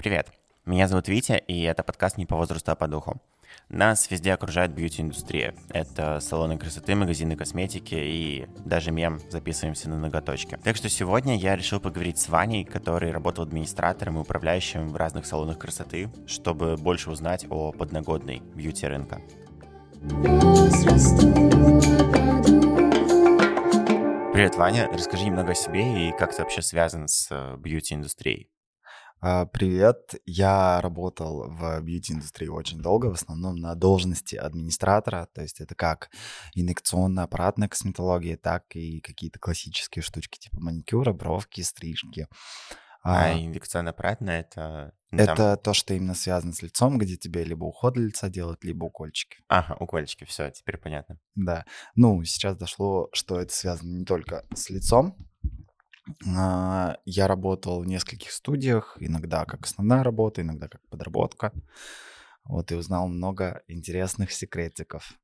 Привет, 0.00 0.32
меня 0.64 0.88
зовут 0.88 1.08
Витя, 1.08 1.44
и 1.46 1.60
это 1.60 1.82
подкаст 1.82 2.16
«Не 2.16 2.24
по 2.24 2.34
возрасту, 2.34 2.72
а 2.72 2.74
по 2.74 2.88
духу». 2.88 3.20
Нас 3.68 4.10
везде 4.10 4.32
окружает 4.32 4.72
бьюти-индустрия. 4.72 5.54
Это 5.68 6.20
салоны 6.20 6.56
красоты, 6.56 6.94
магазины 6.94 7.36
косметики 7.36 7.96
и 7.96 8.48
даже 8.64 8.92
мем 8.92 9.20
«Записываемся 9.28 9.90
на 9.90 9.98
ноготочке». 9.98 10.56
Так 10.56 10.76
что 10.76 10.88
сегодня 10.88 11.36
я 11.36 11.54
решил 11.54 11.80
поговорить 11.80 12.16
с 12.16 12.30
Ваней, 12.30 12.64
который 12.64 13.10
работал 13.10 13.44
администратором 13.44 14.16
и 14.16 14.20
управляющим 14.20 14.88
в 14.88 14.96
разных 14.96 15.26
салонах 15.26 15.58
красоты, 15.58 16.08
чтобы 16.26 16.78
больше 16.78 17.10
узнать 17.10 17.44
о 17.50 17.70
подногодной 17.72 18.40
бьюти 18.54 18.86
рынка. 18.86 19.20
Привет, 24.32 24.54
Ваня. 24.54 24.88
Расскажи 24.90 25.26
немного 25.26 25.52
о 25.52 25.54
себе 25.54 26.08
и 26.08 26.12
как 26.12 26.34
ты 26.34 26.40
вообще 26.40 26.62
связан 26.62 27.06
с 27.06 27.28
э, 27.30 27.56
бьюти-индустрией. 27.58 28.48
А, 29.22 29.44
Привет, 29.44 30.14
я 30.24 30.80
работал 30.80 31.50
в 31.50 31.80
бьюти-индустрии 31.82 32.48
очень 32.48 32.80
долго, 32.80 33.06
в 33.06 33.12
основном 33.12 33.56
на 33.56 33.74
должности 33.74 34.34
администратора, 34.34 35.28
то 35.34 35.42
есть 35.42 35.60
это 35.60 35.74
как 35.74 36.08
инъекционная 36.54 37.24
аппаратная 37.24 37.68
косметология, 37.68 38.38
так 38.38 38.64
и 38.74 39.00
какие-то 39.00 39.38
классические 39.38 40.02
штучки 40.02 40.38
типа 40.38 40.58
маникюра, 40.58 41.12
бровки, 41.12 41.60
стрижки. 41.60 42.28
А 43.02 43.26
А, 43.26 43.34
инъекционно-аппаратная 43.34 44.40
это... 44.40 44.94
ну, 45.10 45.18
там... 45.18 45.34
Это 45.34 45.56
то, 45.58 45.74
что 45.74 45.92
именно 45.92 46.14
связано 46.14 46.54
с 46.54 46.62
лицом, 46.62 46.96
где 46.96 47.18
тебе 47.18 47.44
либо 47.44 47.64
уход 47.64 47.94
для 47.94 48.04
лица 48.04 48.30
делают, 48.30 48.64
либо 48.64 48.86
укольчики. 48.86 49.38
Ага, 49.48 49.76
укольчики, 49.80 50.24
все, 50.24 50.50
теперь 50.50 50.78
понятно. 50.78 51.18
Да. 51.34 51.66
Ну, 51.94 52.24
сейчас 52.24 52.56
дошло, 52.56 53.10
что 53.12 53.38
это 53.38 53.52
связано 53.52 53.98
не 53.98 54.04
только 54.06 54.46
с 54.54 54.70
лицом. 54.70 55.16
А, 56.36 56.96
Я 57.04 57.26
работал 57.26 57.82
в 57.82 57.86
нескольких 57.86 58.30
студиях, 58.32 58.96
иногда 59.00 59.44
как 59.44 59.64
основная 59.66 60.02
работа, 60.02 60.42
иногда 60.42 60.68
как 60.68 60.80
подработка. 60.88 61.52
Вот 62.44 62.72
и 62.72 62.74
узнал 62.74 63.08
много 63.08 63.62
интересных 63.68 64.32
секретиков. 64.32 65.14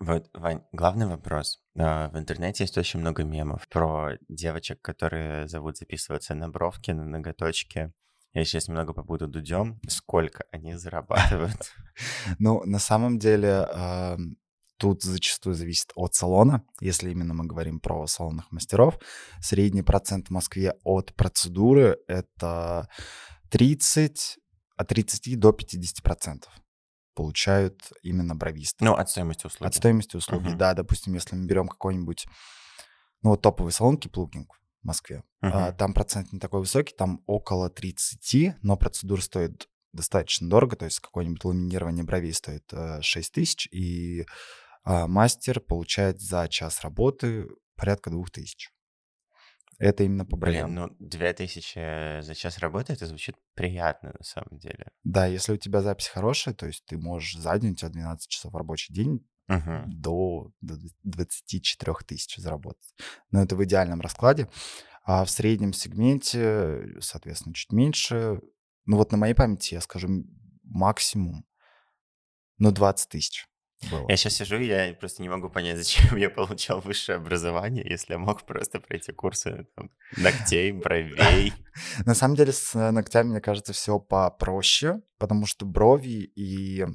Вот, 0.00 0.30
Вань, 0.32 0.62
главный 0.72 1.06
вопрос. 1.06 1.60
А, 1.78 2.08
В 2.10 2.18
интернете 2.18 2.64
есть 2.64 2.78
очень 2.78 3.00
много 3.00 3.24
мемов 3.24 3.68
про 3.68 4.16
девочек, 4.28 4.80
которые 4.80 5.48
зовут 5.48 5.76
записываться 5.76 6.34
на 6.34 6.48
бровки, 6.48 6.90
на 6.92 7.04
ноготочки. 7.04 7.92
Я 8.32 8.44
сейчас 8.44 8.68
немного 8.68 8.94
побуду 8.94 9.28
дудем. 9.28 9.78
Сколько 9.88 10.44
они 10.50 10.74
зарабатывают? 10.74 11.72
Ну, 12.38 12.62
на 12.64 12.78
самом 12.78 13.18
деле, 13.18 13.68
тут 14.82 15.02
зачастую 15.04 15.54
зависит 15.54 15.92
от 15.94 16.14
салона. 16.14 16.64
Если 16.80 17.08
именно 17.12 17.34
мы 17.34 17.44
говорим 17.46 17.78
про 17.78 18.04
салонных 18.08 18.50
мастеров, 18.50 18.98
средний 19.40 19.82
процент 19.82 20.26
в 20.26 20.30
Москве 20.30 20.74
от 20.82 21.14
процедуры 21.14 21.98
это 22.08 22.88
30, 23.50 24.38
от 24.76 24.88
30 24.88 25.38
до 25.38 25.52
50 25.52 26.02
процентов 26.02 26.52
получают 27.14 27.80
именно 28.02 28.34
бровисты. 28.34 28.84
Ну, 28.84 28.94
от 28.94 29.08
стоимости 29.08 29.46
услуги. 29.46 29.68
От 29.68 29.74
стоимости 29.76 30.16
услуги, 30.16 30.48
Мгм. 30.48 30.58
да. 30.58 30.74
Допустим, 30.74 31.14
если 31.14 31.36
мы 31.36 31.46
берем 31.46 31.68
какой-нибудь, 31.68 32.26
ну, 33.22 33.30
вот 33.30 33.40
топовый 33.42 33.70
салон 33.70 33.98
Киплукинг 33.98 34.52
в 34.82 34.84
Москве, 34.84 35.22
Мгм. 35.42 35.76
там 35.76 35.94
процент 35.94 36.32
не 36.32 36.40
такой 36.40 36.58
высокий, 36.58 36.92
там 36.96 37.22
около 37.26 37.70
30, 37.70 38.56
но 38.62 38.76
процедура 38.76 39.20
стоит 39.20 39.68
достаточно 39.92 40.48
дорого, 40.48 40.74
то 40.74 40.86
есть 40.86 40.98
какое-нибудь 40.98 41.44
ламинирование 41.44 42.02
бровей 42.02 42.32
стоит 42.32 42.64
э, 42.72 43.00
6 43.00 43.32
тысяч, 43.32 43.68
и 43.70 44.26
а, 44.84 45.06
мастер 45.06 45.60
получает 45.60 46.20
за 46.20 46.48
час 46.48 46.82
работы 46.82 47.48
порядка 47.76 48.10
2 48.10 48.24
тысяч. 48.32 48.70
Это 49.78 50.04
именно 50.04 50.24
по 50.24 50.36
Блин, 50.36 50.52
бровям. 50.66 50.74
ну, 50.74 50.96
2000 51.00 52.20
за 52.22 52.34
час 52.34 52.58
работы, 52.58 52.92
это 52.92 53.06
звучит 53.06 53.36
приятно 53.54 54.14
на 54.16 54.24
самом 54.24 54.58
деле. 54.58 54.86
Да, 55.02 55.26
если 55.26 55.52
у 55.52 55.56
тебя 55.56 55.80
запись 55.82 56.06
хорошая, 56.06 56.54
то 56.54 56.66
есть 56.66 56.84
ты 56.84 56.98
можешь 56.98 57.36
за 57.36 57.58
день, 57.58 57.72
у 57.72 57.74
тебя 57.74 57.88
12 57.88 58.28
часов 58.28 58.54
рабочий 58.54 58.94
день, 58.94 59.26
Мгм. 59.48 59.90
до 59.90 60.52
до 60.60 60.76
24 61.02 62.04
тысяч 62.06 62.36
заработать. 62.36 62.94
Но 63.32 63.42
это 63.42 63.56
в 63.56 63.64
идеальном 63.64 64.00
раскладе. 64.00 64.48
А 65.04 65.24
в 65.24 65.30
среднем 65.30 65.72
сегменте, 65.72 67.00
соответственно, 67.00 67.54
чуть 67.54 67.72
меньше. 67.72 68.40
Ну 68.86 68.96
вот 68.98 69.10
на 69.10 69.18
моей 69.18 69.34
памяти 69.34 69.74
я 69.74 69.80
скажу 69.80 70.08
максимум, 70.62 71.44
ну 72.58 72.70
20 72.70 73.08
тысяч 73.08 73.46
было. 73.90 74.06
Я 74.08 74.16
сейчас 74.16 74.34
сижу, 74.34 74.56
и 74.56 74.66
я 74.66 74.94
просто 74.94 75.22
не 75.22 75.28
могу 75.28 75.48
понять, 75.48 75.78
зачем 75.78 76.16
я 76.16 76.30
получал 76.30 76.80
высшее 76.80 77.16
образование, 77.16 77.84
если 77.88 78.14
я 78.14 78.18
мог 78.18 78.44
просто 78.44 78.80
пройти 78.80 79.12
курсы 79.12 79.66
там, 79.76 79.90
ногтей, 80.16 80.72
бровей. 80.72 81.52
На 82.06 82.14
самом 82.14 82.36
деле 82.36 82.52
с 82.52 82.74
э, 82.74 82.90
ногтями, 82.90 83.30
мне 83.30 83.40
кажется, 83.40 83.72
все 83.72 83.98
попроще, 83.98 85.02
потому 85.18 85.46
что 85.46 85.66
брови 85.66 86.32
и 86.36 86.86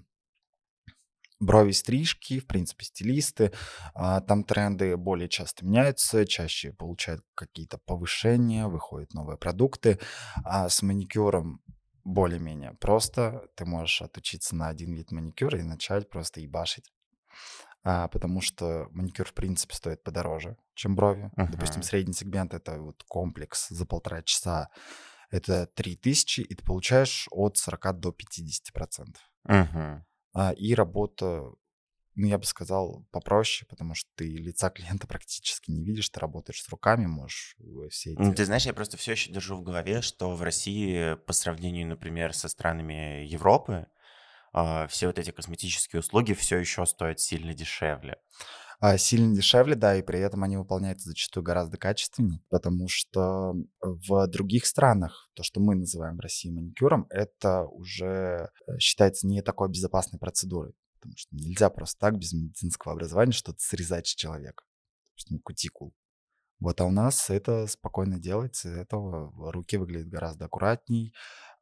брови 1.39 1.71
стрижки, 1.71 2.39
в 2.39 2.47
принципе, 2.47 2.85
стилисты, 2.85 3.51
а, 3.93 4.21
там 4.21 4.43
тренды 4.43 4.97
более 4.97 5.29
часто 5.29 5.65
меняются, 5.65 6.25
чаще 6.25 6.73
получают 6.73 7.21
какие-то 7.35 7.77
повышения, 7.77 8.67
выходят 8.67 9.13
новые 9.13 9.37
продукты, 9.37 9.99
а 10.43 10.69
с 10.69 10.81
маникюром 10.81 11.61
более-менее 12.07 12.73
просто. 12.73 13.49
Ты 13.55 13.65
можешь 13.65 14.01
отучиться 14.01 14.55
на 14.55 14.69
один 14.69 14.93
вид 14.93 15.11
маникюра 15.11 15.59
и 15.59 15.63
начать 15.63 16.09
просто 16.09 16.39
ебашить. 16.39 16.91
А, 17.83 18.07
потому 18.07 18.41
что 18.41 18.87
маникюр, 18.91 19.27
в 19.27 19.33
принципе, 19.33 19.75
стоит 19.75 20.03
подороже, 20.03 20.57
чем 20.73 20.95
брови. 20.95 21.31
Допустим, 21.35 21.81
Мгм. 21.81 21.83
средний 21.83 22.13
сегмент— 22.13 22.53
это 22.55 22.81
вот 22.81 23.03
комплекс 23.07 23.69
за 23.69 23.85
полтора 23.85 24.21
часа. 24.23 24.69
Это 25.29 25.67
3000, 25.67 26.41
и 26.41 26.55
ты 26.55 26.63
получаешь 26.63 27.27
от 27.31 27.57
40 27.57 27.93
до 27.93 28.11
50 28.11 28.71
процентов. 28.73 29.21
Мгм. 29.43 30.05
А, 30.33 30.51
и 30.53 30.73
работа, 30.73 31.51
ну, 32.17 32.25
я 32.25 32.39
бы 32.39 32.45
сказал, 32.45 33.05
попроще, 33.11 33.67
потому 33.69 33.93
что 33.93 34.09
ты 34.15 34.27
лица 34.27 34.69
клиента 34.69 35.07
практически 35.07 35.71
не 35.71 35.83
видишь, 35.83 36.09
ты 36.09 36.19
работаешь 36.19 36.61
с 36.61 36.69
руками, 36.69 37.05
можешь 37.05 37.55
э, 37.59 37.89
все 37.89 38.15
Ну, 38.17 38.31
эти... 38.31 38.37
Ты 38.37 38.45
знаешь, 38.45 38.65
я 38.65 38.73
просто 38.73 38.97
все 38.97 39.13
еще 39.13 39.31
держу 39.31 39.55
в 39.55 39.63
голове, 39.63 40.01
что 40.01 40.35
в 40.35 40.41
России 40.41 41.15
по 41.25 41.33
сравнению, 41.33 41.87
например, 41.87 42.33
со 42.33 42.49
странами 42.49 43.23
Европы, 43.25 43.87
а, 44.51 44.87
все 44.87 45.07
вот 45.07 45.19
эти 45.19 45.31
косметические 45.31 45.99
услуги 45.99 46.33
все 46.33 46.57
еще 46.57 46.85
стоят 46.85 47.19
сильно 47.19 47.53
дешевле. 47.53 48.17
А, 48.79 48.97
сильно 48.97 49.35
дешевле, 49.35 49.75
да, 49.75 49.95
и 49.95 50.01
при 50.01 50.19
этом 50.19 50.43
они 50.43 50.57
выполняются 50.57 51.09
зачастую 51.09 51.43
гораздо 51.43 51.77
качественнее, 51.77 52.41
потому 52.49 52.87
что 52.87 53.53
в 53.81 54.27
других 54.27 54.65
странах 54.65 55.29
то, 55.35 55.43
что 55.43 55.59
мы 55.59 55.75
называем 55.75 56.17
в 56.17 56.21
России 56.21 56.51
маникюром, 56.51 57.07
это 57.09 57.65
уже 57.65 58.49
э, 58.67 58.77
считается 58.79 59.27
не 59.27 59.41
такой 59.41 59.69
безопасной 59.69 60.19
процедурой, 60.19 60.73
потому 60.99 61.15
что 61.17 61.35
нельзя 61.35 61.69
просто 61.69 61.99
так 61.99 62.17
без 62.17 62.33
медицинского 62.33 62.93
образования 62.93 63.31
что-то 63.31 63.59
срезать 63.59 64.07
с 64.07 64.15
человека, 64.15 64.63
допустим, 65.05 65.39
кутикул. 65.39 65.93
Вот, 66.59 66.81
а 66.81 66.85
у 66.85 66.91
нас 66.91 67.29
это 67.29 67.67
спокойно 67.67 68.19
делается, 68.19 68.69
этого 68.69 69.31
руки 69.51 69.77
выглядят 69.77 70.09
гораздо 70.09 70.45
аккуратней, 70.45 71.13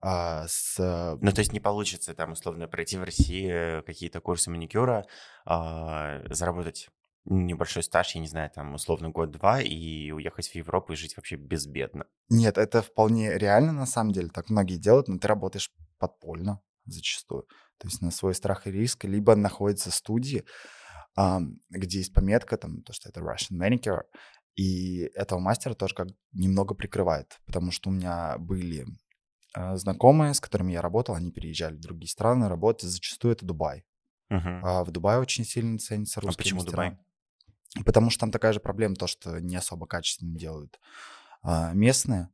а, 0.02 0.46
с 0.48 0.80
э, 0.80 1.18
Ну, 1.20 1.32
то 1.32 1.40
есть 1.40 1.52
не 1.52 1.60
получится 1.60 2.14
там 2.14 2.32
условно 2.34 2.68
пройти 2.68 2.98
в 2.98 3.04
России 3.04 3.82
какие-то 3.82 4.22
курсы 4.22 4.50
маникюра, 4.50 5.06
а, 5.46 6.22
заработать 6.30 6.90
небольшой 7.26 7.84
стаж, 7.84 8.16
я 8.16 8.22
не 8.22 8.28
знаю, 8.28 8.52
там 8.54 8.76
условно 8.76 9.10
год-два 9.10 9.62
и 9.62 10.12
уехать 10.12 10.48
в 10.48 10.56
Европу 10.56 10.94
и 10.94 10.96
жить 10.96 11.18
вообще 11.18 11.36
безбедно. 11.36 12.06
Нет, 12.30 12.58
это 12.58 12.82
вполне 12.82 13.38
реально 13.38 13.72
на 13.72 13.86
самом 13.86 14.12
деле, 14.12 14.30
так 14.30 14.50
многие 14.50 14.78
делают, 14.78 15.08
но 15.08 15.18
ты 15.18 15.28
работаешь 15.28 15.72
подпольно 15.98 16.62
зачастую. 16.86 17.48
То 17.78 17.88
есть 17.88 18.02
на 18.02 18.12
свой 18.12 18.34
страх 18.34 18.68
и 18.68 18.72
риск, 18.72 19.04
либо 19.04 19.36
находятся 19.36 19.92
студии, 19.92 20.46
где 21.70 21.98
есть 21.98 22.14
пометка, 22.14 22.58
там, 22.58 22.82
то, 22.84 22.94
что 22.94 23.10
это 23.10 23.22
Russian 23.22 23.58
Manicure, 23.60 24.04
и 24.56 25.10
этого 25.16 25.40
мастера 25.40 25.74
тоже 25.74 25.94
как 25.96 26.08
немного 26.32 26.76
прикрывает, 26.76 27.40
потому 27.46 27.72
что 27.72 27.90
у 27.90 27.94
меня 27.94 28.38
были 28.38 28.86
а, 29.54 29.76
знакомые, 29.78 30.34
с 30.34 30.42
которыми 30.42 30.72
я 30.72 30.82
работал, 30.82 31.16
они 31.16 31.32
переезжали 31.32 31.76
в 31.76 31.82
другие 31.82 32.10
страны 32.10 32.48
работать, 32.48 32.90
зачастую 32.90 33.34
это 33.34 33.46
Дубай. 33.46 33.86
Мгм. 34.30 34.66
А 34.66 34.84
в 34.84 34.92
Дубае 34.92 35.20
очень 35.20 35.46
сильно 35.46 35.78
ценятся 35.78 36.20
А 36.20 36.24
русские 36.24 36.44
почему 36.44 36.60
мастера. 36.60 36.72
Дубай? 36.72 37.86
Потому 37.86 38.10
что 38.10 38.22
там 38.22 38.32
такая 38.32 38.54
же 38.54 38.60
проблема, 38.62 38.96
то, 38.96 39.08
что 39.08 39.40
не 39.40 39.56
особо 39.58 39.88
качественно 39.88 40.38
делают 40.38 40.80
а, 41.42 41.74
местные 41.74 42.30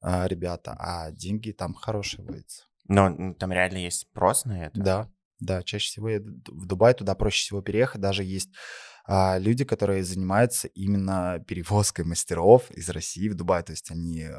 а, 0.00 0.26
ребята, 0.28 0.76
а 0.78 1.10
деньги 1.10 1.50
там 1.50 1.74
хорошие 1.74 2.24
водятся. 2.24 2.64
Но 2.90 3.34
там 3.34 3.52
реально 3.52 3.78
есть 3.78 4.00
спрос 4.00 4.44
на 4.44 4.66
это? 4.66 4.80
Да, 4.80 5.08
да, 5.38 5.62
чаще 5.62 5.86
всего 5.86 6.08
в 6.08 6.66
Дубай 6.66 6.92
туда 6.92 7.14
проще 7.14 7.42
всего 7.42 7.62
переехать. 7.62 8.00
Даже 8.00 8.24
есть 8.24 8.50
а, 9.06 9.38
люди, 9.38 9.64
которые 9.64 10.02
занимаются 10.02 10.66
именно 10.68 11.42
перевозкой 11.46 12.04
мастеров 12.04 12.68
из 12.72 12.88
России 12.88 13.28
в 13.28 13.36
Дубай. 13.36 13.62
То 13.62 13.72
есть 13.72 13.90
они 13.92 14.22
э, 14.22 14.36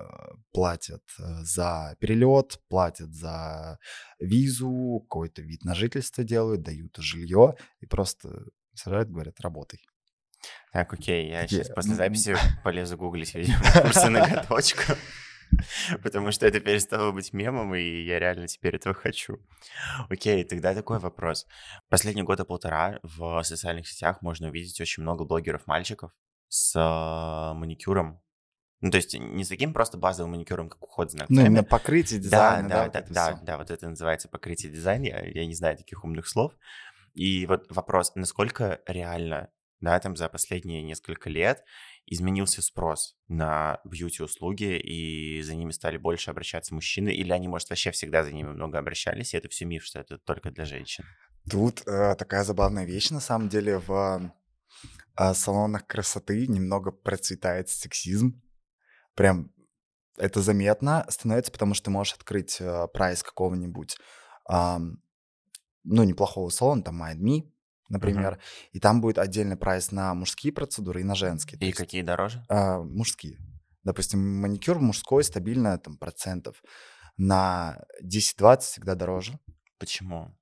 платят 0.51 1.01
э, 1.17 1.23
за 1.43 1.95
перелет, 1.99 2.59
платят 2.67 3.13
за 3.13 3.79
визу, 4.19 4.99
какой-то 5.09 5.41
вид 5.41 5.63
на 5.63 5.73
жительство 5.73 6.23
делают, 6.23 6.61
дают 6.61 6.95
жилье 6.97 7.55
и 7.79 7.85
просто 7.85 8.43
сажают, 8.73 9.09
говорят, 9.09 9.39
работай. 9.39 9.79
Так, 10.73 10.93
окей, 10.93 11.29
я 11.29 11.41
Такие, 11.41 11.63
сейчас 11.63 11.73
после 11.73 11.95
записи 11.95 12.35
полезу 12.63 12.97
гуглить, 12.97 13.33
видимо, 13.33 13.59
курсы 13.81 14.09
ноготочка. 14.09 14.97
Потому 16.03 16.31
что 16.31 16.45
это 16.47 16.59
перестало 16.59 17.11
быть 17.11 17.33
мемом, 17.33 17.75
и 17.75 17.81
я 18.03 18.19
реально 18.19 18.47
теперь 18.47 18.75
этого 18.75 18.95
хочу. 18.95 19.39
Окей, 20.09 20.43
тогда 20.43 20.73
такой 20.73 20.99
вопрос. 20.99 21.45
Последние 21.89 22.25
года 22.25 22.45
полтора 22.45 22.99
в 23.03 23.41
социальных 23.43 23.87
сетях 23.87 24.21
можно 24.21 24.49
увидеть 24.49 24.79
очень 24.81 25.03
много 25.03 25.25
блогеров-мальчиков 25.25 26.11
с 26.47 26.75
э, 26.75 27.53
маникюром. 27.57 28.21
Ну, 28.81 28.89
то 28.89 28.97
есть 28.97 29.13
не 29.17 29.43
с 29.43 29.49
таким 29.49 29.73
просто 29.73 29.97
базовым 29.97 30.31
маникюром, 30.31 30.67
как 30.67 30.83
уход 30.83 31.11
за 31.11 31.17
Ну, 31.17 31.23
ногтями. 31.23 31.45
именно 31.47 31.63
покрытие 31.63 32.19
дизайна, 32.19 32.67
Да, 32.67 32.75
да, 32.75 32.83
вот 32.83 32.93
да, 32.93 32.99
это 32.99 33.13
да, 33.13 33.39
да, 33.43 33.57
вот 33.57 33.69
это 33.71 33.89
называется 33.89 34.27
покрытие 34.27 34.71
дизайна. 34.71 35.05
Я, 35.05 35.25
я 35.25 35.45
не 35.45 35.53
знаю 35.53 35.77
таких 35.77 36.03
умных 36.03 36.27
слов. 36.27 36.53
И 37.13 37.45
вот 37.45 37.65
вопрос, 37.69 38.13
насколько 38.15 38.81
реально, 38.87 39.49
да, 39.81 39.99
там 39.99 40.15
за 40.15 40.29
последние 40.29 40.81
несколько 40.81 41.29
лет 41.29 41.63
изменился 42.05 42.61
спрос 42.61 43.15
на 43.27 43.79
бьюти-услуги, 43.85 44.77
и 44.77 45.41
за 45.41 45.55
ними 45.55 45.71
стали 45.71 45.97
больше 45.97 46.31
обращаться 46.31 46.73
мужчины, 46.73 47.09
или 47.09 47.31
они, 47.31 47.47
может, 47.47 47.69
вообще 47.69 47.91
всегда 47.91 48.23
за 48.23 48.31
ними 48.31 48.49
много 48.49 48.79
обращались, 48.79 49.33
и 49.33 49.37
это 49.37 49.49
все 49.49 49.65
миф, 49.65 49.83
что 49.83 49.99
это 49.99 50.17
только 50.17 50.51
для 50.51 50.65
женщин. 50.65 51.05
Тут 51.49 51.81
э, 51.87 52.15
такая 52.15 52.43
забавная 52.43 52.85
вещь, 52.85 53.09
на 53.09 53.19
самом 53.19 53.49
деле, 53.49 53.79
в 53.79 54.33
э, 55.17 55.33
салонах 55.33 55.87
красоты 55.87 56.47
немного 56.47 56.91
процветает 56.91 57.69
сексизм. 57.69 58.41
Прям 59.15 59.51
это 60.17 60.41
заметно 60.41 61.05
становится, 61.09 61.51
потому 61.51 61.73
что 61.73 61.85
ты 61.85 61.91
можешь 61.91 62.13
открыть 62.13 62.59
э, 62.59 62.87
прайс 62.93 63.23
какого-нибудь, 63.23 63.97
ам, 64.47 65.01
ну, 65.83 66.03
неплохого 66.03 66.49
салона, 66.49 66.83
там, 66.83 67.01
MindMe, 67.01 67.51
например, 67.91 68.39
и 68.71 68.79
там 68.79 69.01
будет 69.01 69.17
отдельный 69.17 69.57
прайс 69.57 69.91
на 69.91 70.13
мужские 70.13 70.53
процедуры 70.53 71.01
и 71.01 71.03
на 71.03 71.15
женские. 71.15 71.59
И 71.59 71.65
есть, 71.65 71.77
какие 71.77 72.01
дороже? 72.01 72.43
а, 72.49 72.81
мужские. 72.81 73.37
Допустим, 73.83 74.41
маникюр 74.41 74.79
мужской 74.79 75.23
стабильно 75.23 75.77
там 75.77 75.97
процентов 75.97 76.61
на 77.17 77.83
10-20 78.03 78.59
всегда 78.59 78.95
дороже. 78.95 79.39
Почему? 79.79 80.35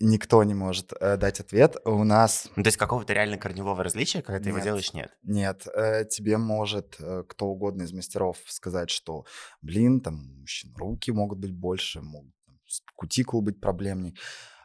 Никто 0.00 0.44
не 0.44 0.54
может 0.54 0.92
э, 1.00 1.16
дать 1.16 1.40
ответ. 1.40 1.76
У 1.84 2.04
нас 2.04 2.48
Ну, 2.54 2.62
то 2.62 2.68
есть 2.68 2.76
какого-то 2.76 3.12
реально 3.12 3.36
корневого 3.36 3.82
различия, 3.82 4.22
когда 4.22 4.38
ты 4.38 4.50
его 4.50 4.58
Нет. 4.58 4.64
делаешь, 4.64 4.92
нет? 4.94 5.10
нет. 5.24 5.66
Э, 5.74 6.04
тебе 6.04 6.38
может 6.38 6.94
э, 7.00 7.24
кто 7.28 7.46
угодно 7.46 7.82
из 7.82 7.92
мастеров 7.92 8.38
сказать, 8.46 8.90
что, 8.90 9.24
блин, 9.60 10.00
там 10.00 10.14
мужчин 10.38 10.72
руки 10.76 11.10
могут 11.10 11.40
быть 11.40 11.52
больше, 11.52 12.00
могут 12.00 12.32
там, 12.46 12.56
кутикул 12.94 13.42
быть 13.42 13.60
проблемней. 13.60 14.16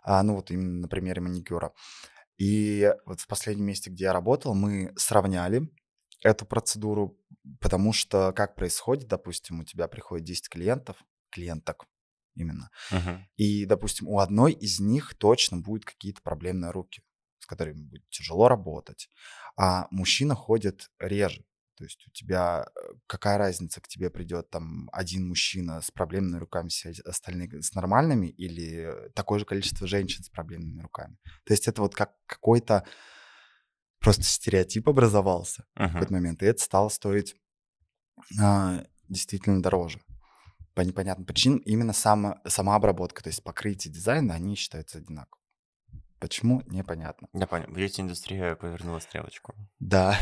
А, 0.04 0.22
ну 0.22 0.36
вот 0.36 0.52
именно 0.52 0.82
на 0.82 0.88
примере 0.88 1.22
маникюра. 1.22 1.72
И 2.44 2.92
вот 3.06 3.22
в 3.22 3.28
последнем 3.28 3.66
месте, 3.66 3.90
где 3.90 4.06
я 4.06 4.14
работал, 4.14 4.54
мы 4.56 4.94
сравняли 4.98 5.70
эту 6.22 6.46
процедуру, 6.46 7.18
потому 7.62 7.94
что 7.94 8.34
как 8.34 8.56
происходит, 8.56 9.08
допустим, 9.08 9.60
у 9.62 9.64
тебя 9.64 9.88
приходит 9.88 10.26
10 10.26 10.50
клиентов, 10.50 10.98
клиенток 11.30 11.86
именно, 12.36 12.70
Мгм. 12.92 13.28
и, 13.36 13.66
допустим, 13.66 14.08
у 14.08 14.20
одной 14.20 14.54
из 14.54 14.80
них 14.80 15.16
точно 15.16 15.58
будут 15.58 15.86
какие-то 15.86 16.22
проблемные 16.22 16.72
руки, 16.72 17.02
с 17.40 17.46
которыми 17.46 17.84
будет 17.84 18.10
тяжело 18.10 18.48
работать. 18.48 19.10
А 19.58 19.88
мужчина 19.92 20.36
ходит 20.36 20.90
реже. 21.00 21.46
То 21.76 21.84
есть 21.84 22.06
у 22.08 22.12
тебя 22.12 22.66
э, 22.66 22.94
какая 23.08 23.38
разница, 23.38 23.82
к 23.82 23.88
тебе 23.88 24.10
придет 24.10 24.50
там 24.50 24.90
один 24.92 25.28
мужчина 25.28 25.82
с 25.82 25.92
проблемными 25.92 26.40
руками, 26.40 26.70
все 26.70 26.94
остальные 27.06 27.62
с 27.62 27.74
нормальными, 27.74 28.28
или 28.28 29.10
такое 29.16 29.40
же 29.40 29.46
количество 29.46 29.88
женщин 29.88 30.24
с 30.24 30.30
проблемными 30.30 30.82
руками. 30.82 31.18
То 31.46 31.54
есть 31.54 31.68
это 31.68 31.82
вот 31.82 31.96
как 31.96 32.14
какой-то 32.26 32.86
просто 34.00 34.24
стереотип 34.24 34.88
образовался 34.90 35.66
в 35.76 35.80
Мгм. 35.80 35.92
какой-то 35.94 36.14
момент, 36.14 36.44
и 36.44 36.46
это 36.46 36.62
стало 36.62 36.90
стоить 36.90 37.36
а, 38.40 38.84
действительно 39.10 39.62
дороже. 39.62 40.00
По 40.76 40.82
непонятным 40.82 41.26
причинам 41.26 41.60
именно 41.60 41.94
сама, 41.94 42.42
сама 42.48 42.76
обработка, 42.76 43.22
то 43.24 43.30
есть 43.30 43.44
покрытие 43.44 43.94
дизайна, 43.94 44.34
они 44.34 44.56
считаются 44.56 44.98
одинаково. 44.98 45.40
Почему? 46.20 46.64
Непонятно. 46.68 47.28
Я 47.34 47.48
понял. 47.48 47.68
Бьюти-индустрия 47.72 48.56
повернула 48.56 49.00
стрелочку. 49.00 49.56
Да. 49.80 50.18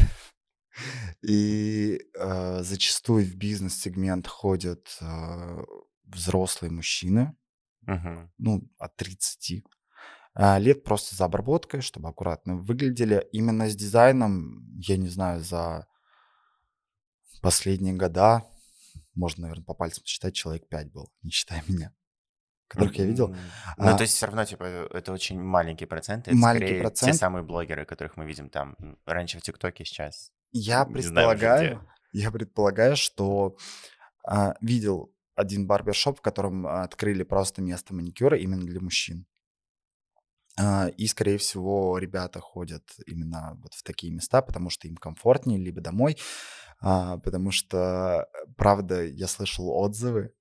И 1.22 2.00
э, 2.18 2.64
зачастую 2.64 3.26
в 3.26 3.36
бизнес-сегмент 3.36 4.28
ходят 4.28 4.98
э, 5.02 5.64
взрослые 6.06 6.72
мужчины, 6.72 7.36
Мгм. 7.82 8.32
ну, 8.38 8.62
от 8.78 8.96
30 8.96 9.64
а, 10.34 10.60
лет 10.60 10.84
просто 10.84 11.16
за 11.16 11.26
обработкой, 11.26 11.82
чтобы 11.82 12.10
аккуратно 12.10 12.56
выглядели. 12.56 13.28
Именно 13.32 13.70
с 13.70 13.76
дизайном, 13.76 14.66
я 14.80 14.98
не 14.98 15.10
знаю, 15.10 15.42
за 15.42 15.88
последние 17.42 17.94
года, 17.96 18.44
можно, 19.14 19.44
наверное, 19.44 19.66
по 19.66 19.74
пальцам 19.74 20.06
считать, 20.06 20.34
человек 20.36 20.68
5 20.70 20.92
был, 20.92 21.12
не 21.22 21.32
считая 21.32 21.64
меня, 21.68 21.94
которых 22.68 22.96
я 22.96 23.06
видел. 23.06 23.30
Ну, 23.30 23.38
А, 23.78 23.98
то 23.98 24.04
есть 24.04 24.14
все 24.16 24.28
равно, 24.28 24.46
типа, 24.46 24.64
это 24.64 25.12
очень 25.12 25.42
маленький 25.42 25.86
процент. 25.86 26.28
Это 26.28 26.38
Маленький 26.38 26.66
скорее 26.68 26.80
те 26.80 26.84
процент. 26.84 27.16
самые 27.16 27.44
блогеры, 27.44 27.86
которых 27.86 28.16
мы 28.16 28.26
видим 28.26 28.50
там 28.50 28.76
раньше 29.06 29.40
в 29.40 29.42
ТикТоке, 29.42 29.84
сейчас. 29.84 30.32
Я 30.52 30.86
Не 30.86 31.02
знаю 31.02 31.30
предполагаю, 31.38 31.88
я 32.12 32.32
предполагаю, 32.32 32.96
что 32.96 33.56
а, 34.26 34.56
видел 34.62 35.14
один 35.36 35.66
барбершоп, 35.66 36.20
в 36.20 36.22
котором 36.22 36.68
открыли 36.68 37.24
просто 37.24 37.62
место 37.62 37.94
маникюра 37.94 38.38
именно 38.38 38.66
для 38.66 38.82
мужчин. 38.82 39.26
А, 40.60 40.90
И, 40.98 41.08
скорее 41.08 41.38
всего, 41.38 41.98
ребята 41.98 42.40
ходят 42.40 42.84
именно 43.06 43.58
вот 43.62 43.74
в 43.74 43.84
такие 43.84 44.12
места, 44.12 44.42
потому 44.42 44.70
что 44.70 44.88
им 44.88 44.98
комфортнее, 44.98 45.58
либо 45.60 45.82
домой. 45.82 46.18
А, 46.82 47.18
Потому 47.18 47.52
что, 47.52 48.28
правда, 48.58 49.04
я 49.04 49.28
слышал 49.28 49.70
отзывы, 49.70 50.34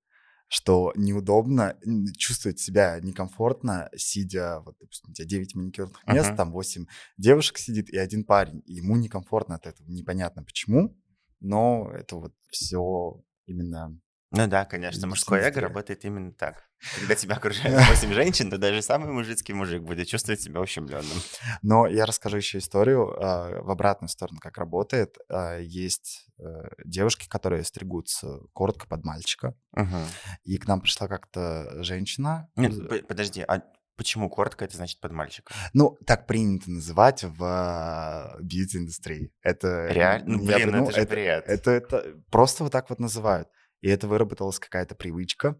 что 0.51 0.91
неудобно, 0.97 1.77
чувствовать 2.17 2.59
себя 2.59 2.99
некомфортно, 2.99 3.89
сидя, 3.95 4.59
вот, 4.59 4.75
допустим, 4.81 5.11
у 5.11 5.13
тебя 5.13 5.25
9 5.25 5.55
маникюрных 5.55 6.05
мест, 6.05 6.27
Мгм. 6.27 6.37
там 6.37 6.51
8 6.51 6.85
девушек 7.17 7.57
сидит 7.57 7.89
и 7.89 7.97
один 7.97 8.25
парень. 8.25 8.61
И 8.65 8.73
ему 8.73 8.97
некомфортно 8.97 9.55
от 9.55 9.65
этого, 9.65 9.87
непонятно 9.87 10.43
почему, 10.43 10.99
но 11.39 11.89
это 11.93 12.17
вот 12.17 12.33
все 12.49 13.23
именно... 13.45 13.97
Ну 14.31 14.47
да, 14.47 14.65
конечно, 14.65 15.07
мужское 15.07 15.41
эго 15.43 15.61
работает 15.61 16.03
именно 16.03 16.33
так. 16.33 16.69
Когда 16.95 17.15
тебя 17.15 17.35
окружает 17.35 17.87
8 17.87 18.11
женщин, 18.13 18.49
то 18.49 18.57
даже 18.57 18.81
самый 18.81 19.11
мужицкий 19.11 19.53
мужик 19.53 19.81
будет 19.83 20.07
чувствовать 20.07 20.41
себя 20.41 20.61
ущемленным. 20.61 21.17
Но 21.61 21.87
я 21.87 22.05
расскажу 22.05 22.37
еще 22.37 22.57
историю 22.57 23.11
а, 23.23 23.61
в 23.61 23.69
обратную 23.69 24.09
сторону, 24.09 24.39
как 24.39 24.57
работает. 24.57 25.17
А, 25.29 25.57
Есть 25.59 26.27
э, 26.39 26.43
девушки, 26.85 27.27
которые 27.29 27.63
стригутся 27.63 28.39
коротко 28.53 28.87
под 28.87 29.03
мальчика, 29.05 29.55
Мгм. 29.73 30.05
и 30.43 30.57
к 30.57 30.67
нам 30.67 30.81
пришла 30.81 31.07
как-то 31.07 31.83
женщина. 31.83 32.49
Нет, 32.55 32.89
п- 32.89 33.03
подожди, 33.03 33.41
а 33.47 33.61
почему 33.95 34.29
коротко 34.29 34.65
это 34.65 34.75
значит 34.75 34.99
под 34.99 35.11
мальчика? 35.11 35.53
Ну, 35.73 35.97
так 36.07 36.25
принято 36.25 36.71
называть 36.71 37.23
в 37.23 37.43
а, 37.43 38.37
бьюти-индустрии. 38.41 39.31
Это 39.43 39.87
Реально? 39.87 40.37
Ну, 40.37 40.45
блин, 40.45 40.47
ну 40.49 40.55
придумал, 40.65 40.83
это 40.89 40.95
же 40.95 41.01
это, 41.01 41.11
бред. 41.11 41.43
это, 41.47 41.71
это 41.71 42.15
просто 42.31 42.63
вот 42.63 42.71
так 42.71 42.89
вот 42.89 42.99
называют. 42.99 43.47
И 43.81 43.89
это 43.89 44.07
выработалась 44.07 44.59
какая-то 44.59 44.95
привычка. 44.95 45.55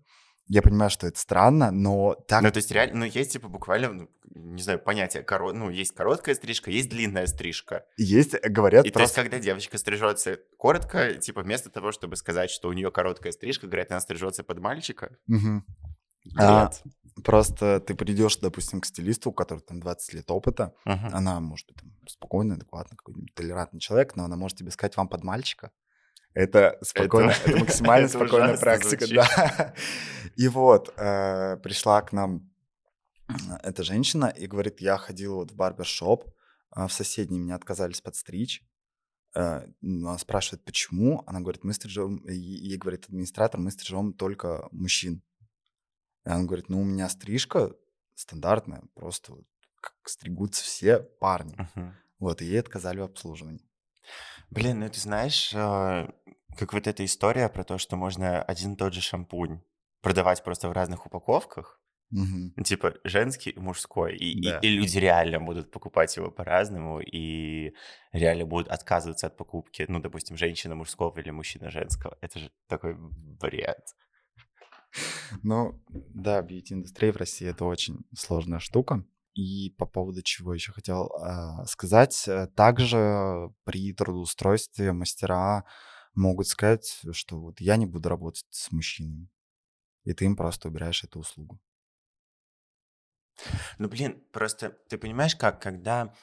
Я 0.47 0.61
понимаю, 0.61 0.89
что 0.89 1.07
это 1.07 1.17
странно, 1.17 1.71
но 1.71 2.15
так... 2.27 2.41
Ну, 2.41 2.51
то 2.51 2.57
есть 2.57 2.71
реально, 2.71 2.99
ну, 2.99 3.05
есть, 3.05 3.31
типа, 3.31 3.47
буквально, 3.47 3.93
ну, 3.93 4.09
не 4.23 4.61
знаю, 4.61 4.79
понятие, 4.79 5.23
коро... 5.23 5.53
ну, 5.53 5.69
есть 5.69 5.93
короткая 5.93 6.35
стрижка, 6.35 6.71
есть 6.71 6.89
длинная 6.89 7.27
стрижка. 7.27 7.85
есть, 7.97 8.35
говорят, 8.43 8.85
И 8.85 8.91
то 8.91 8.99
есть, 8.99 9.13
просто... 9.13 9.21
когда 9.21 9.39
девочка 9.39 9.77
стрижется 9.77 10.39
коротко, 10.57 11.13
типа, 11.15 11.41
вместо 11.43 11.69
того, 11.69 11.91
чтобы 11.91 12.15
сказать, 12.17 12.49
что 12.49 12.67
у 12.69 12.73
нее 12.73 12.91
короткая 12.91 13.31
стрижка, 13.31 13.67
говорят, 13.67 13.91
она 13.91 14.01
стрижется 14.01 14.43
под 14.43 14.59
мальчика. 14.59 15.15
Мгм. 15.27 15.65
А. 16.37 16.69
Просто 17.23 17.79
ты 17.79 17.93
придешь, 17.95 18.37
допустим, 18.37 18.81
к 18.81 18.85
стилисту, 18.85 19.29
у 19.31 19.33
которого 19.33 19.63
там 19.63 19.79
20 19.79 20.13
лет 20.13 20.31
опыта, 20.31 20.73
Мгм. 20.85 21.09
она 21.13 21.39
может 21.39 21.67
быть 21.67 21.77
там, 21.77 21.91
спокойный, 22.07 22.55
адекватный, 22.55 22.97
какой-нибудь 22.97 23.33
толерантный 23.35 23.79
человек, 23.79 24.15
но 24.15 24.25
она 24.25 24.35
может 24.37 24.57
тебе 24.57 24.71
сказать 24.71 24.95
вам 24.97 25.07
под 25.07 25.23
мальчика. 25.23 25.71
Это 26.33 26.77
спокойно, 26.81 27.31
это, 27.31 27.57
максимально 27.59 28.05
это 28.05 28.17
спокойная 28.17 28.57
практика, 28.57 29.05
звучит. 29.05 29.15
да. 29.15 29.73
И 30.35 30.47
вот 30.47 30.93
э, 30.97 31.57
пришла 31.57 32.01
к 32.01 32.13
нам 32.13 32.49
э, 33.27 33.33
эта 33.63 33.83
женщина 33.83 34.25
и 34.27 34.47
говорит, 34.47 34.79
я 34.79 34.97
ходила 34.97 35.35
вот 35.35 35.51
в 35.51 35.55
барбершоп, 35.55 36.25
а 36.69 36.87
в 36.87 36.93
соседней 36.93 37.39
меня 37.39 37.55
отказались 37.55 38.01
подстричь. 38.01 38.63
Э, 39.35 39.67
ну, 39.81 40.09
Она 40.09 40.17
спрашивает, 40.17 40.63
почему? 40.63 41.23
Она 41.27 41.41
говорит, 41.41 41.63
мы 41.63 41.73
стрижем, 41.73 42.25
ей 42.27 42.77
говорит 42.77 43.05
администратор, 43.05 43.59
мы 43.59 43.71
стрижем 43.71 44.13
только 44.13 44.69
мужчин. 44.71 45.21
И 46.25 46.29
она 46.29 46.43
говорит, 46.43 46.69
ну, 46.69 46.81
у 46.81 46.85
меня 46.85 47.09
стрижка 47.09 47.73
стандартная, 48.15 48.83
просто 48.93 49.33
как 49.81 49.95
стригутся 50.05 50.63
все 50.63 50.99
парни. 50.99 51.55
Мгм. 51.75 51.95
Вот, 52.19 52.41
и 52.41 52.45
ей 52.45 52.59
отказали 52.59 52.99
в 52.99 53.03
обслуживании. 53.03 53.67
Блин, 54.51 54.79
ну 54.79 54.89
ты 54.89 54.99
знаешь, 54.99 55.51
э, 55.53 56.07
как 56.57 56.73
вот 56.73 56.85
эта 56.87 57.03
история 57.05 57.49
про 57.49 57.63
то, 57.63 57.77
что 57.77 57.95
можно 57.95 58.41
один 58.43 58.73
и 58.73 58.77
тот 58.77 58.93
же 58.93 59.01
шампунь 59.01 59.61
продавать 60.01 60.43
просто 60.43 60.67
в 60.69 60.73
разных 60.73 61.05
упаковках. 61.05 61.79
Ну, 62.13 62.63
Типа 62.65 62.93
женский 63.05 63.51
и 63.51 63.59
мужской. 63.59 64.17
И, 64.17 64.31
и- 64.37 64.43
Да. 64.49 64.59
и 64.59 64.67
люди 64.67 64.97
реально 64.97 65.39
будут 65.39 65.71
покупать 65.71 66.17
его 66.17 66.29
по-разному, 66.29 66.99
и 66.99 67.73
реально 68.11 68.45
будут 68.45 68.67
отказываться 68.67 69.27
от 69.27 69.37
покупки, 69.37 69.85
ну, 69.87 69.99
допустим, 70.01 70.35
женщина 70.35 70.75
мужского 70.75 71.17
или 71.19 71.29
мужчина 71.31 71.69
женского. 71.71 72.17
Это 72.19 72.39
же 72.39 72.51
такой 72.67 72.95
бред. 73.39 73.79
Ну, 75.43 75.81
да, 75.87 76.41
бьюти-индустрия 76.41 77.13
в 77.13 77.17
России 77.17 77.47
это 77.47 77.63
очень 77.63 77.99
сложная 78.13 78.59
штука. 78.59 79.05
И 79.33 79.69
по 79.77 79.85
поводу 79.85 80.21
чего 80.21 80.53
еще 80.53 80.73
хотел 80.73 81.11
а, 81.13 81.65
сказать, 81.65 82.27
э, 82.27 82.47
также 82.47 83.53
при 83.63 83.93
трудоустройстве 83.93 84.91
мастера 84.91 85.63
могут 86.13 86.47
сказать, 86.47 87.01
что 87.13 87.39
вот 87.39 87.61
я 87.61 87.77
не 87.77 87.85
буду 87.85 88.09
работать 88.09 88.45
с 88.49 88.71
мужчинами, 88.71 89.29
и 90.03 90.13
ты 90.13 90.25
им 90.25 90.35
просто 90.35 90.67
убираешь 90.67 91.03
эту 91.05 91.19
услугу. 91.19 91.61
Ну, 93.77 93.87
блин, 93.87 94.21
просто 94.31 94.71
ты 94.89 94.97
понимаешь, 94.97 95.35
как, 95.35 95.61
когда... 95.61 96.13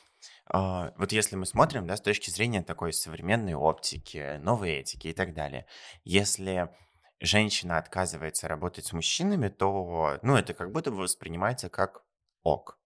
а, 0.47 0.93
вот 0.99 1.13
если 1.13 1.37
мы 1.37 1.47
смотрим, 1.47 1.87
да, 1.87 1.97
с 1.97 2.03
точки 2.03 2.31
зрения 2.31 2.63
такой 2.63 2.93
современной 2.93 3.55
оптики, 3.55 4.37
новой 4.39 4.73
этики 4.73 5.09
и 5.09 5.15
так 5.15 5.35
далее, 5.35 5.67
если 6.05 6.69
женщина 7.21 7.79
отказывается 7.79 8.49
работать 8.49 8.87
с 8.87 8.93
мужчинами, 8.93 9.49
то, 9.49 10.19
ну, 10.23 10.37
это 10.37 10.55
как 10.55 10.73
будто 10.73 10.91
бы 10.91 10.99
воспринимается 10.99 11.69
как 11.69 12.05
ок. 12.43 12.78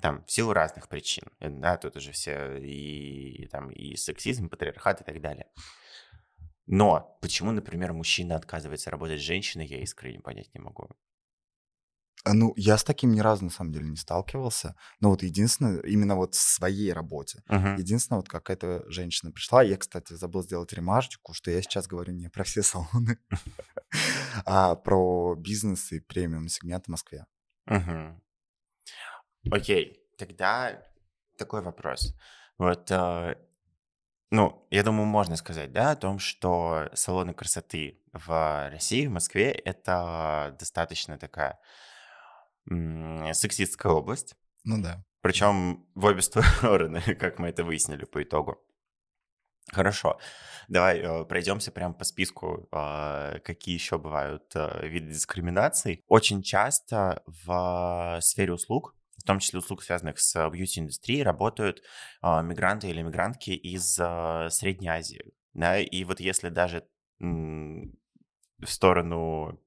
Там, 0.00 0.24
в 0.24 0.30
силу 0.30 0.52
разных 0.52 0.88
причин. 0.88 1.24
Э, 1.40 1.48
Да, 1.50 1.76
тут 1.76 1.96
уже 1.96 2.12
все 2.12 2.56
и, 2.58 3.46
там, 3.48 3.70
и 3.70 3.96
сексизм, 3.96 4.46
и 4.46 4.48
патриархат 4.48 5.00
и 5.00 5.04
так 5.04 5.20
далее. 5.20 5.46
Но 6.66 7.18
почему, 7.22 7.50
например, 7.50 7.92
мужчина 7.92 8.36
отказывается 8.36 8.90
работать 8.90 9.20
с 9.20 9.24
женщиной, 9.24 9.66
я 9.66 9.82
искренне 9.82 10.20
понять 10.20 10.52
не 10.54 10.60
могу. 10.60 10.90
А, 12.24 12.34
Ну, 12.34 12.52
я 12.56 12.76
с 12.76 12.84
таким 12.84 13.12
ни 13.12 13.20
разу 13.20 13.44
на 13.44 13.50
самом 13.50 13.72
деле 13.72 13.88
не 13.88 13.96
сталкивался. 13.96 14.74
Но 15.00 15.10
вот 15.10 15.22
единственное, 15.22 15.80
именно 15.80 16.16
вот 16.16 16.34
в 16.34 16.40
своей 16.40 16.92
работе. 16.92 17.42
Мгм. 17.48 17.76
Единственное, 17.76 18.18
вот 18.18 18.28
как 18.28 18.50
эта 18.50 18.84
женщина 18.90 19.32
пришла, 19.32 19.62
я, 19.62 19.76
кстати, 19.76 20.12
забыл 20.12 20.42
сделать 20.42 20.72
ремарочку, 20.72 21.32
что 21.32 21.50
я 21.50 21.62
сейчас 21.62 21.86
говорю 21.86 22.12
не 22.12 22.28
про 22.28 22.44
все 22.44 22.62
салоны, 22.62 23.18
а 24.44 24.74
про 24.74 25.34
бизнес 25.36 25.92
и 25.92 26.00
премиум 26.00 26.48
сегмент 26.48 26.86
в 26.86 26.88
Москве. 26.88 27.26
Мгм. 27.66 28.20
Окей, 29.50 30.00
тогда 30.16 30.82
такой 31.36 31.62
вопрос. 31.62 32.14
Вот, 32.58 32.90
э, 32.90 33.36
ну, 34.30 34.66
я 34.70 34.82
думаю, 34.82 35.06
можно 35.06 35.36
сказать, 35.36 35.72
да, 35.72 35.92
о 35.92 35.96
том, 35.96 36.18
что 36.18 36.90
салоны 36.92 37.32
красоты 37.32 38.02
в 38.12 38.68
России, 38.70 39.06
в 39.06 39.10
Москве, 39.10 39.50
это 39.50 40.56
достаточно 40.58 41.18
такая 41.18 41.58
сексистская 43.32 43.92
область. 43.92 44.34
Ну 44.64 44.82
да. 44.82 45.02
Причем 45.22 45.86
в 45.94 46.04
обе 46.04 46.20
стороны, 46.22 47.00
как 47.14 47.38
мы 47.38 47.48
это 47.48 47.64
выяснили 47.64 48.04
по 48.04 48.22
итогу. 48.22 48.58
Хорошо, 49.70 50.18
давай 50.68 50.98
э, 50.98 51.24
пройдемся 51.26 51.70
прямо 51.70 51.92
по 51.92 52.04
списку, 52.04 52.68
а, 52.72 53.38
какие 53.40 53.74
еще 53.74 53.98
бывают 53.98 54.50
э, 54.54 54.88
виды 54.88 55.12
дискриминаций. 55.12 56.02
Очень 56.08 56.42
часто 56.42 57.22
в 57.26 58.18
сфере 58.22 58.54
услуг, 58.54 58.94
в 59.18 59.24
том 59.24 59.38
числе 59.40 59.58
услуг, 59.58 59.82
связанных 59.82 60.18
с 60.20 60.48
бьюти-индустрией, 60.50 61.22
работают 61.22 61.82
а, 62.22 62.42
мигранты 62.42 62.88
или 62.88 63.02
мигрантки 63.02 63.50
из 63.50 63.98
а, 64.00 64.48
Средней 64.50 64.88
Азии. 64.88 65.22
Да? 65.54 65.78
И 65.78 66.04
вот 66.04 66.20
если 66.20 66.48
даже 66.48 66.84
в 67.20 68.66
сторону 68.66 69.60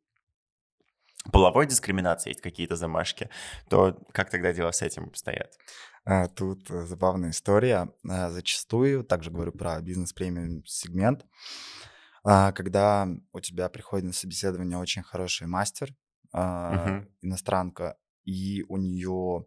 половой 1.31 1.67
дискриминации 1.67 2.29
есть 2.31 2.41
какие-то 2.41 2.75
замашки, 2.75 3.29
то 3.70 3.98
как 4.12 4.29
тогда 4.29 4.53
дела 4.53 4.72
с 4.72 4.81
этим 4.81 5.05
обстоят? 5.05 5.53
А, 6.05 6.27
Тут 6.27 6.70
э, 6.72 6.86
забавная 6.86 7.29
история. 7.31 7.93
Зачастую, 8.03 9.03
также 9.03 9.29
говорю 9.31 9.51
про 9.51 9.79
бизнес-премиум 9.81 10.65
сегмент, 10.65 11.25
а, 12.24 12.51
когда 12.51 13.08
у 13.34 13.39
тебя 13.39 13.70
приходит 13.70 14.05
на 14.05 14.13
собеседование 14.13 14.77
очень 14.77 15.03
хороший 15.03 15.48
мастер, 15.48 15.89
Мгм. 16.34 17.10
иностранка, 17.22 17.98
и 18.25 18.63
у 18.69 18.77
нее 18.77 19.45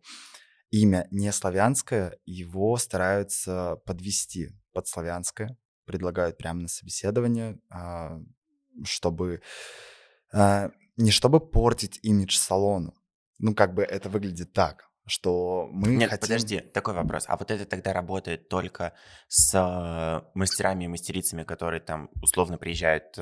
имя 0.71 1.07
не 1.11 1.31
славянское, 1.33 2.19
его 2.25 2.77
стараются 2.77 3.77
подвести 3.87 4.51
под 4.73 4.89
славянское, 4.89 5.57
предлагают 5.85 6.37
прямо 6.37 6.63
на 6.63 6.69
собеседование, 6.69 7.61
а, 7.71 8.21
чтобы 8.85 9.41
а, 10.33 10.71
не 10.97 11.11
чтобы 11.11 11.41
портить 11.41 12.01
имидж 12.03 12.37
салону. 12.37 12.95
Ну, 13.39 13.55
как 13.55 13.75
бы 13.75 13.83
это 13.83 14.09
выглядит 14.09 14.53
так, 14.53 14.91
что 15.07 15.69
мы 15.73 15.89
Нет, 15.89 16.11
хотим... 16.11 16.23
подожди, 16.23 16.61
такой 16.61 16.95
вопрос. 16.95 17.25
А 17.29 17.37
вот 17.37 17.51
это 17.51 17.67
тогда 17.67 17.93
работает 17.93 18.49
только 18.49 18.95
с 19.29 19.55
э, 19.55 20.31
мастерами 20.35 20.85
и 20.85 20.89
мастерицами, 20.89 21.43
которые 21.43 21.81
там 21.81 22.11
условно 22.23 22.59
приезжают 22.59 23.19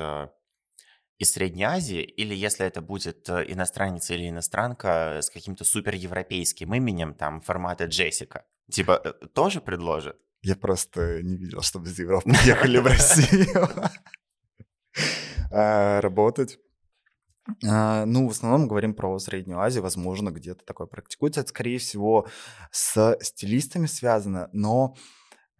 из 1.23 1.31
Средней 1.31 1.63
Азии, 1.63 2.01
или 2.01 2.35
если 2.35 2.65
это 2.65 2.81
будет 2.81 3.29
э, 3.29 3.45
иностранец 3.47 4.11
или 4.11 4.29
иностранка 4.29 5.19
с 5.21 5.29
каким-то 5.29 5.63
суперевропейским 5.63 6.73
именем, 6.73 7.13
там, 7.13 7.41
формата 7.41 7.85
Джессика, 7.85 8.45
типа, 8.69 9.01
э, 9.03 9.27
тоже 9.33 9.61
предложат? 9.61 10.17
Я 10.41 10.55
просто 10.55 11.23
не 11.23 11.37
видел, 11.37 11.61
чтобы 11.61 11.87
из 11.87 11.97
Европы 11.99 12.29
ехали 12.45 12.77
в 12.77 12.85
Россию 12.85 13.69
а, 15.51 16.01
работать. 16.01 16.59
А, 17.65 18.05
Ну, 18.05 18.27
в 18.27 18.31
основном 18.31 18.67
говорим 18.67 18.93
про 18.93 19.17
Среднюю 19.19 19.59
Азию, 19.59 19.83
возможно, 19.83 20.29
где-то 20.29 20.65
такое 20.65 20.87
практикуется. 20.87 21.39
Это, 21.41 21.49
скорее 21.49 21.77
всего, 21.77 22.27
с 22.71 23.17
стилистами 23.21 23.85
связано, 23.85 24.49
но 24.51 24.95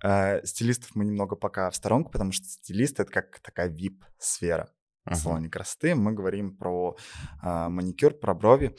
э, 0.04 0.46
стилистов 0.46 0.96
мы 0.96 1.06
немного 1.06 1.38
пока 1.38 1.70
в 1.70 1.76
сторонку, 1.76 2.12
потому 2.12 2.34
что 2.34 2.46
стилист— 2.46 3.00
это 3.00 3.12
как 3.12 3.40
такая 3.40 3.70
VIP-сфера 3.70 4.70
Мгм. 5.06 5.16
салоне 5.16 5.50
красоты. 5.50 5.96
Мы 5.96 6.14
говорим 6.14 6.56
про 6.56 6.96
а, 7.42 7.70
маникюр, 7.70 8.14
про 8.14 8.34
брови. 8.34 8.76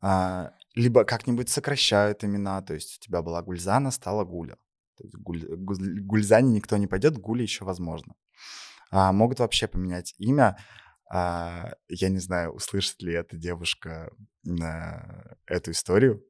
А, 0.00 0.52
Либо 0.74 1.04
как-нибудь 1.04 1.48
сокращают 1.48 2.22
имена, 2.22 2.60
то 2.62 2.74
есть 2.74 2.98
у 2.98 3.04
тебя 3.04 3.22
была 3.22 3.42
Гульзана, 3.42 3.90
стала 3.90 4.24
Гуля. 4.24 4.56
То 4.98 5.04
есть 5.04 5.14
Гуль- 5.16 6.00
Гульзане 6.00 6.52
никто 6.52 6.76
не 6.76 6.86
пойдет, 6.86 7.16
Гуле 7.18 7.42
еще 7.42 7.64
возможно. 7.64 8.14
А, 8.90 9.12
могут 9.12 9.40
вообще 9.40 9.66
поменять 9.68 10.14
имя. 10.18 10.56
А, 11.10 11.72
я 11.88 12.08
не 12.08 12.18
знаю, 12.18 12.52
услышит 12.52 13.00
ли 13.02 13.12
эта 13.14 13.36
девушка 13.36 14.10
на 14.44 15.36
эту 15.46 15.70
историю. 15.70 16.22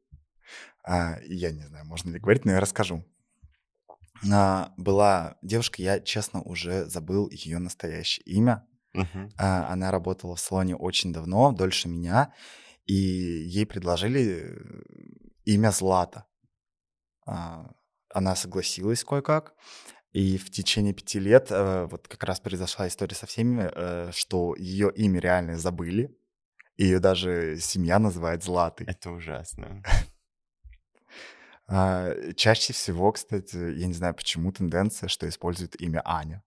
А, 0.84 1.18
я 1.24 1.50
не 1.50 1.62
знаю, 1.66 1.84
можно 1.86 2.10
ли 2.10 2.18
говорить, 2.20 2.44
но 2.44 2.52
я 2.52 2.60
расскажу. 2.60 3.04
А, 4.32 4.72
была 4.76 5.36
девушка, 5.42 5.82
я, 5.82 6.00
честно, 6.00 6.40
уже 6.42 6.86
забыл 6.86 7.28
ее 7.30 7.58
настоящее 7.58 8.24
имя. 8.24 8.66
А, 9.38 9.72
Она 9.72 9.90
работала 9.90 10.36
в 10.36 10.40
салоне 10.40 10.76
очень 10.76 11.12
давно, 11.12 11.52
дольше 11.52 11.88
меня, 11.88 12.32
и 12.84 12.94
ей 12.94 13.66
предложили 13.66 14.42
э, 14.44 14.56
имя 15.44 15.70
Злата. 15.70 16.24
А, 17.26 17.70
Она 18.10 18.36
согласилась 18.36 19.04
кое-как, 19.04 19.54
и 20.12 20.38
в 20.38 20.50
течение 20.50 20.94
пяти 20.94 21.18
лет 21.18 21.48
э, 21.50 21.86
вот 21.90 22.08
как 22.08 22.24
раз 22.24 22.40
произошла 22.40 22.88
история 22.88 23.14
со 23.14 23.26
всеми, 23.26 23.70
э, 23.74 24.10
что 24.12 24.54
ее 24.56 24.90
имя 24.94 25.20
реально 25.20 25.58
забыли, 25.58 26.16
ее 26.76 26.98
даже 26.98 27.58
семья 27.60 27.98
называет 27.98 28.42
Златой. 28.42 28.86
Это 28.86 29.10
ужасно. 29.10 29.82
А, 31.68 32.14
Чаще 32.36 32.72
всего, 32.72 33.10
кстати, 33.12 33.56
я 33.56 33.86
не 33.86 33.92
знаю 33.92 34.14
почему, 34.14 34.52
тенденция, 34.52 35.08
что 35.08 35.28
используют 35.28 35.74
имя 35.80 36.00
Аня. 36.04 36.42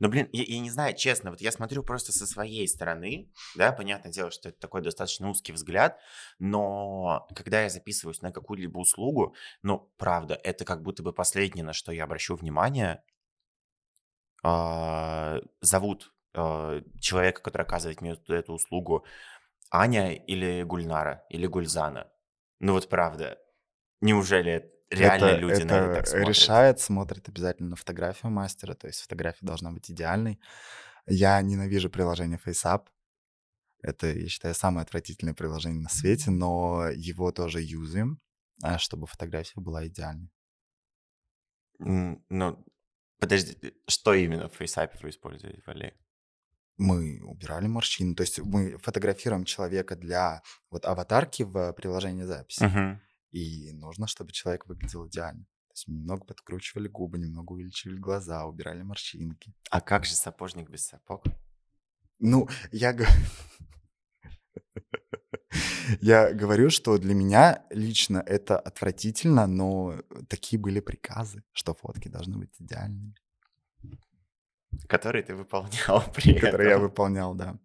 Ну, 0.00 0.08
блин, 0.08 0.28
я, 0.32 0.44
я 0.44 0.60
не 0.60 0.70
знаю, 0.70 0.96
честно, 0.96 1.30
вот 1.30 1.40
я 1.40 1.52
смотрю 1.52 1.82
просто 1.82 2.12
со 2.12 2.26
своей 2.26 2.66
стороны, 2.66 3.30
да, 3.54 3.72
понятное 3.72 4.10
дело, 4.10 4.30
что 4.30 4.48
это 4.48 4.58
такой 4.58 4.82
достаточно 4.82 5.28
узкий 5.28 5.52
взгляд, 5.52 5.98
но 6.38 7.26
когда 7.34 7.62
я 7.62 7.70
записываюсь 7.70 8.22
на 8.22 8.32
какую-либо 8.32 8.78
услугу, 8.78 9.34
ну, 9.62 9.90
правда, 9.98 10.38
это 10.42 10.64
как 10.64 10.82
будто 10.82 11.02
бы 11.02 11.12
последнее, 11.12 11.64
на 11.64 11.72
что 11.72 11.92
я 11.92 12.04
обращу 12.04 12.34
внимание, 12.36 13.02
а, 14.42 15.40
зовут 15.60 16.12
а, 16.34 16.80
человека, 17.00 17.42
который 17.42 17.62
оказывает 17.62 18.00
мне 18.00 18.16
эту, 18.28 18.54
услугу, 18.54 19.04
Аня 19.70 20.14
или 20.14 20.62
Гульнара, 20.62 21.26
или 21.28 21.46
Гульзана. 21.46 22.10
Ну 22.60 22.72
вот 22.72 22.88
правда, 22.88 23.38
неужели 24.00 24.72
реально 24.90 25.24
это, 25.26 25.38
люди 25.38 25.62
на 25.62 25.72
это 25.72 25.74
это 25.74 25.94
так 25.94 26.06
смотрят? 26.06 26.28
решает, 26.28 26.80
смотрит 26.80 27.28
обязательно 27.28 27.70
на 27.70 27.76
фотографию 27.76 28.30
мастера, 28.32 28.74
то 28.74 28.86
есть 28.86 29.00
фотография 29.00 29.46
должна 29.46 29.70
быть 29.70 29.90
идеальной. 29.90 30.40
Я 31.06 31.40
ненавижу 31.40 31.90
приложение 31.90 32.40
FaceApp. 32.44 32.86
Это, 33.80 34.08
я 34.08 34.28
считаю, 34.28 34.54
самое 34.54 34.82
отвратительное 34.82 35.34
приложение 35.34 35.82
на 35.82 35.88
свете, 35.88 36.30
но 36.30 36.88
его 36.90 37.30
тоже 37.32 37.60
юзаем, 37.62 38.20
а, 38.62 38.78
чтобы 38.78 39.06
фотография 39.06 39.60
была 39.60 39.86
идеальной. 39.86 40.30
Ну, 41.78 42.64
подожди, 43.20 43.74
что 43.86 44.14
именно 44.14 44.48
в 44.48 44.60
FaceApp 44.60 44.90
вы 45.00 45.10
используете, 45.10 45.62
Вали? 45.64 45.94
мы 46.78 47.20
убирали 47.24 47.66
морщины. 47.66 48.14
То 48.14 48.22
есть 48.22 48.38
мы 48.38 48.78
фотографируем 48.78 49.44
человека 49.44 49.96
для 49.96 50.42
вот 50.70 50.86
аватарки 50.86 51.42
в 51.42 51.72
приложении 51.72 52.22
записи. 52.22 52.64
Мгм. 52.64 53.00
И 53.30 53.72
нужно, 53.72 54.06
чтобы 54.06 54.32
человек 54.32 54.66
выглядел 54.66 55.06
идеально. 55.06 55.44
То 55.44 55.72
есть 55.72 55.88
немного 55.88 56.24
подкручивали 56.24 56.88
губы, 56.88 57.18
немного 57.18 57.52
увеличили 57.52 57.96
глаза, 57.96 58.46
убирали 58.46 58.82
морщинки. 58.82 59.54
А 59.70 59.80
как 59.80 60.04
же 60.04 60.14
сапожник 60.14 60.70
без 60.70 60.86
сапог? 60.86 61.24
Ну, 62.18 62.48
я, 62.72 62.96
я 66.00 66.32
говорю, 66.32 66.70
что 66.70 66.98
для 66.98 67.14
меня 67.14 67.64
лично 67.70 68.22
это 68.26 68.58
отвратительно, 68.58 69.46
но 69.46 70.02
такие 70.28 70.58
были 70.58 70.80
приказы, 70.80 71.44
что 71.52 71.74
фотки 71.74 72.08
должны 72.08 72.38
быть 72.38 72.54
идеальными, 72.58 73.14
Который 74.86 75.22
ты 75.22 75.34
выполнял 75.34 76.04
при 76.14 76.38
которые 76.38 76.70
я 76.70 76.78
выполнял, 76.78 77.34
да. 77.34 77.58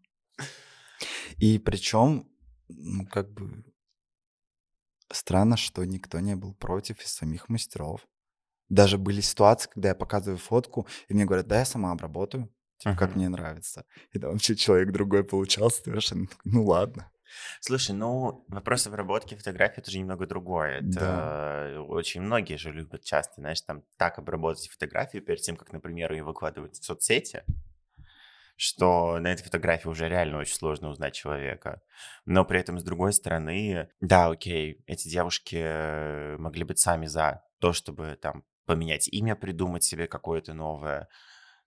И 1.37 1.59
причем, 1.59 2.27
ну, 2.69 3.05
как 3.05 3.31
бы 3.33 3.63
странно, 5.11 5.57
что 5.57 5.83
никто 5.85 6.19
не 6.19 6.35
был 6.35 6.53
против 6.53 7.01
из 7.01 7.13
самих 7.13 7.49
мастеров. 7.49 8.07
Даже 8.69 8.97
были 8.97 9.21
ситуации, 9.21 9.69
когда 9.69 9.89
я 9.89 9.95
показываю 9.95 10.37
фотку, 10.37 10.87
и 11.07 11.13
мне 11.13 11.25
говорят, 11.25 11.47
да, 11.47 11.59
я 11.59 11.65
сама 11.65 11.91
обработаю, 11.91 12.49
типа, 12.77 12.95
как 12.95 13.09
Мгм. 13.09 13.17
мне 13.19 13.29
нравится. 13.29 13.85
И 14.11 14.19
там 14.19 14.31
вообще 14.31 14.55
человек 14.55 14.91
другой 14.91 15.23
получался 15.23 15.83
совершенно, 15.83 16.27
ну 16.43 16.65
ладно. 16.65 17.11
Слушай, 17.61 17.95
ну, 17.95 18.45
вопрос 18.47 18.87
обработки 18.87 19.35
фотографий 19.35 19.81
это 19.81 19.89
же 19.91 19.99
немного 19.99 20.27
другое. 20.27 20.79
Это 20.79 20.89
Да. 20.89 21.81
очень 21.87 22.21
многие 22.21 22.57
же 22.57 22.71
любят 22.71 23.03
часто, 23.03 23.35
знаешь, 23.41 23.61
там 23.61 23.83
так 23.97 24.19
обработать 24.19 24.69
фотографию 24.69 25.23
перед 25.23 25.41
тем, 25.41 25.55
как, 25.55 25.71
например, 25.71 26.11
ее 26.11 26.23
выкладывать 26.23 26.77
в 26.79 26.83
соцсети, 26.83 27.43
что 28.55 29.19
на 29.19 29.27
этой 29.27 29.43
фотографии 29.43 29.87
уже 29.87 30.07
реально 30.07 30.39
очень 30.39 30.55
сложно 30.55 30.89
узнать 30.89 31.13
человека. 31.13 31.81
Но 32.25 32.45
при 32.45 32.59
этом, 32.59 32.79
с 32.79 32.83
другой 32.83 33.13
стороны, 33.13 33.89
да, 33.99 34.27
окей, 34.27 34.83
эти 34.87 35.07
девушки 35.07 35.57
э, 35.59 36.37
могли 36.37 36.63
быть 36.63 36.79
сами 36.79 37.05
за 37.07 37.43
то, 37.59 37.73
чтобы 37.73 38.17
там 38.21 38.43
поменять 38.65 39.07
имя, 39.09 39.35
придумать 39.35 39.83
себе 39.83 40.07
какое-то 40.07 40.53
новое. 40.53 41.07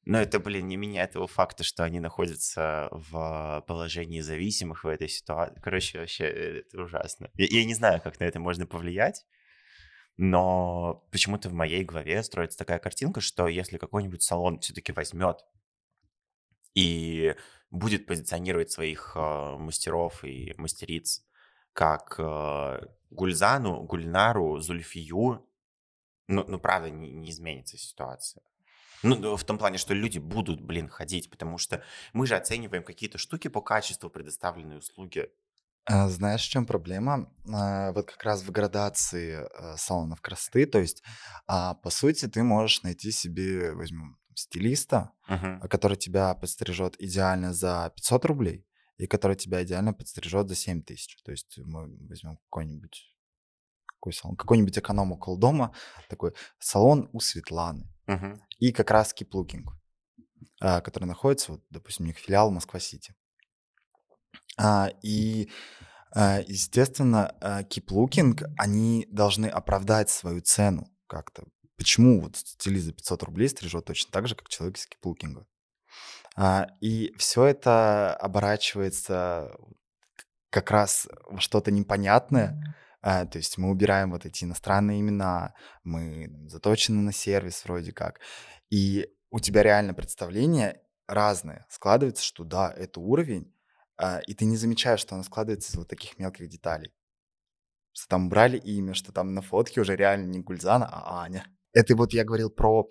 Но 0.05 0.19
это, 0.21 0.39
блин, 0.39 0.69
не 0.69 0.77
меняет 0.77 1.13
того 1.13 1.27
факта, 1.27 1.65
что 1.65 1.83
они 1.83 1.99
находятся 1.99 2.89
в 2.93 3.65
положении 3.67 4.21
зависимых 4.21 4.85
в 4.85 4.89
этой 4.89 5.09
ситуации. 5.09 5.61
Короче, 5.61 5.99
вообще, 5.99 6.25
э, 6.25 6.59
это 6.61 6.83
ужасно. 6.83 7.31
Я, 7.35 7.47
я 7.61 7.65
не 7.65 7.75
знаю, 7.75 8.01
как 8.01 8.21
на 8.21 8.25
это 8.25 8.39
можно 8.39 8.67
повлиять, 8.67 9.27
но 10.17 11.05
почему-то 11.11 11.49
в 11.49 11.53
моей 11.53 11.85
голове 11.85 12.23
строится 12.23 12.57
такая 12.57 12.79
картинка, 12.79 13.21
что 13.21 13.49
если 13.49 13.79
какой-нибудь 13.79 14.23
салон 14.23 14.61
все-таки 14.61 14.93
возьмет 14.93 15.39
и 16.77 17.35
будет 17.71 18.07
позиционировать 18.07 18.71
своих 18.71 19.13
э, 19.17 19.57
мастеров 19.59 20.23
и 20.25 20.55
мастериц 20.59 21.25
как 21.73 22.15
э, 22.19 22.87
Гульзану, 23.11 23.83
Гульнару, 23.83 24.61
Зульфию, 24.61 25.47
ну, 26.29 26.45
ну 26.47 26.59
правда, 26.59 26.91
не, 26.91 27.13
не 27.13 27.31
изменится 27.31 27.79
ситуация. 27.79 28.43
Ну, 29.03 29.17
да, 29.17 29.37
в 29.37 29.45
том 29.45 29.59
плане, 29.59 29.79
что 29.79 29.95
люди 29.95 30.19
будут, 30.19 30.61
блин, 30.61 30.89
ходить, 30.89 31.31
потому 31.31 31.59
что 31.59 31.83
мы 32.13 32.27
же 32.27 32.35
оцениваем 32.35 32.83
какие-то 32.83 33.19
штуки 33.19 33.49
по 33.49 33.61
качеству 33.61 34.11
предоставленной 34.11 34.79
услуги. 34.79 35.31
А, 35.85 36.09
Знаешь, 36.09 36.47
в 36.47 36.51
чем 36.51 36.67
проблема? 36.67 37.33
А, 37.53 37.93
Вот 37.93 38.11
как 38.11 38.23
раз 38.25 38.43
в 38.43 38.51
градации 38.51 39.49
салонов 39.77 40.21
красоты, 40.21 40.67
то 40.67 40.79
есть, 40.79 41.03
а, 41.47 41.75
по 41.75 41.91
сути, 41.91 42.27
ты 42.27 42.43
можешь 42.43 42.83
найти 42.83 43.13
себе, 43.13 43.73
возьмем, 43.73 44.19
стилиста, 44.39 45.13
а, 45.27 45.67
который 45.69 45.97
тебя 45.97 46.35
подстрижет 46.35 46.95
идеально 47.01 47.55
за 47.55 47.93
500 47.97 48.25
рублей 48.27 48.67
и 48.99 49.07
который 49.07 49.35
тебя 49.35 49.63
идеально 49.63 49.95
подстрижет 49.95 50.49
за 50.49 50.55
7 50.55 50.83
тысяч. 50.83 51.17
То 51.23 51.33
есть 51.33 51.59
мы 51.59 51.89
возьмем 52.07 52.37
какой-нибудь 52.37 53.17
какой 53.87 54.13
салон, 54.13 54.37
какой-нибудь 54.37 54.79
эконом 54.79 55.13
около 55.13 55.39
дома, 55.39 55.75
такой 56.09 56.33
салон 56.59 57.09
у 57.13 57.21
Светланы. 57.21 57.91
Мгм. 58.07 58.41
И 58.59 58.73
как 58.73 58.91
раз 58.91 59.15
киплукинг, 59.15 59.73
а, 60.61 60.81
который 60.81 61.07
находится, 61.07 61.53
вот, 61.53 61.65
допустим, 61.71 62.05
у 62.05 62.09
них 62.09 62.19
филиал 62.19 62.51
Москва-Сити. 62.51 63.15
А, 64.59 64.91
И, 65.03 65.51
естественно, 66.47 67.65
киплукинг, 67.69 68.43
они 68.57 69.07
должны 69.11 69.47
оправдать 69.47 70.09
свою 70.09 70.41
цену 70.41 70.87
как-то. 71.07 71.45
Почему 71.77 72.21
вот 72.21 72.37
стилист 72.37 72.87
за 72.87 72.93
500 72.93 73.23
рублей 73.25 73.49
стрижет 73.49 73.85
точно 73.85 74.11
так 74.13 74.29
же, 74.29 74.35
как 74.35 74.49
человек 74.49 74.79
из 74.79 74.87
киплукинга? 74.87 75.47
А, 76.37 76.69
И 76.81 77.15
все 77.17 77.45
это 77.45 78.15
оборачивается 78.17 79.57
как 80.51 80.71
раз 80.71 81.09
во 81.29 81.41
что-то 81.41 81.71
непонятное. 81.71 82.77
А, 83.03 83.27
То 83.27 83.39
есть 83.39 83.59
мы 83.59 83.71
убираем 83.71 84.11
вот 84.11 84.27
эти 84.27 84.45
иностранные 84.45 85.01
имена, 85.01 85.55
мы 85.85 86.31
заточены 86.49 87.03
на 87.03 87.13
сервис 87.13 87.65
вроде 87.65 87.93
как. 87.93 88.21
И 88.71 89.09
у 89.31 89.39
тебя 89.39 89.63
реально 89.63 89.95
представление 89.95 90.81
разное 91.07 91.67
складывается, 91.69 92.25
что 92.25 92.45
да, 92.45 92.73
это 92.75 93.01
уровень, 93.01 93.53
а, 93.97 94.21
и 94.21 94.35
ты 94.35 94.45
не 94.45 94.57
замечаешь, 94.57 95.01
что 95.01 95.15
оно 95.15 95.25
складывается 95.25 95.73
из 95.73 95.77
вот 95.77 95.89
таких 95.89 96.19
мелких 96.19 96.49
деталей. 96.49 96.93
Что 97.93 98.09
там 98.09 98.29
брали 98.29 98.59
имя, 98.59 98.93
что 98.95 99.13
там 99.13 99.35
на 99.35 99.41
фотке 99.41 99.81
уже 99.81 99.97
реально 99.97 100.27
не 100.27 100.41
Гульзана, 100.41 100.87
а 100.91 101.23
Аня. 101.23 101.47
Это 101.77 101.95
вот 101.95 102.15
я 102.15 102.25
говорил 102.25 102.49
про 102.49 102.89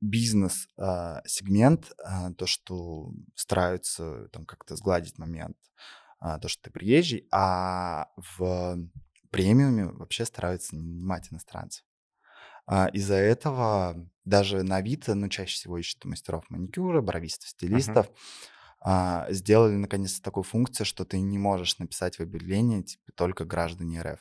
бизнес-сегмент, 0.00 1.92
то, 2.36 2.46
что 2.46 3.12
стараются 3.36 4.28
там 4.32 4.44
как-то 4.44 4.74
сгладить 4.74 5.18
момент, 5.18 5.56
а, 6.18 6.40
то, 6.40 6.48
что 6.48 6.64
ты 6.64 6.70
приезжий, 6.72 7.28
а 7.30 8.08
в 8.16 8.76
премиуме 9.30 9.86
вообще 9.86 10.24
стараются 10.24 10.74
не 10.74 10.82
нанимать 10.82 11.32
иностранцев. 11.32 11.84
А, 12.66 12.88
Из-за 12.88 13.14
этого 13.14 14.10
даже 14.24 14.64
на 14.64 14.76
Авито, 14.78 15.14
ну, 15.14 15.28
чаще 15.28 15.54
всего 15.54 15.78
ищут 15.78 16.04
мастеров 16.04 16.50
маникюра, 16.50 17.02
бровистов, 17.02 17.50
стилистов, 17.50 18.08
а, 18.80 19.30
сделали 19.30 19.76
наконец-то 19.76 20.20
такую 20.22 20.42
функцию, 20.42 20.86
что 20.86 21.04
ты 21.04 21.20
не 21.20 21.38
можешь 21.38 21.78
написать 21.78 22.16
в 22.18 22.20
объявлении 22.20 22.82
типа, 22.82 23.12
только 23.14 23.44
граждане 23.44 24.02
РФ. 24.02 24.20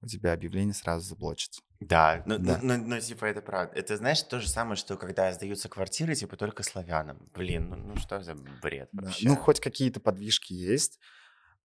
У 0.00 0.06
тебя 0.06 0.32
объявление 0.32 0.74
сразу 0.74 1.08
заблочится. 1.08 1.60
Да, 1.80 2.22
ну, 2.26 2.38
Да. 2.38 2.58
ну, 2.62 2.76
ну, 2.76 2.86
ну, 2.86 3.00
типа, 3.00 3.26
это 3.26 3.40
правда. 3.40 3.78
Это, 3.78 3.96
знаешь, 3.96 4.22
то 4.22 4.40
же 4.40 4.48
самое, 4.48 4.76
что 4.76 4.96
когда 4.96 5.32
сдаются 5.32 5.68
квартиры, 5.68 6.14
типа, 6.14 6.36
только 6.36 6.62
славянам. 6.64 7.28
Блин, 7.34 7.68
ну, 7.70 7.76
ну 7.76 7.96
что 7.96 8.20
за 8.20 8.34
бред 8.34 8.88
Да. 8.92 9.06
вообще? 9.06 9.28
Ну, 9.28 9.36
хоть 9.36 9.60
какие-то 9.60 10.00
подвижки 10.00 10.52
есть, 10.52 10.98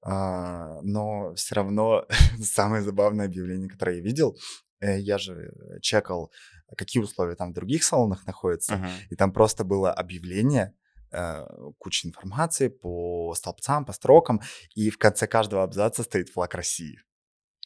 а, 0.04 0.82
но 0.84 1.34
все 1.36 1.56
равно 1.56 2.06
самое 2.41 2.84
забавное 2.84 3.26
объявление, 3.26 3.69
которое 3.69 3.97
я 3.97 4.02
видел, 4.04 4.38
э, 4.82 4.99
я 4.99 5.17
же 5.17 5.52
чекал, 5.82 6.32
какие 6.78 7.02
условия 7.02 7.36
там 7.36 7.52
в 7.52 7.56
других 7.56 7.84
салонах 7.84 8.28
находятся, 8.28 8.76
Мгм. 8.76 8.89
и 9.10 9.15
там 9.15 9.32
просто 9.32 9.63
было 9.63 9.91
объявление, 9.91 10.76
э, 11.12 11.45
куча 11.80 12.08
информации 12.08 12.67
по 12.67 13.34
столбцам, 13.36 13.86
по 13.86 13.93
строкам, 13.93 14.41
и 14.76 14.89
в 14.89 14.97
конце 14.97 15.26
каждого 15.26 15.63
абзаца 15.63 16.04
стоит 16.04 16.30
флаг 16.30 16.54
России, 16.54 16.99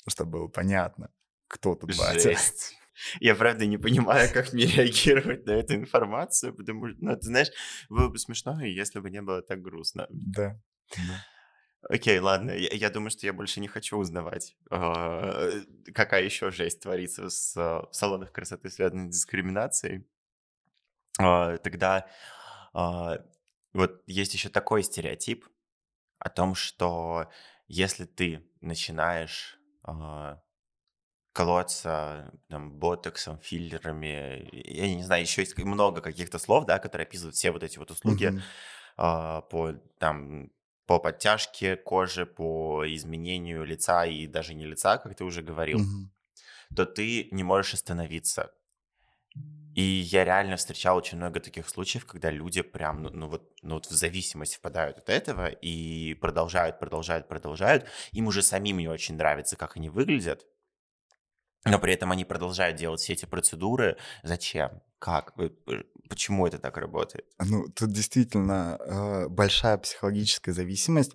чтобы 0.07 0.31
было 0.31 0.47
понятно, 0.47 1.10
кто 1.47 1.75
тут 1.75 1.97
батя. 1.97 2.19
Жесть. 2.19 2.75
Я 3.19 3.36
правда 3.36 3.65
не 3.65 3.77
понимаю, 3.77 4.29
как 4.33 4.53
мне 4.53 4.65
реагировать 4.65 5.45
на 5.45 5.51
эту 5.51 5.75
информацию, 5.75 6.53
потому 6.53 6.89
что, 6.89 6.97
ну, 6.99 7.15
ты 7.15 7.27
знаешь, 7.27 7.49
было 7.89 8.10
бы 8.10 8.17
смешно, 8.17 8.62
если 8.63 8.99
бы 8.99 9.10
не 9.10 9.21
было 9.21 9.41
так 9.41 9.62
грустно. 9.62 10.07
Да. 10.10 10.60
да. 10.95 11.25
Окей, 11.89 12.19
ладно, 12.19 12.51
я, 12.51 12.69
я 12.71 12.89
думаю, 12.89 13.12
что 13.12 13.25
я 13.25 13.33
больше 13.33 13.60
не 13.60 13.67
хочу 13.67 13.97
узнавать, 13.97 14.57
а, 14.69 15.49
какая 15.93 16.23
еще 16.23 16.51
жесть 16.51 16.81
творится 16.81 17.29
с, 17.29 17.55
а, 17.55 17.88
в 17.89 17.93
салонах 17.93 18.31
красоты, 18.31 18.69
связанной 18.69 19.12
с 19.12 19.15
дискриминацией. 19.15 20.05
А, 21.19 21.57
Тогда 21.57 22.07
а, 22.73 23.19
вот 23.73 24.03
есть 24.07 24.33
еще 24.33 24.49
такой 24.49 24.83
стереотип 24.83 25.45
о 26.17 26.29
том, 26.29 26.55
что 26.55 27.29
если 27.67 28.05
ты 28.05 28.43
начинаешь 28.60 29.60
а, 29.83 30.41
колоться 31.38 32.34
там, 32.50 32.71
ботоксом, 32.80 33.38
филлерами, 33.38 34.50
я 34.52 34.95
не 34.95 35.04
знаю, 35.04 35.21
еще 35.21 35.41
есть 35.43 35.56
много 35.56 36.02
каких-то 36.02 36.39
слов, 36.39 36.65
да, 36.65 36.80
которые 36.80 37.06
описывают 37.06 37.36
все 37.36 37.52
вот 37.52 37.62
эти 37.62 37.78
вот 37.78 37.91
услуги 37.91 38.34
а, 38.97 39.41
по 39.43 39.73
там 40.00 40.52
по 40.88 41.00
подтяжке 41.00 41.76
кожи, 41.78 42.26
по 42.26 42.84
изменению 42.88 43.65
лица 43.65 44.06
и 44.08 44.26
даже 44.26 44.56
не 44.56 44.65
лица, 44.65 44.97
как 44.97 45.15
ты 45.15 45.23
уже 45.26 45.43
говорил, 45.43 45.82
Мгм. 45.82 46.10
то 46.76 46.86
ты 46.86 47.30
не 47.32 47.43
можешь 47.43 47.76
остановиться. 47.76 48.52
И 49.76 49.82
я 49.82 50.26
реально 50.26 50.56
встречал 50.58 50.97
очень 50.97 51.17
много 51.17 51.39
таких 51.39 51.69
случаев, 51.69 52.06
когда 52.06 52.32
люди 52.32 52.63
прям, 52.63 53.04
ну, 53.04 53.10
ну 53.12 53.28
вот, 53.28 53.52
ну 53.62 53.76
вот 53.76 53.86
в 53.86 53.91
зависимость 53.91 54.56
впадают 54.56 54.97
от 54.97 55.10
этого 55.10 55.50
и 55.50 56.15
продолжают, 56.15 56.80
продолжают, 56.80 57.28
продолжают. 57.28 57.86
Им 58.12 58.26
уже 58.26 58.41
самим 58.41 58.78
не 58.78 58.88
очень 58.88 59.17
нравится, 59.17 59.56
как 59.56 59.78
они 59.78 59.89
выглядят, 59.89 60.47
но 61.69 61.80
при 61.80 61.93
этом 61.93 62.12
они 62.12 62.25
продолжают 62.25 62.77
делать 62.77 63.01
все 63.01 63.13
эти 63.13 63.25
процедуры. 63.25 63.97
Зачем? 64.23 64.82
Как? 64.99 65.34
Э, 65.38 65.49
почему 66.10 66.47
это 66.47 66.58
так 66.58 66.77
работает? 66.77 67.25
Ну, 67.39 67.67
тут 67.69 67.91
действительно 67.91 68.77
э, 68.80 69.27
большая 69.30 69.77
психологическая 69.77 70.53
зависимость. 70.53 71.13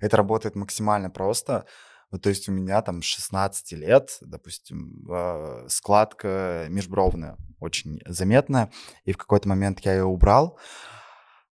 Это 0.00 0.16
работает 0.16 0.54
максимально 0.54 1.10
просто. 1.10 1.66
Вот, 2.10 2.22
то 2.22 2.28
есть 2.28 2.48
у 2.48 2.52
меня 2.52 2.80
там 2.82 3.02
16 3.02 3.72
лет, 3.72 4.18
допустим, 4.20 5.04
э, 5.10 5.66
складка 5.68 6.66
межбровная 6.68 7.36
очень 7.58 8.00
заметная, 8.06 8.70
и 9.04 9.12
в 9.12 9.16
какой-то 9.16 9.48
момент 9.48 9.80
я 9.80 9.94
ее 9.94 10.04
убрал, 10.04 10.58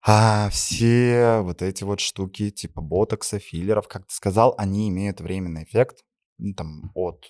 а 0.04 0.48
все 0.50 1.40
вот 1.42 1.62
эти 1.62 1.84
вот 1.84 2.00
штуки 2.00 2.50
типа 2.50 2.80
ботокса, 2.80 3.38
филлеров, 3.38 3.88
как 3.88 4.06
ты 4.06 4.14
сказал, 4.14 4.54
они 4.58 4.88
имеют 4.88 5.20
временный 5.20 5.64
эффект, 5.64 6.04
ну, 6.38 6.54
там, 6.54 6.90
от 6.94 7.24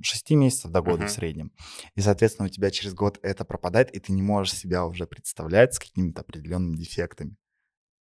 6 0.00 0.30
месяцев 0.32 0.70
до 0.70 0.80
года 0.80 1.04
uh-huh. 1.04 1.08
в 1.08 1.10
среднем. 1.10 1.52
И, 1.94 2.00
соответственно, 2.00 2.46
у 2.46 2.50
тебя 2.50 2.70
через 2.70 2.94
год 2.94 3.18
это 3.22 3.44
пропадает, 3.44 3.94
и 3.94 4.00
ты 4.00 4.12
не 4.12 4.22
можешь 4.22 4.54
себя 4.54 4.86
уже 4.86 5.06
представлять 5.06 5.74
с 5.74 5.78
какими-то 5.78 6.22
определенными 6.22 6.76
дефектами. 6.76 7.36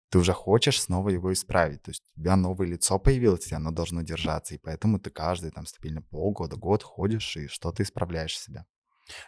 Ты 0.10 0.18
уже 0.18 0.34
хочешь 0.34 0.82
снова 0.82 1.10
его 1.10 1.32
исправить. 1.32 1.82
То 1.84 1.92
есть 1.92 2.04
у 2.16 2.20
тебя 2.20 2.36
новое 2.36 2.68
лицо 2.68 3.00
появилось, 3.00 3.52
и 3.52 3.56
оно 3.56 3.72
должно 3.72 4.02
держаться. 4.02 4.56
И 4.56 4.58
поэтому 4.58 5.00
ты 5.00 5.10
каждый 5.10 5.52
там 5.52 5.66
стабильно 5.66 6.02
полгода, 6.02 6.58
год 6.58 6.84
ходишь 6.84 7.38
и 7.38 7.48
что-то 7.48 7.84
исправляешь 7.84 8.38
себя. 8.38 8.66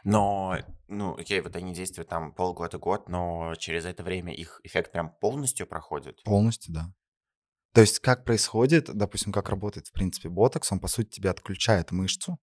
Но, 0.04 0.58
ну, 0.88 1.16
окей, 1.16 1.42
вот 1.42 1.56
они 1.56 1.74
действуют 1.74 2.10
там 2.10 2.34
полгода, 2.34 2.78
год, 2.78 3.10
но 3.10 3.56
через 3.56 3.86
это 3.86 4.04
время 4.04 4.34
их 4.34 4.60
эффект 4.64 4.92
прям 4.92 5.14
полностью 5.22 5.68
проходит? 5.68 6.22
Полностью, 6.24 6.74
да. 6.74 6.94
То 7.74 7.82
есть 7.82 8.00
как 8.00 8.24
происходит, 8.24 8.94
допустим, 8.94 9.32
как 9.32 9.50
работает, 9.50 9.88
в 9.88 9.94
принципе, 9.94 10.30
ботокс, 10.30 10.72
он, 10.72 10.80
по 10.80 10.88
сути, 10.88 11.10
тебе 11.10 11.32
отключает 11.32 11.92
мышцу, 11.92 12.38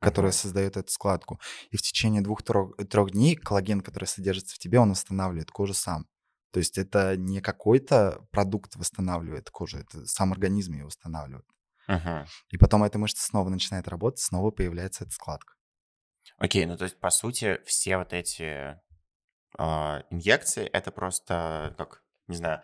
которая 0.00 0.32
создает 0.32 0.76
эту 0.76 0.90
складку. 0.90 1.40
И 1.70 1.76
в 1.76 1.82
течение 1.82 2.22
двух-трех 2.22 3.10
дней 3.10 3.36
коллаген, 3.36 3.80
который 3.80 4.06
содержится 4.06 4.54
в 4.54 4.58
тебе, 4.58 4.78
он 4.78 4.90
восстанавливает 4.90 5.50
кожу 5.50 5.74
сам. 5.74 6.06
То 6.52 6.58
есть 6.58 6.78
это 6.78 7.16
не 7.16 7.40
какой-то 7.40 8.26
продукт 8.30 8.76
восстанавливает 8.76 9.50
кожу, 9.50 9.78
это 9.78 10.06
сам 10.06 10.32
организм 10.32 10.74
ее 10.74 10.84
восстанавливает. 10.84 11.46
Uh-huh. 11.88 12.26
И 12.50 12.56
потом 12.58 12.84
эта 12.84 12.98
мышца 12.98 13.22
снова 13.24 13.48
начинает 13.48 13.88
работать, 13.88 14.20
снова 14.20 14.50
появляется 14.50 15.04
эта 15.04 15.12
складка. 15.12 15.54
Окей, 16.38 16.64
ну 16.66 16.76
то 16.76 16.84
есть, 16.84 16.98
по 16.98 17.10
сути, 17.10 17.60
все 17.66 17.98
вот 17.98 18.12
эти 18.12 18.78
э, 19.58 20.02
инъекции, 20.10 20.66
это 20.66 20.90
просто, 20.90 21.74
как, 21.76 22.02
не 22.28 22.36
знаю, 22.36 22.62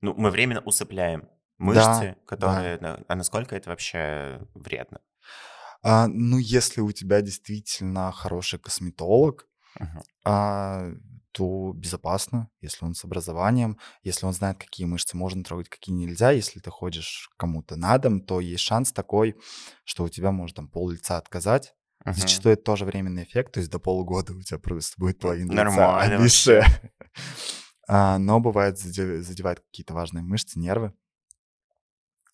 ну, 0.00 0.14
мы 0.14 0.30
временно 0.30 0.60
усыпляем 0.60 1.28
мышцы, 1.58 1.80
да, 1.80 2.16
которые... 2.26 2.78
Да. 2.78 3.00
А 3.08 3.14
насколько 3.14 3.56
это 3.56 3.70
вообще 3.70 4.40
вредно? 4.54 5.00
А, 5.82 6.06
ну, 6.08 6.38
если 6.38 6.80
у 6.80 6.92
тебя 6.92 7.20
действительно 7.22 8.12
хороший 8.12 8.58
косметолог, 8.58 9.48
uh-huh. 9.78 10.02
а, 10.24 10.92
то 11.32 11.72
безопасно, 11.74 12.50
если 12.60 12.84
он 12.84 12.94
с 12.94 13.04
образованием, 13.04 13.78
если 14.02 14.26
он 14.26 14.32
знает, 14.32 14.58
какие 14.58 14.86
мышцы 14.86 15.16
можно 15.16 15.42
трогать, 15.42 15.68
какие 15.68 15.94
нельзя. 15.94 16.30
Если 16.30 16.60
ты 16.60 16.70
ходишь 16.70 17.30
кому-то 17.36 17.76
на 17.76 17.98
дом, 17.98 18.20
то 18.20 18.40
есть 18.40 18.62
шанс 18.62 18.92
такой, 18.92 19.36
что 19.84 20.04
у 20.04 20.08
тебя 20.08 20.30
может 20.30 20.56
там 20.56 20.68
пол 20.68 20.90
лица 20.90 21.16
отказать, 21.16 21.74
Uh-huh. 22.04 22.14
Зачастую 22.14 22.54
это 22.54 22.64
тоже 22.64 22.84
временный 22.84 23.22
эффект, 23.22 23.52
то 23.52 23.60
есть 23.60 23.70
до 23.70 23.78
полугода 23.78 24.32
у 24.32 24.42
тебя 24.42 24.58
просто 24.58 24.94
будет 24.98 25.20
половина 25.20 25.52
Нормально. 25.52 26.20
лица 26.24 26.64
а, 27.88 28.18
но 28.18 28.40
бывает 28.40 28.76
задевает 28.76 29.60
какие-то 29.60 29.94
важные 29.94 30.24
мышцы, 30.24 30.58
нервы. 30.58 30.94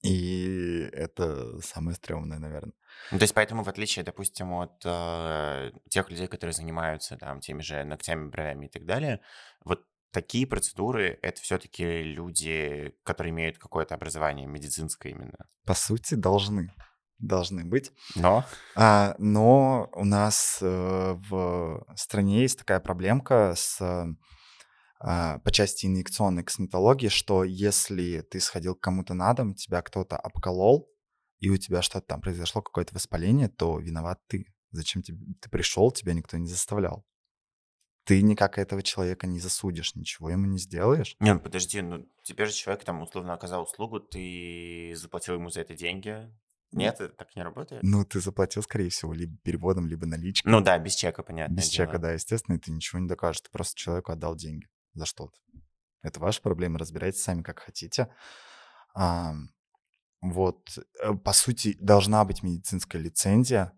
И 0.03 0.89
это 0.93 1.61
самое 1.61 1.97
стрёмное, 1.97 2.39
наверное. 2.39 2.75
Ну, 3.11 3.19
то 3.19 3.25
есть 3.25 3.35
поэтому, 3.35 3.65
в 3.65 3.69
отличие, 3.69 4.05
допустим, 4.05 4.53
от 4.53 4.81
э, 4.85 5.73
тех 5.89 6.11
людей, 6.11 6.29
которые 6.29 6.55
занимаются 6.55 7.17
там 7.17 7.41
теми 7.41 7.63
же 7.63 7.83
ногтями, 7.85 8.29
бровями 8.29 8.67
и 8.67 8.69
так 8.69 8.85
далее, 8.85 9.21
вот 9.65 9.85
такие 10.13 10.47
процедуры— 10.47 11.19
это 11.23 11.41
все-таки 11.43 12.03
люди, 12.03 12.95
которые 13.03 13.33
имеют 13.33 13.59
какое-то 13.59 13.95
образование 13.95 14.47
медицинское 14.47 15.11
именно. 15.11 15.47
По 15.65 15.75
сути, 15.75 16.15
должны 16.15 16.73
должны 17.19 17.65
быть. 17.65 17.93
Но? 18.15 18.45
А, 18.77 19.17
но 19.19 19.91
у 19.93 20.05
нас 20.05 20.59
э, 20.63 21.15
в 21.29 21.85
стране 21.97 22.43
есть 22.43 22.61
такая 22.61 22.79
проблемка 22.81 23.55
с 23.57 23.81
а, 23.81 24.07
по 25.01 25.51
части 25.53 25.87
инъекционной 25.87 26.43
косметологии, 26.43 27.09
что 27.09 27.45
если 27.45 28.21
ты 28.23 28.41
сходил 28.41 28.75
к 28.75 28.81
кому-то 28.81 29.15
на 29.15 29.33
дом, 29.33 29.55
тебя 29.55 29.81
кто-то 29.83 30.17
обколол, 30.17 30.91
и 31.39 31.51
у 31.51 31.57
тебя 31.57 31.83
что-то 31.83 32.07
там 32.07 32.21
произошло, 32.21 32.63
какое-то 32.63 32.95
воспаление, 32.95 33.49
то 33.49 33.79
виноват 33.79 34.21
ты. 34.27 34.47
Зачем 34.71 35.03
тебе, 35.03 35.19
ты 35.41 35.49
пришел, 35.49 35.93
тебя 35.93 36.15
никто 36.15 36.37
не 36.37 36.49
заставлял. 36.49 37.07
Ты 38.05 38.23
никак 38.23 38.59
этого 38.59 38.83
человека 38.83 39.27
не 39.27 39.39
засудишь, 39.39 39.95
ничего 39.95 40.31
ему 40.31 40.47
не 40.47 40.59
сделаешь. 40.59 41.15
Не, 41.21 41.35
ну 41.35 41.41
подожди, 41.41 41.81
ну 41.81 42.07
тебе 42.23 42.47
же 42.47 42.53
человек 42.53 42.83
там 42.83 43.03
условно 43.03 43.35
оказал 43.35 43.63
услугу, 43.63 44.01
ты 44.01 44.95
заплатил 44.97 45.35
ему 45.35 45.51
за 45.51 45.61
это 45.61 45.75
деньги, 45.75 46.29
нет, 46.73 47.01
это 47.01 47.15
так 47.15 47.35
не 47.37 47.43
работает. 47.43 47.83
Ну, 47.83 48.05
ты 48.05 48.21
заплатил, 48.21 48.63
скорее 48.63 48.91
всего, 48.91 49.15
либо 49.15 49.37
переводом, 49.39 49.87
либо 49.87 50.07
наличкой. 50.07 50.51
Ну 50.51 50.61
да, 50.61 50.79
без 50.79 50.95
чека, 50.97 51.23
понятно. 51.23 51.55
Без 51.55 51.71
дело. 51.71 51.87
чека, 51.87 51.99
да, 51.99 52.13
естественно, 52.13 52.57
и 52.57 52.59
ты 52.59 52.71
ничего 52.71 52.99
не 52.99 53.09
докажешь. 53.09 53.41
Ты 53.41 53.51
просто 53.51 53.75
человеку 53.75 54.13
отдал 54.13 54.37
деньги 54.37 54.67
за 54.99 55.07
что-то. 55.07 55.39
Это 56.03 56.21
ваша 56.21 56.43
проблема, 56.43 56.79
разбирайтесь 56.79 57.23
сами, 57.23 57.43
как 57.43 57.61
хотите. 57.61 58.09
А, 58.95 59.35
вот, 60.21 60.79
э, 61.03 61.15
по 61.15 61.33
сути, 61.33 61.77
должна 61.81 62.25
быть 62.25 62.43
медицинская 62.43 63.01
лицензия, 63.01 63.73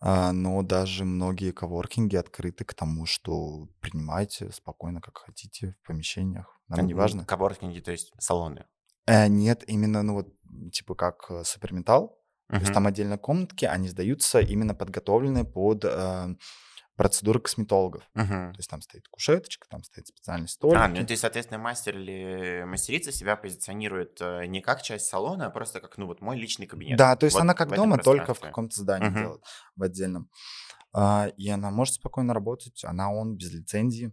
а, 0.00 0.32
но 0.32 0.62
даже 0.62 1.04
многие 1.04 1.52
коворкинги 1.52 2.16
открыты 2.16 2.64
к 2.64 2.74
тому, 2.74 3.06
что 3.06 3.68
принимайте 3.80 4.50
спокойно, 4.52 5.00
как 5.00 5.18
хотите, 5.18 5.76
в 5.82 5.86
помещениях. 5.86 6.60
Нам 6.68 6.86
не 6.86 6.94
важно. 6.94 7.24
Коворкинги, 7.24 7.80
то 7.80 7.92
есть 7.92 8.12
салоны? 8.18 8.66
Э, 9.06 9.28
нет, 9.28 9.64
именно, 9.66 10.02
ну 10.02 10.14
вот, 10.14 10.28
типа 10.72 10.94
как 10.94 11.26
э, 11.30 11.44
суперметалл. 11.44 12.18
Uh-huh. 12.48 12.56
То 12.56 12.60
есть 12.60 12.72
там 12.72 12.86
отдельно 12.86 13.18
комнатки, 13.18 13.64
они 13.64 13.88
сдаются 13.88 14.40
именно 14.40 14.74
подготовленные 14.74 15.44
под 15.44 15.84
э, 15.84 16.36
процедуры 16.96 17.40
косметологов. 17.40 18.02
Uh-huh. 18.14 18.52
То 18.52 18.56
есть 18.56 18.70
там 18.70 18.80
стоит 18.80 19.06
кушеточка, 19.08 19.68
там 19.68 19.84
стоит 19.84 20.08
специальный 20.08 20.48
столик. 20.48 20.78
А, 20.78 20.88
ну 20.88 21.04
то 21.06 21.12
есть, 21.12 21.20
соответственно, 21.20 21.58
мастер 21.60 21.96
или 21.96 22.64
мастерица 22.64 23.12
себя 23.12 23.36
позиционирует 23.36 24.18
э, 24.20 24.46
не 24.46 24.62
как 24.62 24.82
часть 24.82 25.06
салона, 25.06 25.46
а 25.46 25.50
просто 25.50 25.80
как, 25.80 25.98
ну 25.98 26.06
вот, 26.06 26.22
мой 26.22 26.38
личный 26.38 26.66
кабинет. 26.66 26.98
Да, 26.98 27.14
то 27.16 27.26
есть 27.26 27.34
вот 27.34 27.42
она 27.42 27.54
как 27.54 27.74
дома, 27.74 27.98
только 27.98 28.32
в 28.34 28.40
каком-то 28.40 28.74
здании 28.76 29.10
uh-huh. 29.10 29.20
делает, 29.20 29.42
в 29.76 29.82
отдельном. 29.82 30.30
А, 30.92 31.28
и 31.36 31.48
она 31.50 31.70
может 31.70 31.94
спокойно 31.96 32.32
работать, 32.32 32.82
она 32.84 33.12
он 33.12 33.36
без 33.36 33.52
лицензии, 33.52 34.12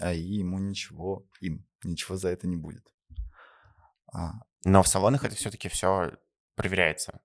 а 0.00 0.12
и 0.12 0.20
ему 0.20 0.58
ничего, 0.58 1.26
им 1.40 1.66
ничего 1.82 2.16
за 2.16 2.28
это 2.28 2.46
не 2.46 2.56
будет. 2.56 2.86
А. 4.12 4.34
Но 4.64 4.82
в 4.84 4.88
салонах 4.88 5.24
это 5.24 5.34
все-таки 5.34 5.68
все 5.68 6.12
проверяется. 6.54 7.20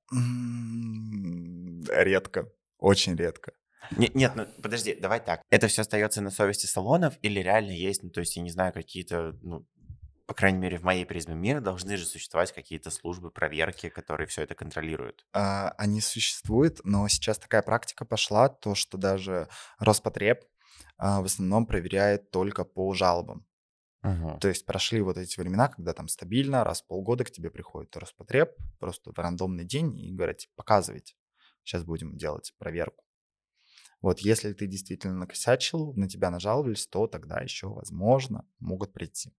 Редко, 1.89 2.51
очень 2.79 3.15
редко. 3.15 3.53
Нет, 3.91 4.15
нет, 4.15 4.33
ну 4.35 4.45
подожди, 4.61 4.95
давай 4.95 5.19
так. 5.19 5.41
Это 5.49 5.67
все 5.67 5.81
остается 5.81 6.21
на 6.21 6.31
совести 6.31 6.65
салонов 6.65 7.15
или 7.21 7.39
реально 7.39 7.71
есть, 7.71 8.03
ну 8.03 8.09
то 8.09 8.19
есть 8.19 8.35
я 8.35 8.41
не 8.41 8.49
знаю, 8.49 8.73
какие-то, 8.73 9.37
ну, 9.41 9.65
по 10.25 10.33
крайней 10.33 10.59
мере, 10.59 10.77
в 10.77 10.83
моей 10.83 11.05
призме 11.05 11.35
мира 11.35 11.59
должны 11.59 11.97
же 11.97 12.05
существовать 12.05 12.53
какие-то 12.53 12.89
службы 12.91 13.29
проверки, 13.29 13.89
которые 13.89 14.27
все 14.27 14.43
это 14.43 14.55
контролируют. 14.55 15.25
А, 15.33 15.73
они 15.77 16.01
существуют, 16.01 16.79
но 16.83 17.07
сейчас 17.07 17.37
такая 17.37 17.61
практика 17.61 18.05
пошла, 18.05 18.49
то, 18.49 18.75
что 18.75 18.97
даже 18.97 19.49
Роспотреб 19.79 20.43
а, 20.97 21.21
в 21.21 21.25
основном 21.25 21.65
проверяет 21.65 22.31
только 22.31 22.63
по 22.63 22.93
жалобам. 22.93 23.45
Угу. 24.03 24.39
То 24.39 24.49
есть 24.49 24.65
прошли 24.65 25.01
вот 25.01 25.17
эти 25.17 25.39
времена, 25.39 25.69
когда 25.69 25.93
там 25.93 26.07
стабильно 26.07 26.63
раз 26.63 26.81
в 26.81 26.87
полгода 26.87 27.23
к 27.23 27.31
тебе 27.31 27.49
приходит 27.49 27.95
Роспотреб 27.95 28.51
просто 28.79 29.11
в 29.11 29.17
рандомный 29.17 29.63
день 29.63 29.97
и 29.97 30.13
говорят, 30.13 30.39
типа, 30.39 30.53
показывайте, 30.57 31.15
сейчас 31.63 31.83
будем 31.83 32.17
делать 32.17 32.53
проверку. 32.57 33.03
Вот 34.03 34.19
если 34.19 34.51
ты 34.51 34.67
действительно 34.67 35.15
накосячил, 35.15 35.93
на 35.93 36.09
тебя 36.09 36.29
нажаловались, 36.29 36.85
то 36.87 37.07
тогда 37.07 37.39
еще, 37.39 37.69
возможно, 37.69 38.45
могут 38.59 38.91
прийти. 38.91 39.33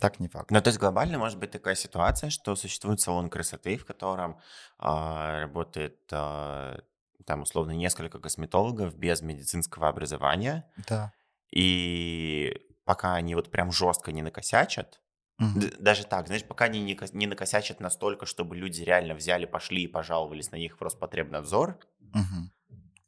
Так 0.00 0.20
не 0.20 0.28
факт. 0.28 0.52
Ну, 0.52 0.60
то 0.62 0.68
есть 0.68 0.78
глобально 0.78 1.18
может 1.18 1.40
быть 1.40 1.50
такая 1.50 1.74
ситуация, 1.74 2.30
что 2.30 2.54
существует 2.54 3.00
салон 3.00 3.28
красоты, 3.28 3.76
в 3.76 3.84
котором 3.84 4.38
э, 4.78 5.40
работает 5.40 5.98
э, 6.12 6.78
там 7.26 7.42
условно 7.42 7.72
несколько 7.72 8.20
косметологов 8.20 8.94
без 8.94 9.22
медицинского 9.22 9.88
образования. 9.88 10.70
Да. 10.88 11.12
И 11.50 12.68
пока 12.84 13.14
они 13.14 13.34
вот 13.34 13.50
прям 13.50 13.72
жестко 13.72 14.12
не 14.12 14.22
накосячат, 14.22 15.00
угу. 15.40 15.62
даже 15.80 16.04
так, 16.06 16.28
знаешь, 16.28 16.44
пока 16.44 16.66
они 16.66 16.80
не, 16.80 16.96
не 17.12 17.26
накосячат 17.26 17.80
настолько, 17.80 18.24
чтобы 18.24 18.54
люди 18.54 18.82
реально 18.82 19.14
взяли, 19.14 19.46
пошли 19.46 19.82
и 19.82 19.88
пожаловались 19.88 20.52
на 20.52 20.56
них 20.56 20.78
в 20.78 20.82
Роспотребнадзор, 20.82 21.76
угу. 22.14 22.50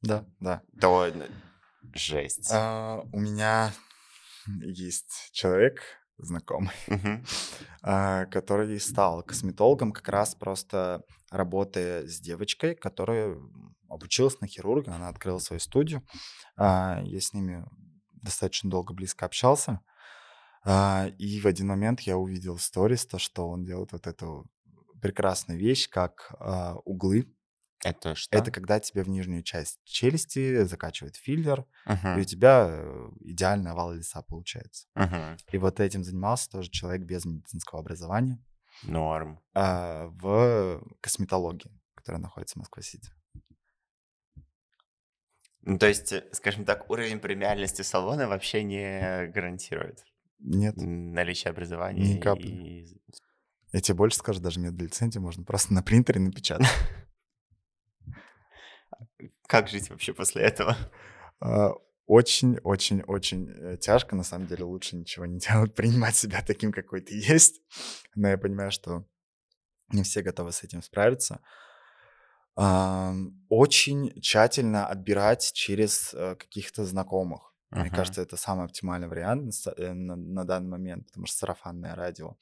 Да, 0.03 0.25
да. 0.41 0.63
то 0.81 1.07
жесть. 1.95 2.51
А, 2.53 3.03
у 3.13 3.21
меня 3.21 3.73
есть 4.47 5.31
человек, 5.33 5.83
знакомый, 6.19 6.75
uh-huh. 6.89 7.27
а, 7.83 8.27
который 8.27 8.79
стал 8.81 9.23
косметологом 9.23 9.93
как 9.93 10.09
раз 10.09 10.35
просто 10.35 11.05
работая 11.31 12.07
с 12.07 12.21
девочкой, 12.21 12.75
которая 12.75 13.37
обучилась 13.89 14.41
на 14.41 14.47
хирурга, 14.47 14.95
она 14.95 15.09
открыла 15.09 15.39
свою 15.39 15.61
студию. 15.61 16.07
А, 16.57 17.01
я 17.05 17.21
с 17.21 17.33
ними 17.33 17.65
достаточно 18.23 18.71
долго 18.71 18.95
близко 18.95 19.27
общался. 19.27 19.81
А, 20.65 21.09
и 21.19 21.41
в 21.41 21.47
один 21.47 21.69
момент 21.69 22.01
я 22.01 22.17
увидел 22.17 22.57
в 22.57 22.63
сторис 22.63 23.07
то, 23.07 23.19
что 23.19 23.49
он 23.49 23.65
делает 23.65 23.93
вот 23.93 24.07
эту 24.07 24.47
прекрасную 25.01 25.59
вещь, 25.59 25.89
как 25.89 26.35
а, 26.39 26.77
углы. 26.85 27.27
Это 27.85 28.15
что? 28.15 28.37
Это 28.39 28.51
когда 28.51 28.79
тебе 28.81 29.03
в 29.03 29.09
нижнюю 29.09 29.43
часть 29.43 29.81
челюсти 29.85 30.63
закачивает 30.65 31.17
филлер, 31.17 31.67
и 31.87 32.21
у 32.21 32.25
тебя 32.25 32.69
э, 32.71 33.11
идеальный 33.21 33.73
овал 33.73 33.93
лица 33.93 34.23
получается. 34.23 34.87
Мгм. 34.95 35.37
И 35.51 35.59
вот 35.59 35.81
этим 35.81 36.05
занимался 36.05 36.49
тоже 36.51 36.71
человек 36.71 37.03
без 37.03 37.25
медицинского 37.25 37.81
образования 37.81 38.39
Норм. 38.85 39.41
а, 39.55 40.07
в 40.09 40.83
косметологии, 41.01 41.71
которая 41.95 42.23
находится 42.23 42.55
в 42.55 42.59
Москва-Сити. 42.59 43.11
Ну, 45.65 45.79
то 45.79 45.87
есть, 45.87 46.13
э, 46.13 46.29
скажем 46.33 46.65
так, 46.65 46.91
уровень 46.91 47.21
премиальности 47.21 47.83
салона 47.83 48.27
вообще 48.29 48.65
не 48.65 49.29
гарантирует 49.29 50.05
Нет, 50.41 50.75
наличие 50.77 51.51
образования. 51.51 52.15
Ни 52.17 52.21
капли. 52.21 52.49
и- 52.49 53.03
я 53.73 53.81
тебе 53.81 53.95
больше 53.97 54.19
скажу, 54.19 54.41
даже 54.41 54.61
медлицензию 54.61 55.23
можно 55.23 55.45
просто 55.45 55.73
на 55.73 55.83
принтере 55.83 56.21
напечатать. 56.21 56.67
Как 59.47 59.69
жить 59.69 59.91
вообще 59.91 60.13
после 60.13 60.43
этого? 60.43 60.77
А, 61.41 61.73
Очень-очень-очень 62.07 63.51
э, 63.51 63.77
тяжко, 63.79 64.17
на 64.17 64.25
самом 64.25 64.47
деле 64.47 64.65
лучше 64.65 64.97
ничего 64.97 65.27
не 65.27 65.39
делать, 65.39 65.75
принимать 65.77 66.17
себя 66.17 66.43
таким, 66.47 66.73
какой 66.73 67.01
ты 67.01 67.15
есть. 67.15 67.61
Но 68.15 68.29
я 68.29 68.39
понимаю, 68.39 68.71
что 68.71 69.05
не 69.93 70.03
все 70.03 70.23
готовы 70.23 70.53
с 70.53 70.65
этим 70.65 70.83
справиться. 70.83 71.41
Очень 72.55 74.21
тщательно 74.21 74.87
отбирать 74.87 75.53
через 75.55 76.13
э, 76.13 76.37
каких-то 76.37 76.85
знакомых. 76.85 77.55
Мне 77.71 77.85
Мгм. 77.85 77.97
кажется, 77.97 78.21
это 78.21 78.37
самый 78.37 78.67
оптимальный 78.67 79.09
вариант 79.09 79.55
на 79.65 79.71
э, 79.71 79.93
на, 79.95 80.17
на 80.17 80.45
данный 80.45 80.69
момент, 80.69 81.07
потому 81.07 81.27
что 81.27 81.39
сарафанное 81.39 81.95
радио 81.95 82.37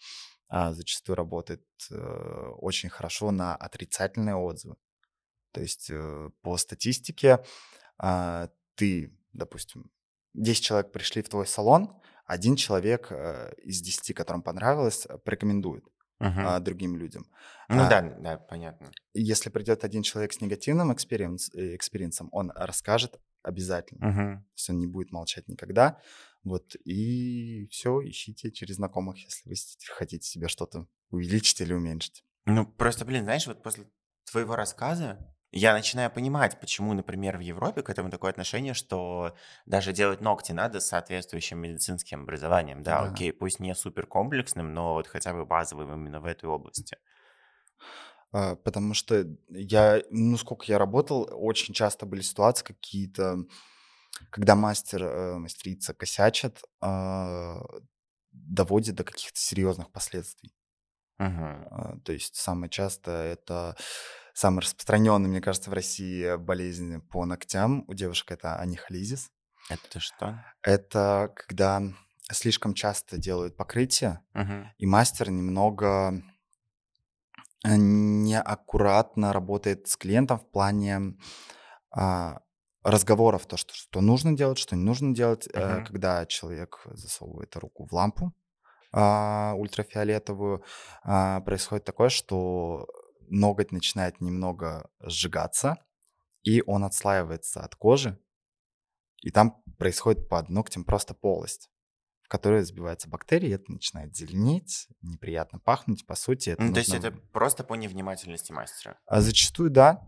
а, 0.48 0.72
зачастую 0.72 1.14
работает 1.16 1.64
э, 1.92 1.96
очень 2.58 2.88
хорошо 2.88 3.30
на 3.30 3.54
отрицательные 3.54 4.34
отзывы. 4.34 4.76
То 5.52 5.60
есть 5.60 5.90
э, 5.90 6.30
по 6.42 6.56
статистике 6.56 7.44
а, 7.98 8.48
ты, 8.74 9.12
допустим, 9.32 9.90
10 10.34 10.64
человек 10.64 10.92
пришли 10.92 11.22
в 11.22 11.28
твой 11.28 11.46
салон, 11.46 11.92
один 12.24 12.56
человек 12.56 13.08
э, 13.10 13.52
из 13.62 13.80
10, 13.80 14.14
которым 14.14 14.42
понравилось, 14.42 15.06
э, 15.08 15.18
порекомендует 15.18 15.84
а, 16.18 16.60
другим 16.60 16.96
людям. 16.96 17.24
Ну 17.68 17.82
а- 17.82 17.88
да, 17.88 18.02
да, 18.02 18.36
понятно. 18.36 18.90
Если 19.14 19.50
придет 19.50 19.84
один 19.84 20.02
человек 20.02 20.32
с 20.32 20.40
негативным 20.40 20.92
experience- 20.92 21.50
experience 21.54 22.11
ом, 22.11 22.28
он 22.32 22.52
расскажет 22.54 23.18
обязательно. 23.42 24.06
Мгм. 24.06 24.42
То 24.42 24.52
есть 24.54 24.70
он 24.70 24.78
не 24.78 24.86
будет 24.86 25.12
молчать 25.12 25.48
никогда. 25.48 26.00
Вот, 26.42 26.74
и 26.84 27.66
все, 27.70 28.00
ищите 28.02 28.50
через 28.50 28.76
знакомых, 28.76 29.18
если 29.18 29.48
вы 29.48 29.54
хотите 29.94 30.26
себе 30.26 30.48
что-то 30.48 30.86
увеличить 31.10 31.60
или 31.60 31.72
уменьшить. 31.74 32.24
Ну, 32.46 32.66
просто, 32.66 33.04
блин, 33.04 33.24
знаешь, 33.24 33.46
вот 33.46 33.62
после 33.62 33.90
твоего 34.30 34.56
рассказа 34.56 35.18
я 35.52 35.72
начинаю 35.72 36.10
понимать, 36.10 36.60
почему, 36.60 36.92
например, 36.94 37.36
в 37.36 37.40
Европе 37.40 37.82
к 37.82 37.90
этому 37.90 38.10
такое 38.10 38.30
отношение, 38.30 38.74
что 38.74 39.34
даже 39.66 39.92
делать 39.92 40.20
ногти 40.20 40.52
надо 40.52 40.80
с 40.80 40.86
соответствующим 40.86 41.58
медицинским 41.58 42.22
образованием. 42.22 42.82
Да, 42.82 43.00
Да. 43.00 43.10
окей, 43.10 43.32
пусть 43.32 43.60
не 43.60 43.74
супер 43.74 44.06
комплексным, 44.06 44.72
но 44.74 44.94
вот 44.94 45.06
хотя 45.08 45.32
бы 45.32 45.44
базовым 45.44 45.92
именно 45.94 46.20
в 46.20 46.26
этой 46.26 46.48
области. 46.48 46.96
А, 48.32 48.56
Потому 48.56 48.94
что 48.94 49.26
я, 49.48 50.02
ну, 50.10 50.36
сколько 50.36 50.64
я 50.66 50.78
работал, 50.78 51.28
очень 51.32 51.74
часто 51.74 52.06
были 52.06 52.20
ситуации 52.20 52.64
какие-то, 52.64 53.38
когда 54.30 54.56
мастер, 54.56 55.02
э, 55.04 55.38
мастерица 55.38 55.94
косячат, 55.94 56.62
а, 56.80 57.62
доводит 58.32 58.96
до 58.96 59.04
каких-то 59.04 59.38
серьезных 59.38 59.90
последствий. 59.92 60.54
А, 61.70 61.96
То 62.04 62.12
есть 62.12 62.36
самое 62.36 62.70
часто 62.70 63.10
это 63.10 63.76
самый 64.40 64.60
распространенный, 64.60 65.28
мне 65.28 65.42
кажется, 65.42 65.68
в 65.68 65.74
России 65.74 66.36
болезнь 66.36 67.02
по 67.02 67.26
ногтям 67.26 67.84
у 67.88 67.94
девушек 67.94 68.32
это 68.32 68.56
анихолизис. 68.56 69.30
Это 69.68 70.00
что? 70.00 70.42
Это 70.62 71.30
когда 71.36 71.82
слишком 72.32 72.72
часто 72.72 73.18
делают 73.18 73.56
покрытие, 73.58 74.20
Мгм. 74.32 74.68
и 74.78 74.86
мастер 74.86 75.30
немного 75.30 76.22
э, 77.64 77.76
неаккуратно 77.76 79.34
работает 79.34 79.88
с 79.88 79.96
клиентом 79.98 80.38
в 80.38 80.50
плане 80.50 81.18
а, 81.90 82.40
разговоров, 82.82 83.44
то, 83.44 83.58
что, 83.58 83.74
что 83.74 84.00
нужно 84.00 84.34
делать, 84.34 84.56
что 84.56 84.74
не 84.74 84.84
нужно 84.84 85.14
делать, 85.14 85.48
э, 85.52 85.60
Мгм. 85.60 85.84
когда 85.84 86.24
человек 86.24 86.80
засовывает 86.86 87.54
руку 87.56 87.86
в 87.86 87.92
лампу 87.92 88.32
а, 88.92 89.52
ультрафиолетовую, 89.56 90.64
а, 91.04 91.40
происходит 91.40 91.84
такое, 91.84 92.08
что 92.08 92.86
ноготь 93.30 93.72
начинает 93.72 94.20
немного 94.20 94.90
сжигаться, 95.00 95.78
и 96.42 96.62
он 96.66 96.84
отслаивается 96.84 97.60
от 97.60 97.74
кожи, 97.76 98.18
и 99.22 99.30
там 99.30 99.62
происходит 99.78 100.28
под 100.28 100.48
ногтем 100.48 100.84
просто 100.84 101.14
полость, 101.14 101.70
в 102.22 102.28
которой 102.28 102.62
забиваются 102.62 103.08
бактерии, 103.08 103.52
это 103.52 103.70
начинает 103.72 104.16
зеленеть, 104.16 104.88
неприятно 105.02 105.58
пахнуть, 105.58 106.06
по 106.06 106.14
сути. 106.14 106.50
Это 106.50 106.62
Ну, 106.62 106.72
то 106.72 106.78
есть 106.80 106.92
нужно- 106.92 107.08
это 107.08 107.16
просто 107.32 107.64
по 107.64 107.74
невнимательности 107.74 108.52
мастера. 108.52 108.98
а 109.06 109.20
зачастую, 109.20 109.70
да. 109.70 110.02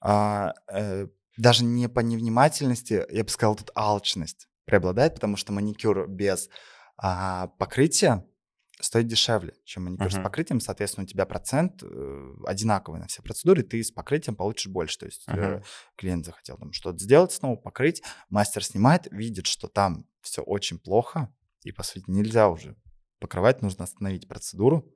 А, 0.00 0.52
э, 0.70 1.08
даже 1.36 1.64
не 1.64 1.88
по 1.88 2.00
невнимательности, 2.00 3.04
я 3.10 3.24
бы 3.24 3.30
сказал, 3.30 3.56
тут 3.56 3.70
алчность 3.74 4.48
преобладает, 4.66 5.14
потому 5.14 5.36
что 5.36 5.52
маникюр 5.52 6.06
без 6.08 6.48
а, 6.96 7.48
покрытия 7.58 8.24
стоит 8.84 9.06
дешевле, 9.06 9.54
чем 9.64 9.84
маникюр 9.84 10.10
с 10.10 10.14
Мгм. 10.14 10.22
покрытием. 10.22 10.60
Соответственно, 10.60 11.04
у 11.04 11.06
тебя 11.06 11.26
процент 11.26 11.82
э, 11.82 12.34
одинаковый 12.46 13.00
на 13.00 13.06
все 13.06 13.22
процедуры, 13.22 13.62
ты 13.62 13.82
с 13.82 13.90
покрытием 13.90 14.36
получишь 14.36 14.70
больше. 14.70 14.98
То 14.98 15.06
есть 15.06 15.24
э, 15.26 15.32
Мгм. 15.32 15.64
клиент 15.96 16.26
захотел 16.26 16.56
там 16.58 16.72
что-то 16.72 16.98
сделать 16.98 17.32
снова, 17.32 17.56
покрыть, 17.56 18.02
мастер 18.30 18.64
снимает, 18.64 19.08
видит, 19.10 19.46
что 19.46 19.68
там 19.68 20.06
все 20.20 20.42
очень 20.42 20.78
плохо, 20.78 21.34
и, 21.62 21.72
по 21.72 21.82
сути, 21.82 22.04
нельзя 22.08 22.48
уже 22.48 22.76
покрывать, 23.18 23.62
нужно 23.62 23.84
остановить 23.84 24.28
процедуру. 24.28 24.86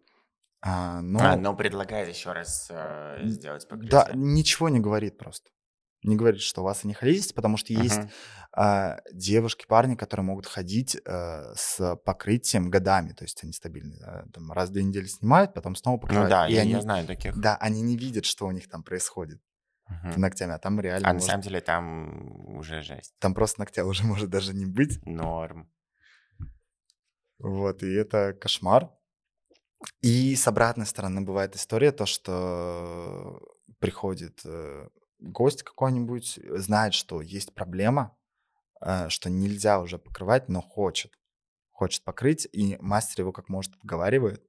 А, 0.61 1.01
но... 1.01 1.20
А, 1.20 1.37
но 1.37 1.55
предлагает 1.57 2.09
еще 2.14 2.33
раз 2.33 2.66
э, 2.70 3.20
сделать 3.24 3.66
покрытие. 3.68 3.90
Да, 3.90 4.11
ничего 4.14 4.68
не 4.68 4.81
говорит 4.81 5.16
просто. 5.16 5.51
Не 6.04 6.16
говорит, 6.16 6.40
что 6.40 6.61
у 6.61 6.64
вас 6.64 6.84
анихолизис, 6.84 7.32
потому 7.32 7.56
что 7.56 7.72
есть 7.72 7.98
Мгм. 7.98 8.11
а, 8.52 8.98
девушки, 9.12 9.66
парни, 9.66 9.94
которые 9.96 10.24
могут 10.24 10.46
ходить 10.46 10.96
э, 11.04 11.52
с 11.56 11.96
покрытием 12.04 12.70
годами, 12.70 13.12
то 13.12 13.24
есть 13.24 13.42
они 13.42 13.52
стабильные. 13.52 13.98
да, 14.00 14.24
там 14.32 14.52
раз 14.52 14.70
в 14.70 14.72
две 14.72 14.84
недели 14.84 15.06
снимают, 15.06 15.54
потом 15.54 15.74
снова 15.74 15.96
Ну 15.96 16.00
покрывают. 16.00 16.30
да, 16.30 16.48
и 16.48 16.54
я, 16.54 16.62
они, 16.62 16.70
я 16.72 16.80
знаю 16.80 17.06
таких. 17.06 17.37
да, 17.40 17.56
они 17.56 17.82
не 17.82 17.96
видят, 17.96 18.24
что 18.24 18.46
у 18.46 18.50
них 18.52 18.68
там 18.68 18.82
происходит 18.84 19.40
с 20.12 20.16
ногтями, 20.16 20.52
а 20.54 20.58
там 20.58 20.78
реально 20.80 21.08
А 21.08 21.12
на 21.12 21.14
может- 21.14 21.26
самом 21.30 21.42
деле 21.42 21.61
там 21.61 22.56
уже 22.56 22.82
жесть. 22.82 23.14
там 23.18 23.34
просто 23.34 23.61
ногтя 23.61 23.84
уже 23.84 24.02
может 24.04 24.30
даже 24.30 24.54
не 24.54 24.66
быть. 24.66 25.04
Норм. 25.04 25.68
Вот, 27.38 27.82
и 27.82 27.92
это 27.92 28.32
кошмар. 28.34 28.90
И 30.02 30.34
с 30.34 30.46
обратной 30.48 30.87
стороны 30.87 31.20
бывает 31.20 31.54
история, 31.54 31.92
то, 31.92 32.04
что 32.06 33.40
приходит 33.78 34.40
э, 34.44 34.88
гость 35.20 35.62
какой-нибудь, 35.62 36.38
знает, 36.57 36.94
что 36.94 37.20
есть 37.20 37.54
проблема, 37.54 38.16
э, 38.81 39.09
что 39.09 39.31
нельзя 39.31 39.81
уже 39.81 39.98
покрывать, 39.98 40.48
но 40.48 40.61
хочет. 40.61 41.18
Хочет 41.70 42.04
покрыть, 42.04 42.48
и 42.52 42.76
мастер 42.81 43.20
его 43.20 43.33
как 43.33 43.48
может 43.48 43.74
отговаривает. 43.76 44.44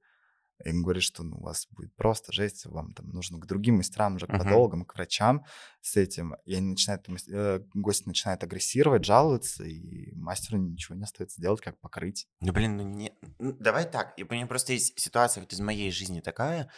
И 0.64 0.70
он 0.70 0.82
говорит, 0.82 1.02
что 1.02 1.22
ну, 1.22 1.38
у 1.38 1.42
вас 1.42 1.66
будет 1.70 1.94
просто 1.96 2.32
жесть, 2.32 2.66
вам 2.66 2.92
там 2.92 3.08
нужно 3.08 3.38
к 3.38 3.46
другим 3.46 3.76
мастерам, 3.76 4.16
уже 4.16 4.26
к 4.26 4.30
подологам, 4.36 4.84
к 4.84 4.94
врачам 4.94 5.44
с 5.80 5.96
этим. 5.96 6.34
И 6.44 6.54
они 6.54 6.72
начинают, 6.72 7.06
э, 7.28 7.60
гость 7.72 8.06
начинает 8.06 8.44
агрессировать, 8.44 9.04
жаловаться, 9.04 9.64
и 9.64 10.14
мастеру 10.14 10.58
ничего 10.58 10.96
не 10.96 11.04
остается 11.04 11.40
делать, 11.40 11.60
как 11.60 11.80
покрыть. 11.80 12.28
Ну, 12.40 12.52
блин, 12.52 12.76
ну 12.76 12.82
не... 12.82 13.12
ну, 13.38 13.52
давай 13.52 13.90
так. 13.90 14.12
И 14.18 14.24
у 14.24 14.30
меня 14.30 14.46
просто 14.46 14.74
есть 14.74 14.98
ситуация 15.00 15.40
вот 15.40 15.52
из 15.52 15.60
моей 15.60 15.90
жизни 15.90 16.20
такая. 16.20 16.70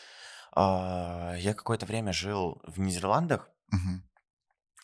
А, 0.55 1.35
Я 1.38 1.55
какое-то 1.55 1.87
время 1.87 2.12
жил 2.12 2.62
в 2.64 2.78
Нидерландах, 2.78 3.50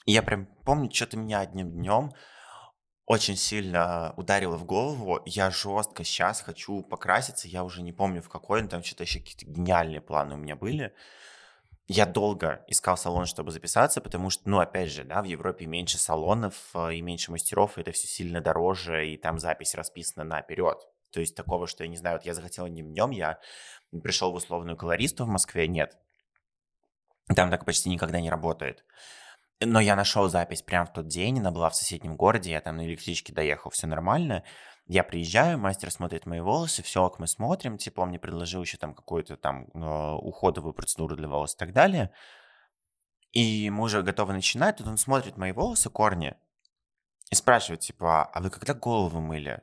И 0.07 0.13
я 0.13 0.23
прям 0.23 0.47
помню, 0.65 0.91
что-то 0.91 1.17
меня 1.17 1.41
одним 1.41 1.71
днем 1.71 2.13
очень 3.09 3.37
сильно 3.37 4.13
ударило 4.17 4.57
в 4.57 4.65
голову. 4.65 5.21
Я 5.25 5.51
жестко 5.51 6.05
сейчас 6.05 6.43
хочу 6.43 6.83
покраситься, 6.83 7.49
я 7.49 7.65
уже 7.65 7.83
не 7.83 7.93
помню 7.93 8.21
в 8.21 8.29
какой, 8.29 8.63
но 8.63 8.69
там 8.69 8.83
что-то 8.83 9.05
еще 9.05 9.21
какие-то 9.21 9.47
гениальные 9.47 10.03
планы 10.03 10.35
у 10.35 10.39
меня 10.39 10.57
были. 10.57 10.95
Я 11.87 12.05
долго 12.05 12.65
искал 12.69 12.99
салон, 12.99 13.25
чтобы 13.25 13.51
записаться, 13.51 14.03
потому 14.03 14.29
что, 14.29 14.49
ну, 14.51 14.59
опять 14.59 14.91
же, 14.91 15.05
да, 15.05 15.23
в 15.23 15.25
Европе 15.25 15.65
меньше 15.65 15.97
салонов 15.97 16.55
э, 16.75 16.97
и 16.97 17.01
меньше 17.01 17.31
мастеров, 17.33 17.79
и 17.79 17.81
это 17.81 17.93
все 17.93 18.07
сильно 18.07 18.43
дороже, 18.43 19.09
и 19.09 19.17
там 19.17 19.39
запись 19.39 19.75
расписана 19.75 20.25
наперед. 20.25 20.77
То 21.11 21.21
есть 21.21 21.35
такого, 21.35 21.67
что 21.67 21.85
я 21.85 21.89
не 21.89 21.97
знаю, 21.97 22.19
вот 22.19 22.27
я 22.27 22.35
захотел 22.35 22.67
одним 22.67 22.93
днем, 22.93 23.11
я 23.11 23.41
пришел 24.03 24.33
в 24.33 24.35
условную 24.35 24.77
колористу 24.77 25.25
в 25.25 25.29
Москве, 25.29 25.67
нет. 25.67 25.97
Там 27.35 27.51
так 27.51 27.65
почти 27.65 27.91
никогда 27.91 28.21
не 28.21 28.31
работает. 28.31 28.85
Но 29.61 29.81
я 29.81 29.97
нашел 29.97 30.29
запись 30.29 30.63
прямо 30.63 30.87
в 30.87 30.93
тот 30.93 31.09
день, 31.09 31.41
она 31.41 31.51
была 31.51 31.69
в 31.69 31.75
соседнем 31.75 32.17
городе, 32.17 32.53
я 32.53 32.61
там 32.61 32.77
на 32.77 32.87
электричке 32.87 33.33
доехал, 33.33 33.71
все 33.71 33.87
нормально. 33.87 34.45
Я 34.87 35.03
приезжаю, 35.03 35.59
мастер 35.59 35.91
смотрит 35.91 36.27
мои 36.27 36.41
волосы, 36.41 36.83
все, 36.83 37.09
как 37.09 37.19
мы 37.19 37.27
смотрим, 37.27 37.77
типа 37.77 38.03
он 38.03 38.11
мне 38.11 38.19
предложил 38.19 38.63
еще 38.63 38.79
там 38.79 38.95
какую-то 38.95 39.37
там 39.37 39.67
э, 39.75 40.15
уходовую 40.23 40.75
процедуру 40.75 41.17
для 41.17 41.29
волос 41.29 41.55
и 41.55 41.59
так 41.59 41.73
далее. 41.73 42.13
И 43.33 43.69
мы 43.69 43.85
уже 43.85 44.03
готовы 44.03 44.33
начинать, 44.33 44.77
тут 44.77 44.87
он 44.87 44.97
смотрит 44.97 45.37
мои 45.37 45.53
волосы, 45.53 45.91
корни, 45.91 46.37
и 47.31 47.35
спрашивает, 47.35 47.81
типа, 47.81 48.25
а 48.25 48.41
вы 48.41 48.51
когда 48.51 48.73
голову 48.73 49.21
мыли? 49.21 49.61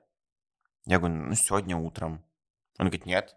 Я 0.86 1.00
говорю, 1.00 1.16
ну, 1.16 1.34
сегодня 1.34 1.76
утром. 1.76 2.24
Он 2.78 2.88
говорит, 2.88 3.06
нет. 3.06 3.36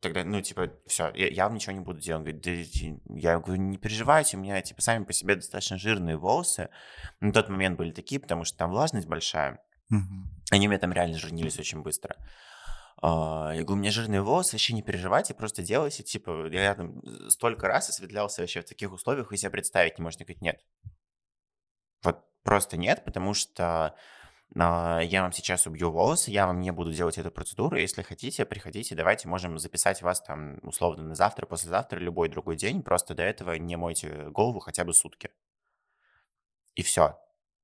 Тогда, 0.00 0.24
ну, 0.24 0.40
типа, 0.40 0.72
все, 0.86 1.12
я, 1.14 1.28
я 1.28 1.44
вам 1.44 1.54
ничего 1.54 1.72
не 1.72 1.80
буду 1.80 2.00
делать. 2.00 2.20
Он 2.20 2.24
говорит, 2.24 2.42
да, 2.42 3.16
я 3.16 3.38
говорю, 3.38 3.60
не 3.60 3.76
переживайте, 3.76 4.36
у 4.36 4.40
меня, 4.40 4.60
типа, 4.62 4.80
сами 4.80 5.04
по 5.04 5.12
себе 5.12 5.36
достаточно 5.36 5.76
жирные 5.76 6.16
волосы. 6.16 6.70
На 7.20 7.32
тот 7.32 7.50
момент 7.50 7.76
были 7.76 7.90
такие, 7.92 8.18
потому 8.18 8.44
что 8.44 8.56
там 8.56 8.70
влажность 8.70 9.06
большая. 9.06 9.62
Мгм. 9.90 10.30
Они 10.50 10.66
у 10.66 10.70
меня 10.70 10.78
там 10.78 10.92
реально 10.92 11.18
жирнились 11.18 11.58
очень 11.58 11.82
быстро. 11.82 12.16
А, 13.02 13.52
Я 13.54 13.62
говорю, 13.62 13.74
у 13.74 13.76
меня 13.76 13.90
жирные 13.90 14.22
волосы, 14.22 14.52
вообще 14.52 14.72
не 14.72 14.82
переживайте, 14.82 15.34
просто 15.34 15.62
делайте, 15.62 16.02
типа, 16.02 16.48
я 16.50 16.74
там 16.74 17.02
столько 17.28 17.66
раз 17.66 17.90
осветлялся 17.90 18.40
вообще 18.40 18.62
в 18.62 18.66
таких 18.66 18.92
условиях, 18.92 19.30
вы 19.30 19.36
себе 19.36 19.50
представить 19.50 19.98
не. 19.98 20.04
Он 20.04 20.10
говорит, 20.10 20.40
нет. 20.40 20.60
Вот 22.02 22.24
просто 22.42 22.78
нет, 22.78 23.04
потому 23.04 23.34
что 23.34 23.94
я 24.54 25.22
вам 25.22 25.32
сейчас 25.32 25.66
убью 25.66 25.90
волосы, 25.90 26.30
я 26.30 26.46
вам 26.46 26.60
не 26.60 26.72
буду 26.72 26.92
делать 26.92 27.18
эту 27.18 27.30
процедуру. 27.30 27.76
Если 27.76 28.02
хотите, 28.02 28.44
приходите, 28.44 28.94
давайте 28.94 29.28
можем 29.28 29.58
записать 29.58 30.02
вас 30.02 30.20
там 30.20 30.58
условно 30.62 31.04
на 31.04 31.14
завтра, 31.14 31.46
послезавтра, 31.46 31.98
любой 31.98 32.28
другой 32.28 32.56
день. 32.56 32.82
Просто 32.82 33.14
до 33.14 33.22
этого 33.22 33.52
не 33.54 33.76
мойте 33.76 34.28
голову 34.30 34.58
хотя 34.58 34.84
бы 34.84 34.92
сутки. 34.92 35.30
И 36.74 36.82
все. 36.82 37.18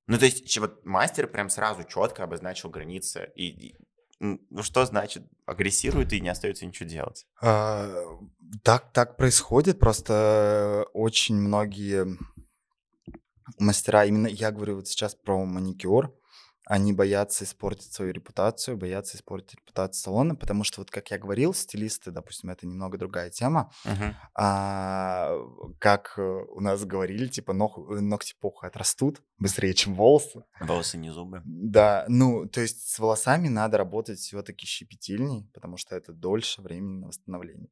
Ну, 0.07 0.19
то 0.19 0.27
есть, 0.27 0.57
вот 0.59 0.85
мастер 0.85 1.27
прям 1.27 1.49
сразу 1.49 1.83
четко 1.83 2.23
обозначил 2.23 2.71
границы. 2.71 3.33
И, 3.35 3.49
и, 3.49 3.77
ну, 4.21 4.39
что 4.63 4.85
значит 4.87 5.25
агрессирует 5.45 6.13
и 6.13 6.21
не 6.21 6.29
остается 6.29 6.67
ничего 6.67 6.89
делать? 6.89 7.27
А, 7.43 7.93
Так, 8.63 8.93
так 8.93 9.17
происходит, 9.17 9.81
просто 9.81 10.87
очень 10.93 11.35
многие 11.35 12.17
мастера, 13.59 14.05
именно 14.05 14.29
я 14.29 14.51
говорю 14.53 14.77
вот 14.77 14.89
сейчас 14.89 15.15
про 15.15 15.45
маникюр, 15.45 16.15
они 16.69 16.93
боятся 16.93 17.45
испортить 17.45 17.93
свою 17.93 18.13
репутацию, 18.13 18.77
боятся 18.77 19.17
испортить 19.17 19.55
репутацию 19.61 20.03
салона, 20.03 20.35
потому 20.35 20.65
что, 20.65 20.81
вот 20.81 20.91
как 20.91 21.11
я 21.13 21.19
говорил, 21.19 21.55
стилисты, 21.55 22.11
допустим, 22.11 22.51
это 22.51 22.67
немного 22.67 22.99
другая 22.99 23.31
тема, 23.31 23.71
Мгм. 23.85 24.17
а, 24.35 25.31
как 25.79 26.15
э, 26.19 26.23
у 26.23 26.61
нас 26.61 26.85
говорили, 26.85 27.29
типа 27.29 27.53
ног- 27.53 27.89
ногти 28.01 28.35
похуй 28.41 28.69
отрастут 28.69 29.23
быстрее, 29.39 29.75
чем 29.75 29.95
волосы. 29.95 30.43
Волосы 30.61 30.99
не 30.99 31.11
зубы. 31.11 31.41
Да, 31.45 32.05
ну, 32.09 32.47
то 32.49 32.61
есть 32.61 32.89
с 32.89 32.99
волосами 32.99 33.47
надо 33.49 33.79
работать 33.79 34.19
все-таки 34.19 34.67
щепетильней, 34.67 35.49
потому 35.55 35.77
что 35.77 35.95
это 35.95 36.13
дольше 36.13 36.63
времени 36.63 36.99
на 36.99 37.07
восстановление. 37.07 37.69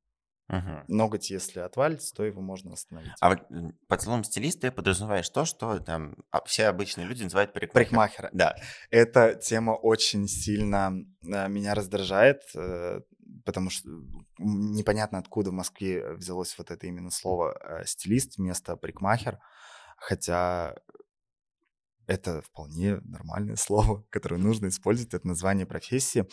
Мгм. 0.49 0.85
Ноготь, 0.89 1.31
если 1.31 1.61
отвалится, 1.61 2.15
то 2.15 2.25
его 2.25 2.43
можно 2.43 2.71
восстановить. 2.71 3.13
А 3.21 3.31
вот 3.31 3.41
под 3.89 4.03
словом 4.03 4.25
стилиста 4.25 4.71
подразумеваешь 4.71 5.29
то, 5.31 5.45
что 5.45 5.79
там 5.81 6.17
а, 6.31 6.45
все 6.45 6.67
обычные 6.67 7.07
люди 7.07 7.23
называют 7.23 7.55
парикмахером. 7.55 7.85
Парикмахера. 7.85 8.31
Да. 8.33 8.57
Эта 8.91 9.35
тема 9.35 9.73
очень 9.73 10.29
сильно 10.29 10.93
э, 11.23 11.49
меня 11.49 11.75
раздражает, 11.75 12.43
э, 12.55 13.01
потому 13.47 13.71
что 13.71 13.89
непонятно, 14.39 15.19
откуда 15.19 15.51
в 15.51 15.55
Москве 15.55 16.13
взялось 16.13 16.57
вот 16.59 16.71
это 16.71 16.87
именно 16.87 17.11
слово 17.11 17.57
э, 17.59 17.87
стилист 17.87 18.37
вместо 18.37 18.77
парикмахер, 18.77 19.39
хотя 19.97 20.75
это 22.07 22.43
вполне 22.43 22.97
нормальное 23.05 23.57
слово, 23.97 24.05
которое 24.11 24.37
нужно 24.37 24.69
использовать, 24.69 25.15
это 25.15 25.27
название 25.27 25.67
профессии. 25.67 26.27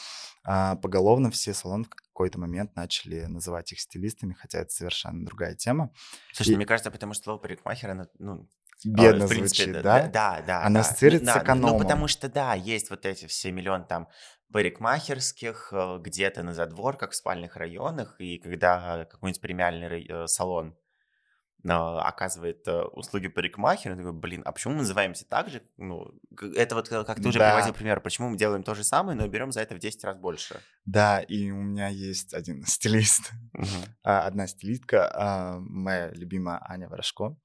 А 0.43 0.75
поголовно 0.75 1.31
все 1.31 1.53
салоны 1.53 1.85
в 1.85 1.89
какой-то 1.89 2.39
момент 2.39 2.75
начали 2.75 3.21
называть 3.25 3.71
их 3.71 3.79
стилистами, 3.79 4.33
хотя 4.33 4.59
это 4.59 4.71
совершенно 4.71 5.25
другая 5.25 5.55
тема. 5.55 5.91
Слушай, 6.33 6.53
И- 6.53 6.55
мне 6.57 6.65
кажется, 6.65 6.91
потому 6.91 7.13
что 7.13 7.23
слово 7.25 7.37
парикмахер, 7.39 7.91
оно, 7.91 8.05
ну, 8.19 8.47
а, 8.83 8.87
Бедно 8.87 9.27
в 9.27 9.29
принципе, 9.29 9.63
звучит, 9.65 9.83
да? 9.83 10.07
да? 10.07 10.07
Да, 10.07 10.41
да. 10.45 10.63
Оно 10.65 10.75
да. 10.75 10.79
ассоциируется 10.81 11.25
Ну, 11.25 11.31
с 11.31 11.35
да, 11.35 11.39
ну, 11.41 11.45
Ну, 11.47 11.59
экономом. 11.61 11.79
потому 11.83 12.07
что, 12.07 12.29
да, 12.29 12.53
есть 12.55 12.89
вот 12.89 13.05
эти 13.05 13.27
все 13.27 13.51
миллион 13.51 13.85
там 13.85 14.07
парикмахерских 14.51 15.69
э, 15.71 15.97
где-то 15.99 16.43
на 16.43 16.53
задворках, 16.53 17.11
в 17.11 17.15
спальных 17.15 17.55
районах, 17.55 18.15
и 18.19 18.37
когда 18.39 19.05
какой-нибудь 19.05 19.41
премиальный 19.41 20.05
э, 20.07 20.27
салон 20.27 20.75
оказывает 21.63 22.67
э, 22.67 22.81
услуги 22.83 23.27
парикмахера, 23.27 23.95
такой, 23.95 24.13
блин, 24.13 24.41
а 24.45 24.51
почему 24.51 24.73
мы 24.73 24.79
называемся 24.79 25.25
так 25.25 25.49
же? 25.49 25.61
Ну, 25.77 26.11
это 26.55 26.75
вот 26.75 26.91
э, 26.91 27.03
как 27.03 27.21
ты 27.21 27.27
уже 27.29 27.39
Да. 27.39 27.51
приводил 27.51 27.73
пример, 27.73 28.01
почему 28.01 28.29
мы 28.29 28.37
делаем 28.37 28.63
то 28.63 28.73
же 28.73 28.83
самое, 28.83 29.17
но 29.17 29.27
берем 29.27 29.51
за 29.51 29.61
это 29.61 29.75
в 29.75 29.79
10 29.79 30.03
раз 30.03 30.17
больше. 30.17 30.59
Да, 30.85 31.21
и 31.21 31.51
у 31.51 31.57
меня 31.61 31.87
есть 31.87 32.33
один 32.33 32.63
стилист, 32.65 33.31
а, 34.03 34.25
одна 34.25 34.47
стилистка, 34.47 35.11
а, 35.13 35.59
моя 35.59 36.09
любимая 36.11 36.59
Аня 36.67 36.89
Ворожко, 36.89 37.35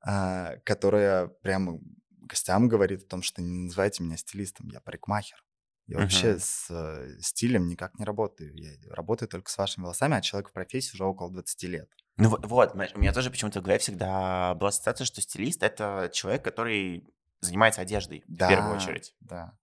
а, 0.00 0.56
которая 0.64 1.26
прямо 1.28 1.78
гостям 2.20 2.68
говорит 2.68 3.02
о 3.04 3.08
том, 3.08 3.22
что 3.22 3.42
не 3.42 3.64
называйте 3.64 4.02
меня 4.02 4.16
стилистом, 4.16 4.68
я 4.68 4.80
парикмахер. 4.80 5.44
Я 5.88 5.98
вообще 5.98 6.30
Мгм. 6.34 6.38
с 6.40 6.66
э, 6.70 7.18
стилем 7.20 7.66
никак 7.66 7.98
не 7.98 8.04
работаю. 8.04 8.54
Я 8.56 8.70
работаю 8.94 9.28
только 9.28 9.50
с 9.50 9.58
вашими 9.58 9.82
волосами, 9.82 10.16
а 10.16 10.20
человек 10.22 10.48
в 10.50 10.52
профессии 10.52 10.94
уже 10.94 11.04
около 11.04 11.30
20 11.30 11.66
лет. 11.66 11.90
Ну 12.18 12.28
вот, 12.28 12.46
вот, 12.46 12.74
у 12.74 12.98
меня 12.98 13.12
тоже 13.12 13.30
почему-то 13.30 13.60
в 13.60 13.62
голове 13.62 13.78
всегда 13.78 14.54
была 14.54 14.68
ассоциация, 14.68 15.04
что 15.04 15.20
стилист— 15.20 15.62
это 15.64 16.10
человек, 16.12 16.44
который 16.44 17.04
занимается 17.40 17.80
одеждой 17.80 18.20
в 18.20 18.36
первую 18.36 18.74
Да, 18.74 18.76
очередь. 18.76 19.14
Да. 19.20 19.58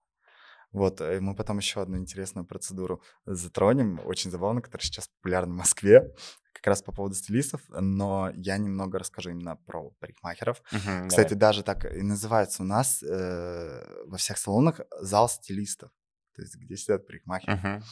Вот, 0.72 1.00
э, 1.00 1.20
мы 1.20 1.34
потом 1.34 1.58
еще 1.58 1.82
одну 1.82 1.96
интересную 1.96 2.44
процедуру 2.44 3.02
затронем, 3.26 4.00
очень 4.04 4.30
забавно, 4.30 4.60
которая 4.62 4.84
сейчас 4.84 5.08
популярна 5.08 5.52
в 5.54 5.56
Москве, 5.56 6.14
как 6.52 6.66
раз 6.66 6.82
по 6.82 6.92
поводу 6.92 7.14
стилистов, 7.14 7.62
но 7.68 8.30
я 8.36 8.56
немного 8.58 8.98
расскажу 8.98 9.30
именно 9.30 9.56
про 9.56 9.90
парикмахеров. 9.98 10.62
Мгм, 10.70 11.08
Кстати, 11.08 11.28
давай. 11.28 11.38
даже 11.38 11.62
так 11.62 11.84
и 11.92 12.02
называется 12.02 12.62
у 12.62 12.66
нас 12.66 13.02
э, 13.02 14.04
во 14.06 14.16
всех 14.16 14.38
салонах 14.38 14.80
зал 15.00 15.28
стилистов, 15.28 15.90
то 16.36 16.42
есть 16.42 16.56
где 16.56 16.76
сидят 16.76 17.06
парикмахеры. 17.06 17.56
Мгм. 17.56 17.82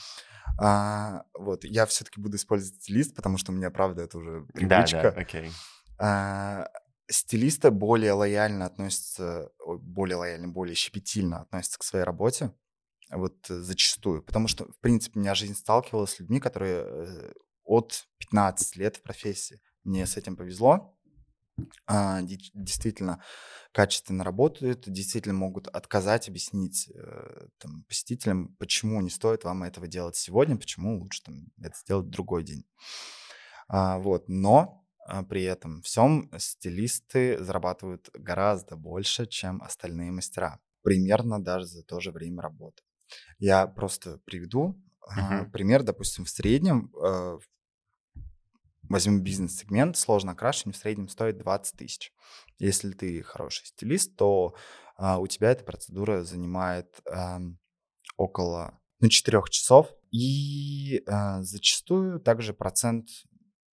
А, 0.58 1.24
вот, 1.34 1.64
я 1.64 1.87
все-таки 1.87 2.20
буду 2.20 2.37
использовать 2.37 2.82
стилист, 2.82 3.14
потому 3.14 3.38
что 3.38 3.52
у 3.52 3.54
меня, 3.54 3.70
правда, 3.70 4.02
это 4.02 4.18
уже 4.18 4.40
Да, 4.40 4.52
привычка. 4.54 5.02
да, 5.02 5.20
окей. 5.20 5.50
А, 5.98 6.68
стилисты 7.11 7.70
более 7.70 8.12
лояльно 8.12 8.66
относятся, 8.66 9.50
более 9.66 10.16
лояльно, 10.16 10.48
более 10.48 10.74
щепетильно 10.74 11.40
относятся 11.40 11.78
к 11.78 11.84
своей 11.84 12.04
работе, 12.04 12.52
вот 13.11 13.46
зачастую, 13.48 14.22
потому 14.22 14.48
что, 14.48 14.70
в 14.70 14.78
принципе, 14.80 15.20
меня 15.20 15.34
жизнь 15.34 15.54
сталкивалась 15.54 16.12
с 16.12 16.20
людьми, 16.20 16.40
которые 16.40 16.84
э, 16.84 17.32
от 17.64 18.06
15 18.18 18.76
лет 18.76 18.96
в 18.96 19.02
профессии. 19.02 19.61
Мне 19.84 20.06
с 20.06 20.16
этим 20.16 20.37
повезло. 20.37 20.97
А, 21.86 22.22
де- 22.22 22.38
действительно 22.54 23.22
качественно 23.72 24.24
работают, 24.24 24.88
действительно 24.88 25.34
могут 25.34 25.68
отказать, 25.68 26.28
объяснить 26.28 26.90
э, 26.94 27.48
там, 27.58 27.84
посетителям, 27.84 28.54
почему 28.58 29.00
не 29.00 29.10
стоит 29.10 29.44
вам 29.44 29.62
этого 29.62 29.86
делать 29.88 30.16
сегодня, 30.16 30.56
почему 30.56 30.98
лучше 30.98 31.22
там, 31.22 31.46
это 31.62 31.76
сделать 31.78 32.06
в 32.06 32.10
другой 32.10 32.44
день. 32.44 32.64
А, 33.68 33.98
вот, 33.98 34.28
но 34.28 34.84
а, 35.06 35.22
при 35.22 35.42
этом 35.42 35.82
всем 35.82 36.30
стилисты 36.38 37.42
зарабатывают 37.42 38.08
гораздо 38.14 38.76
больше, 38.76 39.26
чем 39.26 39.62
остальные 39.62 40.12
мастера. 40.12 40.60
Примерно 40.82 41.42
даже 41.42 41.66
за 41.66 41.82
то 41.82 42.00
же 42.00 42.12
время 42.12 42.42
работы. 42.42 42.82
Я 43.38 43.66
просто 43.66 44.18
приведу 44.24 44.82
Мгм. 45.16 45.52
пример, 45.52 45.82
допустим, 45.82 46.24
в 46.24 46.30
среднем 46.30 46.92
э, 46.96 47.38
возьмем 48.88 49.22
бизнес-сегмент, 49.22 49.96
сложно 49.96 50.33
окрашивание 50.33 50.74
в 50.74 50.81
среднем 50.81 51.09
стоит 51.09 51.38
20 51.38 51.77
тысяч. 51.77 52.12
Если 52.59 52.92
ты 52.92 53.22
хороший 53.22 53.66
стилист, 53.66 54.16
то 54.16 54.55
а, 54.96 55.18
у 55.18 55.27
тебя 55.27 55.51
эта 55.51 55.64
процедура 55.64 56.24
занимает 56.24 57.01
ам, 57.11 57.59
около 58.16 58.81
ну, 59.01 59.09
4 59.09 59.42
часов. 59.51 59.88
И 60.11 61.03
а, 61.07 61.42
зачастую 61.42 62.20
также 62.20 62.55
процент 62.55 63.09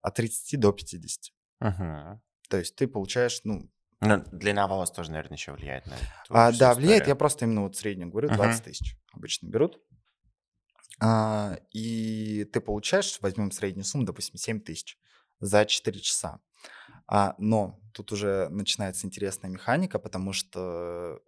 от 0.01 0.15
30 0.15 0.60
до 0.60 0.71
50. 0.71 1.34
Мгм. 1.62 2.21
То 2.49 2.58
есть 2.58 2.75
ты 2.75 2.88
получаешь, 2.88 3.41
ну, 3.43 3.71
Ну, 4.01 4.23
длина 4.32 4.67
волос 4.67 4.91
тоже, 4.91 5.12
наверное, 5.12 5.38
еще 5.38 5.54
влияет 5.54 5.86
на 5.88 5.93
эту 5.93 6.06
а, 6.30 6.51
да, 6.51 6.73
влияет, 6.73 6.97
историю. 6.97 7.08
я 7.08 7.15
просто 7.15 7.45
именно 7.45 7.63
вот 7.63 7.75
среднем 7.75 8.12
говорю, 8.12 8.30
20 8.30 8.63
тысяч 8.63 8.97
обычно 9.13 9.47
берут. 9.47 9.80
А, 10.99 11.57
и 11.71 12.45
ты 12.45 12.61
получаешь, 12.61 13.17
возьмем 13.21 13.51
среднюю 13.51 13.83
сумму, 13.83 14.05
допустим, 14.05 14.38
7 14.38 14.61
тысяч 14.61 14.97
за 15.39 15.65
4 15.65 15.99
часа. 15.99 16.39
А, 17.07 17.36
но 17.38 17.79
тут 17.93 18.11
уже 18.11 18.49
начинается 18.49 19.05
интересная 19.05 19.49
механика, 19.49 19.99
потому 19.99 20.33
что 20.33 21.19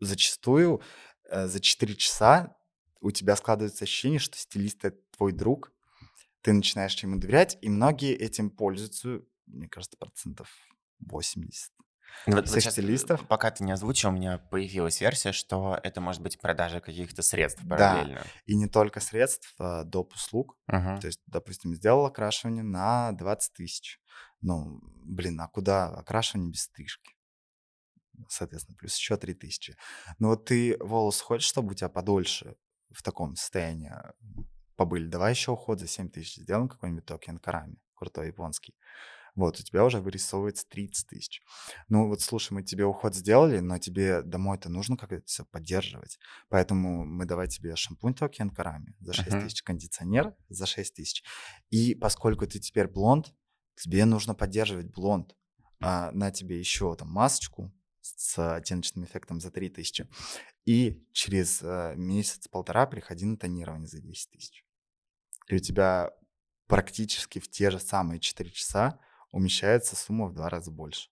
зачастую 0.00 0.80
э, 1.28 1.46
за 1.46 1.60
4 1.60 1.94
часа 1.96 2.56
у 3.00 3.10
тебя 3.10 3.36
складывается 3.36 3.84
ощущение, 3.84 4.18
что 4.18 4.38
стилист 4.38 4.84
это 4.84 4.98
твой 5.16 5.32
друг, 5.32 5.72
ты 6.42 6.52
начинаешь 6.52 6.96
ему 7.02 7.18
доверять, 7.18 7.58
и 7.60 7.68
многие 7.68 8.14
этим 8.14 8.50
пользуются, 8.50 9.20
мне 9.46 9.68
кажется, 9.68 9.96
процентов 9.98 10.48
80. 11.00 11.72
Ну, 12.26 12.36
вот, 12.36 12.48
вот 12.48 12.60
сейчас, 12.60 12.76
пока 13.28 13.50
ты 13.50 13.64
не 13.64 13.72
озвучил, 13.72 14.10
у 14.10 14.12
меня 14.12 14.38
появилась 14.38 15.00
версия, 15.00 15.32
что 15.32 15.78
это 15.82 16.00
может 16.00 16.22
быть 16.22 16.38
продажа 16.40 16.80
каких-то 16.80 17.22
средств 17.22 17.62
Да. 17.64 17.94
параллельно. 17.94 18.22
И 18.46 18.54
не 18.56 18.66
только 18.66 19.00
средств, 19.00 19.54
а 19.58 19.84
доп. 19.84 20.14
услуг. 20.14 20.56
Мгм. 20.66 21.00
То 21.00 21.06
есть, 21.06 21.20
допустим, 21.26 21.74
сделал 21.74 22.04
окрашивание 22.06 22.62
на 22.62 23.12
20 23.12 23.54
тысяч. 23.54 24.00
Ну, 24.40 24.80
блин, 25.04 25.40
а 25.40 25.48
куда 25.48 25.88
окрашивание 25.88 26.50
без 26.50 26.62
стрижки? 26.62 27.14
Соответственно, 28.28 28.76
плюс 28.76 28.96
еще 28.96 29.16
3 29.16 29.34
тысячи. 29.34 29.76
Но 30.18 30.28
вот 30.28 30.44
ты 30.44 30.76
волос 30.80 31.20
хочешь, 31.20 31.48
чтобы 31.48 31.72
у 31.72 31.74
тебя 31.74 31.88
подольше 31.88 32.56
в 32.90 33.02
таком 33.02 33.36
состоянии 33.36 33.92
побыли? 34.76 35.06
Давай 35.06 35.32
еще 35.32 35.52
уход 35.52 35.80
за 35.80 35.86
7 35.86 36.10
тысяч 36.10 36.36
сделаем 36.36 36.68
какой-нибудь 36.68 37.04
Tokio 37.04 37.38
Inkarami, 37.38 37.76
крутой 37.94 38.28
японский. 38.28 38.74
Вот, 39.34 39.58
у 39.60 39.62
тебя 39.62 39.84
уже 39.84 40.00
вырисовывается 40.00 40.66
30 40.68 41.06
тысяч. 41.08 41.42
Ну 41.88 42.08
вот, 42.08 42.20
слушай, 42.20 42.52
мы 42.52 42.62
тебе 42.62 42.84
уход 42.84 43.14
сделали, 43.14 43.60
но 43.60 43.78
тебе 43.78 44.22
домой-то 44.22 44.68
нужно 44.68 44.96
как 44.96 45.12
это 45.12 45.24
все 45.26 45.44
поддерживать. 45.44 46.18
Поэтому 46.48 47.04
мы 47.04 47.24
давай 47.24 47.48
тебе 47.48 47.76
шампунь 47.76 48.14
Tokio 48.14 48.50
Inkarami 48.50 48.94
за 49.00 49.12
6 49.12 49.30
Мгм. 49.30 49.44
тысяч, 49.44 49.62
кондиционер 49.62 50.34
за 50.48 50.66
6 50.66 50.94
тысяч. 50.94 51.22
И 51.70 51.94
поскольку 51.94 52.46
ты 52.46 52.58
теперь 52.58 52.88
блонд, 52.88 53.34
тебе 53.76 54.04
нужно 54.04 54.34
поддерживать 54.34 54.92
блонд. 54.92 55.36
А 55.82 56.10
на 56.12 56.30
тебе 56.30 56.58
еще 56.58 56.94
там 56.94 57.08
масочку 57.08 57.72
с 58.02 58.38
оттеночным 58.56 59.04
эффектом 59.04 59.40
за 59.40 59.50
3 59.50 59.70
тысячи. 59.70 60.08
И 60.66 61.06
через 61.12 61.62
э, 61.62 61.94
месяц-полтора 61.96 62.86
приходи 62.86 63.24
на 63.24 63.36
тонирование 63.36 63.88
за 63.88 64.00
10 64.00 64.30
тысяч. 64.30 64.64
И 65.48 65.54
у 65.54 65.58
тебя 65.58 66.10
практически 66.66 67.38
в 67.38 67.50
те 67.50 67.70
же 67.70 67.80
самые 67.80 68.20
4 68.20 68.50
часа 68.50 69.00
умещается 69.30 69.96
сумма 69.96 70.26
в 70.26 70.34
два 70.34 70.48
раза 70.48 70.70
больше. 70.70 71.10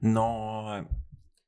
Но 0.00 0.86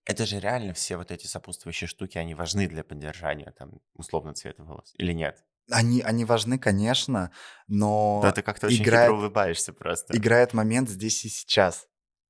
это 0.04 0.26
же 0.26 0.40
реально 0.40 0.72
все 0.74 0.96
вот 0.96 1.10
эти 1.10 1.26
сопутствующие 1.26 1.88
штуки, 1.88 2.18
они 2.18 2.34
важны 2.34 2.66
для 2.68 2.82
поддержания 2.84 3.52
там 3.58 3.80
условно 3.94 4.34
цвета 4.34 4.64
волос 4.64 4.92
или 4.98 5.12
нет? 5.12 5.44
Они, 5.70 6.00
они 6.00 6.24
важны, 6.24 6.58
конечно, 6.58 7.30
но 7.68 8.20
Да, 8.22 8.32
ты 8.32 8.42
как-то 8.42 8.66
очень 8.66 8.82
играет- 8.82 9.08
хитро 9.10 9.16
улыбаешься 9.18 9.72
просто. 9.72 10.16
играет 10.16 10.54
момент 10.54 10.88
здесь 10.88 11.24
и 11.24 11.28
сейчас. 11.28 11.88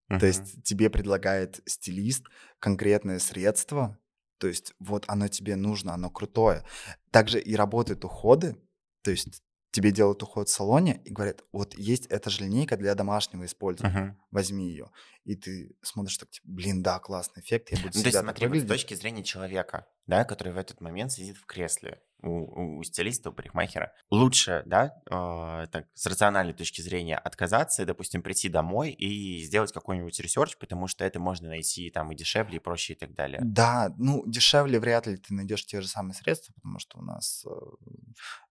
То 0.08 0.16
Мгм. 0.16 0.26
есть 0.26 0.62
тебе 0.64 0.90
предлагает 0.90 1.62
стилист 1.66 2.26
конкретное 2.58 3.18
средство, 3.18 3.98
то 4.38 4.46
есть 4.46 4.74
вот 4.78 5.04
оно 5.08 5.28
тебе 5.28 5.56
нужно, 5.56 5.94
оно 5.94 6.10
крутое. 6.10 6.64
Также 7.10 7.40
и 7.40 7.56
работают 7.56 8.04
уходы, 8.04 8.56
то 9.02 9.10
есть 9.10 9.42
тебе 9.72 9.90
делают 9.90 10.22
уход 10.22 10.48
в 10.48 10.52
салоне 10.52 11.02
и 11.04 11.10
говорят, 11.10 11.42
вот 11.50 11.74
есть 11.76 12.06
эта 12.06 12.30
же 12.30 12.44
линейка 12.44 12.76
для 12.76 12.94
домашнего 12.94 13.44
использования, 13.46 14.00
Мгм. 14.00 14.18
возьми 14.30 14.68
ее. 14.68 14.90
И 15.24 15.34
ты 15.34 15.74
смотришь 15.82 16.18
так, 16.18 16.30
типа, 16.30 16.46
блин, 16.48 16.82
да, 16.82 16.98
классный 16.98 17.42
эффект, 17.42 17.70
я 17.72 17.78
буду 17.78 17.86
Ну, 17.86 17.92
то 17.92 17.98
есть 17.98 18.08
всегда 18.08 18.20
смотри, 18.20 18.46
вот 18.48 18.58
с 18.58 18.66
точки 18.66 18.94
зрения 18.94 19.24
человека, 19.24 19.86
да, 20.06 20.24
который 20.24 20.52
в 20.52 20.58
этот 20.58 20.80
момент 20.80 21.12
сидит 21.12 21.36
в 21.36 21.46
кресле 21.46 22.02
у, 22.22 22.78
у- 22.78 22.82
стилиста, 22.84 23.30
у 23.30 23.32
парикмахера, 23.32 23.92
лучше, 24.10 24.62
да, 24.66 24.94
э, 25.10 25.66
так, 25.72 25.86
с 25.94 26.06
рациональной 26.06 26.52
точки 26.52 26.80
зрения 26.82 27.16
отказаться 27.16 27.84
допустим, 27.86 28.22
прийти 28.22 28.48
домой 28.48 28.90
и 28.90 29.42
сделать 29.42 29.72
какой-нибудь 29.72 30.18
research, 30.20 30.56
потому 30.58 30.86
что 30.86 31.04
это 31.04 31.18
можно 31.18 31.48
найти 31.48 31.90
там 31.90 32.12
и 32.12 32.14
дешевле, 32.16 32.56
и 32.56 32.60
проще, 32.60 32.92
и 32.92 32.96
так 32.96 33.14
далее. 33.14 33.40
Да, 33.42 33.92
ну, 33.96 34.22
дешевле 34.26 34.78
вряд 34.78 35.06
ли 35.06 35.16
ты 35.16 35.32
найдешь 35.34 35.64
те 35.64 35.80
же 35.80 35.88
самые 35.88 36.14
средства, 36.14 36.52
потому 36.54 36.78
что 36.78 36.98
у 36.98 37.02
нас 37.02 37.44
э, 37.46 37.50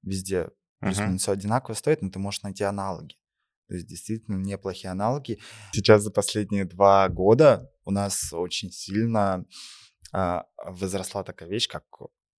везде 0.04 0.50
Плюс-минус 0.82 1.22
всё 1.22 1.32
одинаково 1.32 1.76
стоит, 1.76 2.02
но 2.02 2.10
ты 2.10 2.20
можешь 2.20 2.42
найти 2.44 2.64
аналоги. 2.64 3.16
То 3.68 3.76
есть 3.76 3.88
действительно 3.88 4.36
неплохие 4.36 4.92
аналоги. 4.92 5.40
Сейчас 5.72 6.04
за 6.04 6.12
последние 6.12 6.66
два 6.66 7.08
года 7.08 7.72
у 7.86 7.92
нас 7.92 8.34
очень 8.34 8.72
сильно 8.72 9.46
а, 10.12 10.44
возросла 10.66 11.24
такая 11.24 11.48
вещь, 11.48 11.70
как 11.70 11.84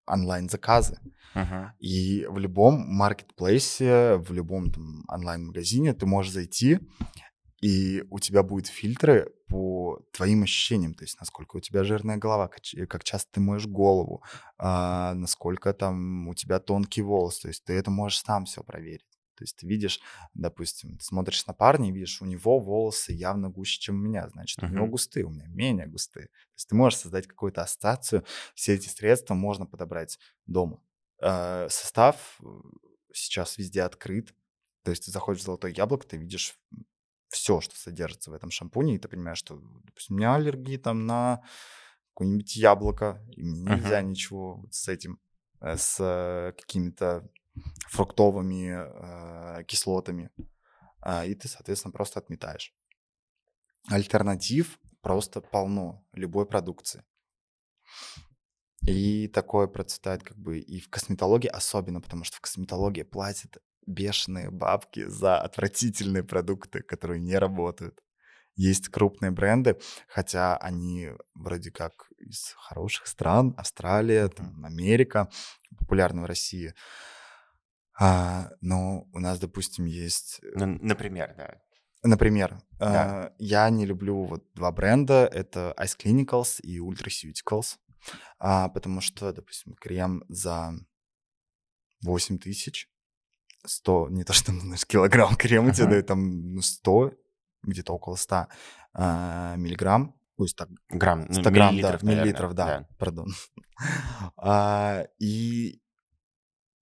онлайн-заказы. 0.06 0.98
Мгм. 1.34 1.72
И 1.78 2.26
в 2.28 2.38
любом 2.38 2.80
маркетплейсе, 2.86 4.16
в 4.16 4.32
любом 4.32 4.70
там, 4.70 5.04
онлайн-магазине 5.08 5.94
ты 5.94 6.04
можешь 6.04 6.32
зайти, 6.32 6.80
и 7.62 8.02
у 8.10 8.18
тебя 8.18 8.42
будут 8.42 8.66
фильтры 8.66 9.32
по 9.46 10.00
твоим 10.10 10.42
ощущениям, 10.42 10.94
то 10.94 11.04
есть 11.04 11.18
насколько 11.20 11.56
у 11.56 11.60
тебя 11.60 11.84
жирная 11.84 12.16
голова, 12.16 12.48
как, 12.48 13.04
часто 13.04 13.30
ты 13.32 13.40
моешь 13.40 13.66
голову, 13.66 14.22
а, 14.58 15.14
насколько 15.14 15.72
там 15.72 16.26
у 16.28 16.34
тебя 16.34 16.58
тонкий 16.58 17.02
волос, 17.02 17.38
то 17.38 17.48
есть 17.48 17.64
ты 17.64 17.74
это 17.74 17.90
можешь 17.90 18.20
сам 18.20 18.46
все 18.46 18.64
проверить. 18.64 19.06
То 19.36 19.44
есть 19.44 19.56
ты 19.56 19.66
видишь, 19.66 20.00
допустим, 20.34 20.96
ты 20.98 21.04
смотришь 21.04 21.46
на 21.46 21.52
парня 21.54 21.88
и 21.88 21.92
видишь, 21.92 22.20
у 22.20 22.26
него 22.26 22.58
волосы 22.58 23.12
явно 23.12 23.48
гуще, 23.48 23.80
чем 23.80 23.96
у 23.96 23.98
меня, 23.98 24.28
значит, 24.28 24.62
у 24.62 24.66
него 24.66 24.86
густые, 24.86 25.24
у 25.24 25.30
меня 25.30 25.46
менее 25.46 25.86
густые. 25.86 26.26
То 26.26 26.54
есть 26.56 26.68
ты 26.68 26.74
можешь 26.74 26.98
создать 26.98 27.26
какую-то 27.28 27.62
ассоциацию, 27.62 28.24
все 28.54 28.74
эти 28.74 28.88
средства 28.88 29.34
можно 29.34 29.66
подобрать 29.66 30.18
дома. 30.46 30.82
Э, 31.20 31.68
Состав 31.70 32.40
э, 32.40 32.46
сейчас 33.12 33.56
везде 33.56 33.82
открыт, 33.82 34.34
то 34.82 34.90
есть 34.90 35.04
ты 35.04 35.12
заходишь 35.12 35.42
в 35.42 35.44
«Золотое 35.44 35.72
яблоко», 35.72 36.06
ты 36.06 36.16
видишь 36.16 36.56
все, 37.32 37.60
что 37.60 37.74
содержится 37.76 38.30
в 38.30 38.34
этом 38.34 38.50
шампуне, 38.50 38.94
и 38.94 38.98
ты 38.98 39.08
понимаешь, 39.08 39.38
что, 39.38 39.58
допустим, 39.84 40.16
у 40.16 40.18
меня 40.18 40.34
аллергия 40.34 40.78
там 40.78 41.06
на 41.06 41.42
какое-нибудь 42.10 42.56
яблоко, 42.56 43.24
и 43.30 43.42
мне 43.42 43.62
нельзя 43.62 44.02
ничего 44.02 44.56
вот 44.56 44.74
с 44.74 44.86
этим, 44.88 45.18
э, 45.60 45.76
с 45.76 45.96
э, 45.98 46.52
какими-то 46.52 47.28
фруктовыми 47.88 49.58
э, 49.58 49.64
кислотами. 49.64 50.30
А, 51.00 51.24
И 51.24 51.34
ты, 51.34 51.48
соответственно, 51.48 51.92
просто 51.92 52.20
отметаешь. 52.20 52.74
Альтернатив 53.88 54.78
просто 55.00 55.40
полно 55.40 56.04
любой 56.12 56.46
продукции. 56.46 57.02
И 58.86 59.28
такое 59.28 59.68
процветает 59.68 60.22
как 60.22 60.36
бы 60.38 60.58
и 60.58 60.80
в 60.80 60.90
косметологии 60.90 61.48
особенно, 61.48 62.00
потому 62.00 62.24
что 62.24 62.36
в 62.36 62.40
косметологии 62.40 63.04
платят 63.04 63.58
бешеные 63.86 64.50
бабки 64.50 65.06
за 65.06 65.40
отвратительные 65.40 66.22
продукты, 66.24 66.82
которые 66.82 67.20
не 67.20 67.36
работают. 67.38 68.00
Есть 68.54 68.88
крупные 68.88 69.30
бренды, 69.30 69.78
хотя 70.08 70.56
они 70.56 71.10
вроде 71.34 71.70
как 71.70 72.10
из 72.18 72.54
хороших 72.58 73.06
стран, 73.06 73.54
Австралия, 73.56 74.28
там, 74.28 74.64
Америка, 74.64 75.28
популярны 75.78 76.22
в 76.22 76.26
России. 76.26 76.74
А, 77.98 78.50
но 78.60 79.06
у 79.12 79.18
нас, 79.18 79.38
допустим, 79.38 79.84
есть 79.86 80.40
Ну, 80.54 80.66
например, 80.80 81.34
да. 81.36 81.60
Например, 82.04 82.60
Да. 82.78 83.28
э, 83.28 83.34
я 83.38 83.70
не 83.70 83.86
люблю 83.86 84.24
вот 84.24 84.44
два 84.54 84.72
бренда, 84.72 85.26
это 85.32 85.74
Ice 85.78 85.96
Clinicals 85.96 86.60
и 86.60 86.78
Ultraceuticals, 86.78 87.76
а, 88.38 88.68
потому 88.68 89.00
что, 89.00 89.32
допустим, 89.32 89.74
крем 89.74 90.24
за 90.28 90.72
8 92.02 92.38
тысяч, 92.38 92.88
100, 93.64 94.08
не 94.10 94.24
то 94.24 94.32
что 94.32 94.52
знаешь, 94.52 94.86
килограмм 94.86 95.36
крема 95.36 95.72
тебе 95.72 95.84
Ага. 95.84 95.90
дают, 95.92 96.06
там 96.06 96.54
ну, 96.54 96.62
100, 96.62 97.12
где-то 97.62 97.92
около 97.92 98.16
100 98.16 98.46
а, 98.94 99.56
миллиграмм, 99.56 100.14
пусть 100.36 100.56
так, 100.56 100.68
Грамм, 100.88 101.26
ну, 101.28 101.40
100 101.40 101.50
грамм, 101.50 101.54
да, 101.54 101.72
миллилитров, 101.72 102.02
наверное, 102.02 102.24
миллилитров, 102.24 102.54
да, 102.54 102.88
пардон. 102.98 103.28
А, 104.36 105.06
И 105.18 105.80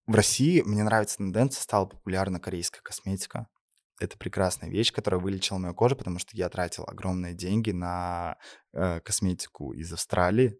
в 0.07 0.15
России 0.15 0.61
мне 0.63 0.83
нравится 0.83 1.19
тенденция, 1.19 1.63
стала 1.63 1.87
популярна 1.87 2.41
корейская 2.41 2.83
косметика. 2.83 3.47
Это 4.01 4.17
прекрасная 4.19 4.71
вещь, 4.71 4.93
которая 4.93 5.21
вылечила 5.21 5.59
мою 5.59 5.75
кожу, 5.75 5.95
потому 5.95 6.19
что 6.19 6.37
я 6.37 6.49
тратил 6.49 6.85
огромные 6.87 7.35
деньги 7.35 7.71
на 7.71 8.37
э, 8.73 9.01
косметику 9.01 9.73
из 9.73 9.93
Австралии, 9.93 10.59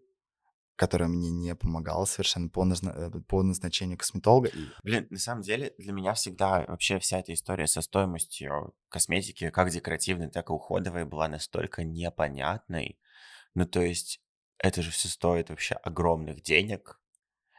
которая 0.75 1.09
мне 1.09 1.29
не 1.29 1.55
помогала 1.55 2.05
совершенно 2.05 2.49
по, 2.49 2.63
назна- 2.65 2.93
э, 2.95 3.21
по 3.27 3.43
назначению 3.43 3.97
косметолога. 3.97 4.49
И 4.49 4.65
Блин, 4.83 5.07
на 5.09 5.17
самом 5.19 5.41
деле 5.41 5.73
для 5.77 5.93
меня 5.93 6.13
всегда 6.13 6.65
вообще 6.67 6.99
вся 6.99 7.19
эта 7.19 7.33
история 7.33 7.67
со 7.67 7.81
стоимостью 7.81 8.73
косметики, 8.89 9.49
как 9.49 9.69
декоративной, 9.69 10.29
так 10.29 10.49
и 10.49 10.53
уходовой, 10.53 11.05
была 11.05 11.27
настолько 11.27 11.83
непонятной. 11.83 12.99
Ну, 13.53 13.65
то 13.65 13.81
есть 13.81 14.21
это 14.57 14.81
же 14.81 14.91
все 14.91 15.07
стоит 15.07 15.49
вообще 15.49 15.75
огромных 15.75 16.41
денег. 16.41 16.99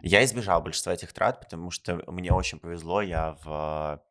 Я 0.00 0.24
избежал 0.24 0.62
большинства 0.62 0.92
этих 0.92 1.12
трат, 1.12 1.40
потому 1.40 1.70
что 1.70 2.02
мне 2.08 2.32
очень 2.32 2.58
повезло. 2.58 3.02
Я 3.02 3.38
в 3.44 4.02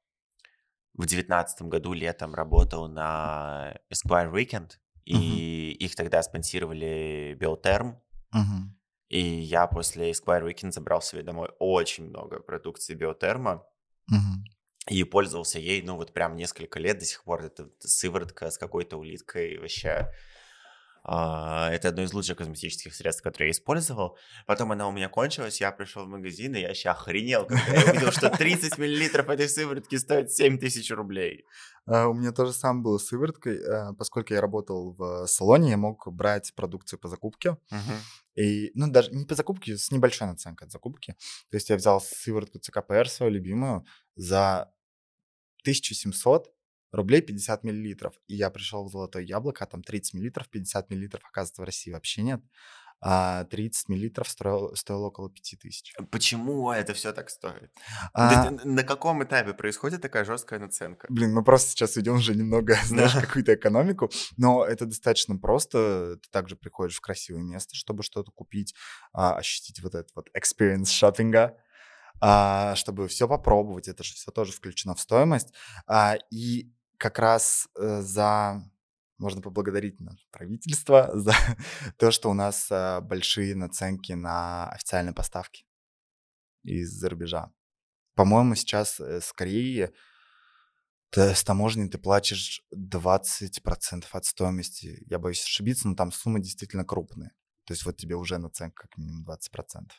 в 0.93 1.05
девятнадцатом 1.05 1.69
году 1.69 1.93
летом 1.93 2.35
работал 2.35 2.87
на 2.87 3.77
Esquire 3.91 4.31
Weekend, 4.31 4.73
и 5.05 5.71
их 5.71 5.95
тогда 5.95 6.21
спонсировали 6.21 7.35
Биотерм, 7.39 8.01
Мгм. 8.31 8.77
И 9.11 9.19
я 9.19 9.67
после 9.67 10.11
Esquire 10.11 10.43
Weekend 10.47 10.71
забрал 10.71 11.01
себе 11.01 11.21
домой 11.23 11.49
очень 11.59 12.05
много 12.09 12.39
продукции 12.39 12.95
Биотерма, 12.95 13.63
Мгм. 14.07 14.43
и 14.89 15.03
пользовался 15.03 15.59
ей, 15.59 15.81
ну, 15.83 15.95
вот 15.95 16.13
прям 16.13 16.35
несколько 16.35 16.79
лет 16.79 16.97
до 16.99 17.05
сих 17.05 17.23
пор. 17.23 17.43
Это 17.43 17.69
сыворотка 17.79 18.49
с 18.49 18.57
какой-то 18.57 18.97
улиткой 18.97 19.57
вообще 19.59 20.07
А, 21.03 21.71
это 21.71 21.87
одно 21.89 22.03
из 22.03 22.13
лучших 22.13 22.37
косметических 22.37 22.93
средств, 22.93 23.23
которые 23.23 23.47
я 23.47 23.51
использовал. 23.53 24.17
Потом 24.45 24.71
она 24.71 24.87
у 24.87 24.91
меня 24.91 25.09
кончилась, 25.09 25.59
я 25.59 25.71
пришел 25.71 26.05
в 26.05 26.07
магазин, 26.07 26.53
и 26.55 26.59
я 26.59 26.69
еще 26.69 26.89
охренел, 26.89 27.47
когда 27.47 27.73
я 27.73 27.91
увидел, 27.91 28.11
что 28.11 28.29
30 28.37 28.77
миллилитров 28.77 29.27
этой 29.29 29.49
сыворотки 29.49 29.95
стоит 29.97 30.31
7 30.31 30.59
тысяч 30.59 30.91
рублей. 30.91 31.43
А, 31.87 32.07
у 32.07 32.13
меня 32.13 32.31
тоже 32.31 32.53
сам 32.53 32.83
было 32.83 32.99
с 32.99 33.07
сывороткой. 33.07 33.63
А, 33.67 33.93
поскольку 33.93 34.33
я 34.35 34.41
работал 34.41 34.93
в 34.93 35.25
салоне, 35.25 35.71
я 35.71 35.77
мог 35.77 36.07
брать 36.13 36.53
продукцию 36.55 36.99
по 36.99 37.07
закупке. 37.07 37.57
И, 38.35 38.71
ну, 38.75 38.89
даже 38.89 39.11
не 39.11 39.25
по 39.25 39.35
закупке, 39.35 39.77
с 39.77 39.91
небольшой 39.91 40.27
наценкой 40.27 40.67
от 40.67 40.71
закупки. 40.71 41.15
То 41.49 41.57
есть 41.57 41.69
я 41.69 41.75
взял 41.75 42.01
сыворотку 42.01 42.59
ЦКПР, 42.59 43.09
свою 43.09 43.31
любимую, 43.33 43.85
за 44.15 44.71
1700 45.63 46.53
рублей 46.91 47.21
50 47.21 47.63
миллилитров. 47.63 48.15
И 48.27 48.35
я 48.35 48.49
пришел 48.49 48.85
в 48.85 48.91
Золотое 48.91 49.23
Яблоко, 49.23 49.63
а 49.63 49.67
там 49.67 49.83
30 49.83 50.13
миллилитров, 50.15 50.49
50 50.49 50.89
миллилитров, 50.89 51.23
оказывается, 51.25 51.61
в 51.61 51.65
России 51.65 51.91
вообще 51.91 52.21
нет. 52.21 52.41
А 53.03 53.45
30 53.45 53.89
миллилитров 53.89 54.29
стоило, 54.29 54.75
стоило 54.75 55.07
около 55.07 55.29
5000. 55.29 55.95
Почему 56.11 56.71
это 56.71 56.93
все 56.93 57.11
так 57.13 57.31
стоит? 57.31 57.71
А... 58.13 58.51
На 58.63 58.83
каком 58.83 59.23
этапе 59.23 59.53
происходит 59.53 60.01
такая 60.01 60.23
жесткая 60.23 60.59
наценка? 60.59 61.07
Блин, 61.09 61.33
мы 61.33 61.43
просто 61.43 61.71
сейчас 61.71 61.97
идем 61.97 62.15
уже 62.15 62.35
немного, 62.35 62.77
знаешь, 62.85 63.13
какую-то 63.13 63.55
экономику, 63.55 64.11
но 64.37 64.63
это 64.63 64.85
достаточно 64.85 65.35
просто. 65.35 66.17
Ты 66.21 66.29
также 66.29 66.55
приходишь 66.55 66.97
в 66.97 67.01
красивое 67.01 67.41
место, 67.41 67.75
чтобы 67.75 68.03
что-то 68.03 68.31
купить, 68.31 68.75
а, 69.13 69.35
ощутить 69.35 69.81
вот 69.81 69.95
этот 69.95 70.15
вот 70.15 70.29
experience 70.37 70.85
шопинга, 70.85 71.57
а, 72.19 72.75
чтобы 72.75 73.07
все 73.07 73.27
попробовать. 73.27 73.87
Это 73.87 74.03
же 74.03 74.13
все 74.13 74.29
тоже 74.31 74.51
включено 74.51 74.93
в 74.93 74.99
стоимость. 74.99 75.53
А, 75.87 76.17
и 76.29 76.71
как 76.97 77.17
раз 77.17 77.67
э, 77.79 78.01
за 78.01 78.61
можно 79.21 79.41
поблагодарить 79.41 79.99
наше 80.01 80.27
правительство 80.31 81.09
за 81.13 81.33
то, 81.97 82.11
что 82.11 82.29
у 82.29 82.33
нас 82.33 82.67
э, 82.69 82.99
большие 83.01 83.55
наценки 83.55 84.11
на 84.13 84.69
официальные 84.69 85.13
поставки 85.13 85.65
из-за 86.63 87.09
рубежа. 87.09 87.51
По-моему, 88.15 88.55
сейчас 88.55 88.99
э, 88.99 89.21
скорее 89.21 89.93
с 91.13 91.43
таможней 91.43 91.89
ты 91.89 91.97
платишь 91.97 92.61
20% 92.73 94.05
от 94.11 94.25
стоимости. 94.25 95.03
Я 95.07 95.19
боюсь 95.19 95.43
ошибиться, 95.43 95.87
но 95.87 95.95
там 95.95 96.11
суммы 96.11 96.39
действительно 96.39 96.85
крупные. 96.85 97.31
То 97.65 97.73
есть 97.73 97.85
вот 97.85 97.97
тебе 97.97 98.15
уже 98.15 98.37
наценка 98.37 98.87
как 98.87 98.97
минимум 98.97 99.25
20%. 99.25 99.91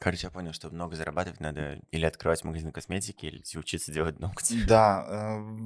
Короче, 0.00 0.26
я 0.26 0.30
понял, 0.30 0.52
что 0.52 0.70
много 0.70 0.96
зарабатывать 0.96 1.40
надо 1.40 1.80
или 1.90 2.04
открывать 2.04 2.42
магазин 2.42 2.72
косметики, 2.72 3.26
или 3.26 3.42
учиться 3.56 3.92
делать 3.92 4.18
ногти. 4.18 4.64
Да, 4.66 5.06
э, 5.08 5.58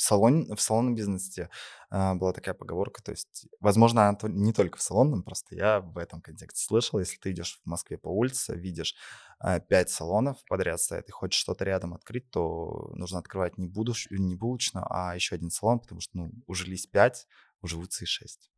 в 0.00 0.02
салон, 0.02 0.46
в 0.54 0.60
салонном 0.62 0.94
бизнесе 0.94 1.50
э, 1.90 2.14
была 2.14 2.32
такая 2.32 2.54
поговорка, 2.54 3.02
то 3.02 3.10
есть, 3.10 3.46
возможно, 3.60 4.08
она 4.08 4.18
не 4.22 4.54
только 4.54 4.78
в 4.78 4.82
салонном, 4.82 5.22
просто 5.22 5.54
я 5.54 5.80
в 5.80 5.98
этом 5.98 6.22
контексте 6.22 6.64
слышал, 6.64 6.98
если 6.98 7.18
ты 7.18 7.32
идешь 7.32 7.60
в 7.62 7.68
Москве 7.68 7.98
по 7.98 8.08
улице, 8.08 8.56
видишь 8.56 8.96
э, 9.44 9.60
пять 9.60 9.90
салонов 9.90 10.38
подряд 10.48 10.80
стоят 10.80 11.06
и 11.10 11.12
хочешь 11.12 11.38
что-то 11.38 11.66
рядом 11.66 11.92
открыть, 11.92 12.30
то 12.30 12.90
нужно 12.94 13.18
открывать 13.18 13.58
не, 13.58 13.68
будуш, 13.68 14.06
не 14.10 14.36
булочную, 14.36 14.86
а 14.88 15.14
еще 15.14 15.34
один 15.34 15.50
салон, 15.50 15.80
потому 15.80 16.00
что, 16.00 16.16
ну, 16.16 16.32
ужились 16.46 16.86
пять, 16.86 17.26
уживутся 17.60 18.04
и 18.04 18.06
шесть. 18.06 18.50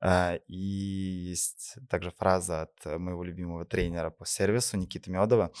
А, 0.00 0.34
и 0.48 0.56
есть 0.56 1.76
также 1.88 2.10
фраза 2.10 2.62
от 2.62 2.98
моего 2.98 3.22
любимого 3.22 3.64
тренера 3.66 4.10
по 4.10 4.26
сервису 4.26 4.76
Никиты 4.76 5.12
Медова, 5.12 5.52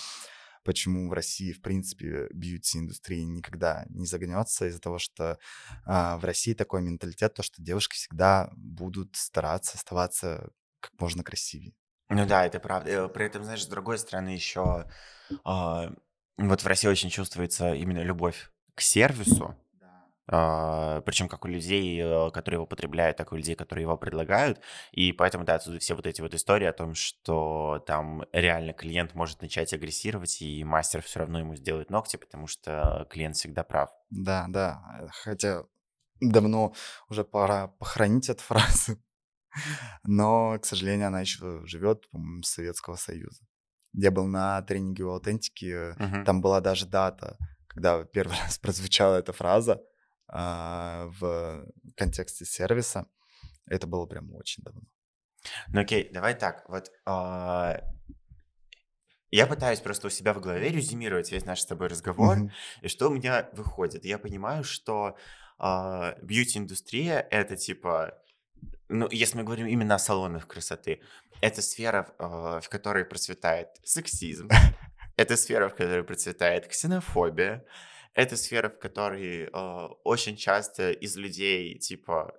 почему 0.66 1.08
в 1.08 1.12
России, 1.12 1.52
в 1.52 1.62
принципе, 1.62 2.26
бьюти-индустрия 2.32 3.24
никогда 3.24 3.86
не 3.88 4.04
загнется 4.04 4.66
из-за 4.66 4.80
того, 4.80 4.98
что 4.98 5.38
а, 5.84 6.18
в 6.18 6.24
России 6.24 6.54
такой 6.54 6.82
менталитет, 6.82 7.34
то, 7.34 7.42
что 7.42 7.62
девушки 7.62 7.94
всегда 7.94 8.50
будут 8.56 9.14
стараться 9.14 9.78
оставаться 9.78 10.50
как 10.80 10.92
можно 11.00 11.22
красивее. 11.22 11.72
Ну 12.08 12.26
да, 12.26 12.44
это 12.44 12.58
правда. 12.58 12.90
Э, 12.90 13.08
при 13.08 13.26
этом, 13.26 13.44
знаешь, 13.44 13.64
с 13.64 13.68
другой 13.68 13.98
стороны 13.98 14.30
еще 14.30 14.90
а, 15.44 15.92
вот 16.36 16.62
в 16.62 16.66
России 16.66 16.88
очень 16.88 17.10
чувствуется 17.10 17.72
именно 17.72 18.02
любовь 18.02 18.50
к 18.74 18.80
сервису, 18.80 19.56
причем 20.28 21.28
как 21.28 21.44
у 21.44 21.48
людей, 21.48 22.00
э, 22.02 22.30
которые 22.32 22.56
его 22.56 22.66
потребляют, 22.66 23.16
так 23.16 23.30
и 23.30 23.34
у 23.34 23.38
людей, 23.38 23.54
которые 23.54 23.82
его 23.84 23.96
предлагают. 23.96 24.60
И 24.90 25.12
поэтому, 25.12 25.44
да, 25.44 25.54
отсюда 25.54 25.78
все 25.78 25.94
вот 25.94 26.06
эти 26.06 26.20
вот 26.20 26.34
истории 26.34 26.66
о 26.66 26.72
том, 26.72 26.94
что 26.94 27.82
там 27.86 28.24
реально 28.32 28.72
клиент 28.72 29.14
может 29.14 29.40
начать 29.40 29.72
агрессировать, 29.72 30.42
и 30.42 30.64
мастер 30.64 31.02
все 31.02 31.20
равно 31.20 31.38
ему 31.38 31.54
сделает 31.54 31.90
ногти, 31.90 32.16
потому 32.16 32.48
что 32.48 33.06
клиент 33.08 33.36
всегда 33.36 33.62
прав. 33.62 33.90
Да, 34.10 34.46
да. 34.48 34.82
Э, 35.00 35.06
хотя 35.10 35.62
давно 36.20 36.74
уже 37.08 37.24
пора 37.24 37.68
похоронить 37.68 38.28
эту 38.28 38.42
фразу. 38.42 38.98
Но, 40.02 40.58
к 40.58 40.64
сожалению, 40.64 41.06
она 41.06 41.20
еще 41.20 41.64
живет, 41.66 42.10
по-моему, 42.10 42.42
с 42.42 42.50
Советского 42.50 42.96
Союза. 42.96 43.44
Я 43.92 44.10
был 44.10 44.26
на 44.26 44.60
тренинге 44.62 45.04
у 45.04 45.12
аутентики, 45.12 45.94
uh-huh. 45.96 46.24
там 46.24 46.42
была 46.42 46.60
даже 46.60 46.86
дата, 46.86 47.38
когда 47.68 48.04
первый 48.04 48.36
раз 48.42 48.58
прозвучала 48.58 49.16
эта 49.16 49.32
фраза 49.32 49.82
а, 50.28 51.08
в 51.20 51.66
контексте 51.96 52.44
сервиса. 52.44 53.06
Это 53.66 53.86
было 53.86 54.06
прям 54.06 54.34
очень 54.34 54.62
давно. 54.62 54.82
Ну 55.68 55.80
окей, 55.80 56.10
давай 56.12 56.34
так. 56.34 56.68
Вот 56.68 56.90
а... 57.04 57.80
я 59.30 59.46
пытаюсь 59.46 59.80
просто 59.80 60.08
у 60.08 60.10
себя 60.10 60.32
в 60.34 60.40
голове 60.40 60.68
резюмировать 60.68 61.30
весь 61.30 61.44
наш 61.44 61.60
с 61.60 61.66
тобой 61.66 61.88
разговор, 61.88 62.38
mm-hmm. 62.38 62.50
и 62.82 62.88
что 62.88 63.08
у 63.08 63.12
меня 63.12 63.48
выходит. 63.52 64.04
Я 64.04 64.18
понимаю, 64.18 64.64
что 64.64 65.16
а, 65.58 66.16
бьюти-индустрия 66.22 67.26
это 67.30 67.56
типа 67.56 68.20
ну, 68.88 69.08
если 69.10 69.38
мы 69.38 69.44
говорим 69.44 69.66
именно 69.66 69.96
о 69.96 69.98
салонах 69.98 70.46
красоты, 70.46 71.00
это 71.40 71.62
сфера, 71.62 72.14
а, 72.18 72.60
в 72.60 72.68
которой 72.68 73.04
процветает 73.04 73.68
сексизм, 73.84 74.48
это 75.16 75.36
сфера, 75.36 75.68
в 75.68 75.74
которой 75.74 76.04
процветает 76.04 76.68
ксенофобия, 76.68 77.64
это 78.16 78.36
сфера, 78.36 78.70
в 78.70 78.78
которой 78.78 79.44
э, 79.44 79.88
очень 80.02 80.36
часто 80.36 80.90
из 80.90 81.16
людей, 81.16 81.78
типа, 81.78 82.34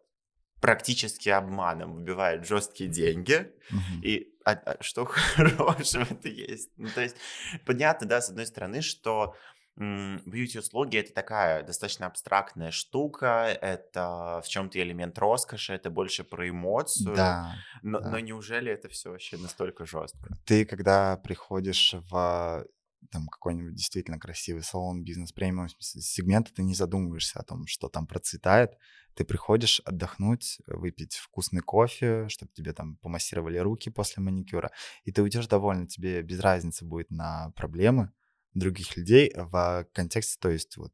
практически 0.59 1.29
обманом 1.29 1.93
выбивают 1.93 2.47
жесткие 2.47 2.89
деньги. 2.89 3.53
Mm-hmm. 3.71 4.01
И 4.01 4.33
а, 4.43 4.51
а, 4.53 4.77
что 4.81 5.05
хорошего 5.09 6.03
это 6.09 6.27
есть? 6.27 6.71
Ну, 6.77 6.89
то 6.89 7.01
есть, 7.01 7.15
понятно, 7.63 8.07
да, 8.07 8.21
с 8.21 8.29
одной 8.29 8.47
стороны, 8.47 8.81
что 8.81 9.35
бьюти-услуги 9.79 10.97
это 10.97 11.13
такая 11.13 11.61
достаточно 11.61 12.07
абстрактная 12.07 12.71
штука, 12.71 13.55
это 13.61 14.41
в 14.43 14.47
чем-то 14.47 14.81
элемент 14.81 15.19
роскоши, 15.19 15.73
это 15.73 15.91
больше 15.91 16.23
про 16.23 16.49
эмоцию. 16.49 17.15
Да, 17.15 17.53
но, 17.83 17.99
да. 17.99 18.09
но 18.09 18.19
неужели 18.19 18.71
это 18.71 18.89
все 18.89 19.11
вообще 19.11 19.37
настолько 19.37 19.85
жестко? 19.85 20.35
Ты, 20.45 20.65
когда 20.65 21.17
приходишь 21.17 21.93
в 22.09 22.65
там 23.09 23.27
какой-нибудь 23.27 23.75
действительно 23.75 24.19
красивый 24.19 24.63
салон 24.63 25.03
бизнес-премиум 25.03 25.67
сегмента, 25.79 26.53
ты 26.53 26.63
не 26.63 26.73
задумываешься 26.73 27.39
о 27.39 27.43
том, 27.43 27.67
что 27.67 27.89
там 27.89 28.07
процветает. 28.07 28.77
Ты 29.15 29.25
приходишь 29.25 29.81
отдохнуть, 29.85 30.59
выпить 30.67 31.15
вкусный 31.15 31.61
кофе, 31.61 32.27
чтобы 32.29 32.51
тебе 32.53 32.73
там 32.73 32.97
помассировали 32.97 33.57
руки 33.57 33.89
после 33.89 34.21
маникюра, 34.21 34.71
и 35.03 35.11
ты 35.11 35.23
уйдешь 35.23 35.47
довольно, 35.47 35.87
тебе 35.87 36.21
без 36.21 36.39
разницы 36.39 36.85
будет 36.85 37.09
на 37.09 37.51
проблемы 37.55 38.11
других 38.53 38.95
людей 38.95 39.33
в 39.35 39.87
контексте, 39.93 40.37
то 40.39 40.49
есть 40.49 40.77
вот 40.77 40.93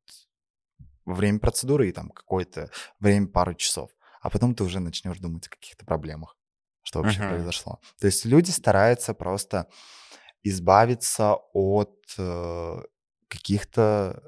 во 1.05 1.15
время 1.15 1.39
процедуры 1.39 1.89
и 1.89 1.91
там 1.91 2.09
какое-то 2.09 2.69
время, 2.99 3.27
пару 3.27 3.53
часов. 3.55 3.91
А 4.21 4.29
потом 4.29 4.55
ты 4.55 4.63
уже 4.63 4.79
начнешь 4.79 5.19
думать 5.19 5.47
о 5.47 5.49
каких-то 5.49 5.85
проблемах, 5.85 6.37
что 6.81 7.01
вообще 7.01 7.19
uh-huh. 7.19 7.29
произошло. 7.29 7.79
То 7.99 8.07
есть 8.07 8.23
люди 8.23 8.51
стараются 8.51 9.13
просто 9.13 9.67
избавиться 10.43 11.35
от 11.53 11.97
э, 12.17 12.81
каких-то 13.27 14.21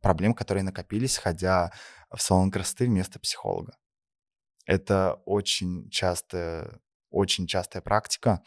проблем, 0.00 0.34
которые 0.34 0.62
накопились, 0.64 1.16
ходя 1.16 1.72
в 2.10 2.20
салон 2.20 2.50
красоты 2.50 2.86
вместо 2.86 3.18
психолога. 3.18 3.76
Это 4.66 5.14
очень 5.24 5.88
частая, 5.90 6.80
очень 7.10 7.46
частая 7.46 7.82
практика. 7.82 8.42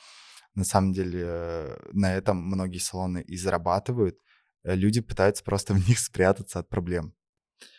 На 0.53 0.63
самом 0.63 0.93
деле 0.93 1.78
на 1.91 2.13
этом 2.13 2.38
многие 2.38 2.78
салоны 2.78 3.21
и 3.21 3.36
зарабатывают. 3.38 4.17
Люди 4.63 5.01
пытаются 5.01 5.43
просто 5.43 5.73
в 5.76 5.88
них 5.88 5.99
спрятаться 5.99 6.59
от 6.59 6.69
проблем. 6.69 7.13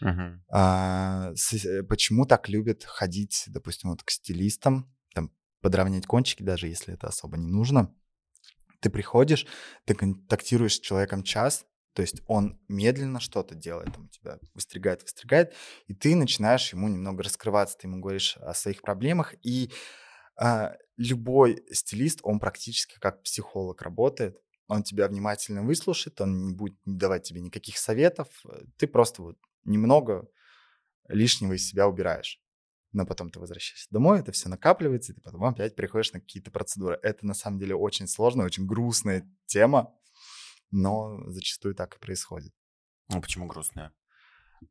Uh-huh. 0.02 0.40
А, 0.48 1.32
с, 1.34 1.52
э, 1.52 1.82
почему 1.82 2.24
так 2.24 2.48
любят 2.48 2.82
ходить, 2.84 3.44
допустим, 3.48 3.90
вот 3.90 4.02
к 4.02 4.10
стилистам, 4.10 4.90
там, 5.14 5.30
подровнять 5.60 6.06
кончики, 6.06 6.42
даже 6.42 6.66
если 6.66 6.94
это 6.94 7.08
особо 7.08 7.36
не 7.36 7.46
нужно? 7.46 7.94
Ты 8.86 8.90
приходишь, 8.90 9.48
ты 9.84 9.96
контактируешь 9.96 10.76
с 10.76 10.80
человеком 10.80 11.24
час, 11.24 11.66
то 11.92 12.02
есть 12.02 12.22
он 12.28 12.60
медленно 12.68 13.18
что-то 13.18 13.56
делает, 13.56 13.92
там, 13.92 14.08
тебя 14.10 14.38
выстригает, 14.54 15.02
выстригает, 15.02 15.54
и 15.88 15.92
ты 15.92 16.14
начинаешь 16.14 16.72
ему 16.72 16.86
немного 16.86 17.24
раскрываться, 17.24 17.76
ты 17.76 17.88
ему 17.88 17.98
говоришь 17.98 18.36
о 18.36 18.54
своих 18.54 18.82
проблемах, 18.82 19.34
и 19.42 19.72
а, 20.36 20.76
любой 20.96 21.64
стилист, 21.72 22.20
он 22.22 22.38
практически 22.38 22.96
как 23.00 23.24
психолог 23.24 23.82
работает, 23.82 24.38
он 24.68 24.84
тебя 24.84 25.08
внимательно 25.08 25.64
выслушает, 25.64 26.20
он 26.20 26.46
не 26.46 26.52
будет 26.52 26.78
давать 26.84 27.24
тебе 27.24 27.40
никаких 27.40 27.78
советов, 27.78 28.28
ты 28.76 28.86
просто 28.86 29.22
вот 29.22 29.36
немного 29.64 30.28
лишнего 31.08 31.54
из 31.54 31.68
себя 31.68 31.88
убираешь. 31.88 32.40
Но 32.96 33.04
потом 33.04 33.30
ты 33.30 33.38
возвращаешься 33.38 33.88
домой, 33.90 34.20
это 34.20 34.32
все 34.32 34.48
накапливается, 34.48 35.12
и 35.12 35.14
ты 35.14 35.20
потом 35.20 35.44
опять 35.44 35.76
приходишь 35.76 36.12
на 36.12 36.20
какие-то 36.20 36.50
процедуры. 36.50 36.98
Это 37.02 37.26
на 37.26 37.34
самом 37.34 37.58
деле 37.58 37.74
очень 37.74 38.08
сложная, 38.08 38.46
очень 38.46 38.66
грустная 38.66 39.30
тема, 39.44 39.94
но 40.70 41.22
зачастую 41.30 41.74
так 41.74 41.94
и 41.94 41.98
происходит. 41.98 42.54
Ну, 43.10 43.20
почему 43.20 43.46
грустная? 43.46 43.92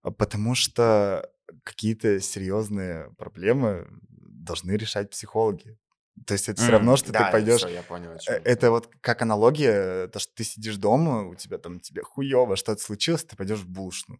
А 0.02 0.10
потому 0.10 0.56
что 0.56 1.30
какие-то 1.64 2.20
серьезные 2.20 3.14
проблемы 3.18 3.88
должны 4.10 4.72
решать 4.72 5.12
психологи. 5.12 5.78
То 6.26 6.34
есть 6.34 6.50
это 6.50 6.60
все 6.62 6.72
равно, 6.72 6.96
что 6.98 7.12
да, 7.12 7.26
ты 7.26 7.32
пойдешь. 7.32 7.60
Все, 7.60 7.68
я 7.70 7.84
понял, 7.84 8.18
Э. 8.28 8.42
Это 8.44 8.72
вот 8.72 8.90
как 9.02 9.22
аналогия, 9.22 10.08
то, 10.08 10.18
что 10.18 10.34
ты 10.34 10.44
сидишь 10.44 10.78
дома, 10.78 11.28
у 11.28 11.36
тебя 11.36 11.60
там 11.60 11.80
тебе 11.80 12.02
хуево, 12.02 12.56
что-то 12.56 12.82
случилось, 12.82 13.24
ты 13.24 13.36
пойдешь 13.36 13.60
в 13.60 13.70
булочную, 13.70 14.20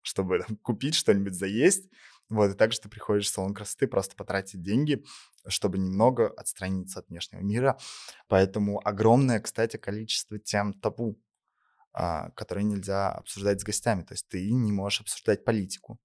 чтобы 0.00 0.38
там, 0.38 0.56
купить 0.56 0.94
что-нибудь 0.94 1.34
заесть. 1.34 1.90
Вот, 2.28 2.50
и 2.50 2.54
также 2.54 2.80
ты 2.80 2.88
приходишь 2.88 3.26
в 3.26 3.32
салон 3.32 3.54
красоты, 3.54 3.86
просто 3.86 4.16
потратить 4.16 4.60
деньги, 4.60 5.04
чтобы 5.46 5.78
немного 5.78 6.28
отстраниться 6.28 6.98
от 6.98 7.08
внешнего 7.08 7.40
мира. 7.40 7.78
Поэтому 8.26 8.80
огромное, 8.84 9.38
кстати, 9.40 9.76
количество 9.76 10.38
тем 10.38 10.72
табу, 10.74 11.20
а, 11.92 12.30
которые 12.30 12.64
нельзя 12.64 13.12
обсуждать 13.12 13.60
с 13.60 13.64
гостями. 13.64 14.02
То 14.02 14.14
есть 14.14 14.28
ты 14.28 14.50
не 14.50 14.72
можешь 14.72 15.02
обсуждать 15.02 15.44
политику. 15.44 16.00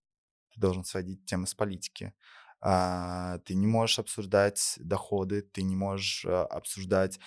Ты 0.53 0.61
должен 0.61 0.83
сводить 0.83 1.25
темы 1.25 1.47
с 1.47 1.55
политики. 1.55 2.13
А, 2.59 3.39
Ты 3.39 3.55
не 3.55 3.65
можешь 3.65 3.97
обсуждать 3.97 4.75
доходы, 4.77 5.41
ты 5.41 5.63
не 5.63 5.75
можешь 5.75 6.25
а, 6.25 6.45
обсуждать 6.45 7.19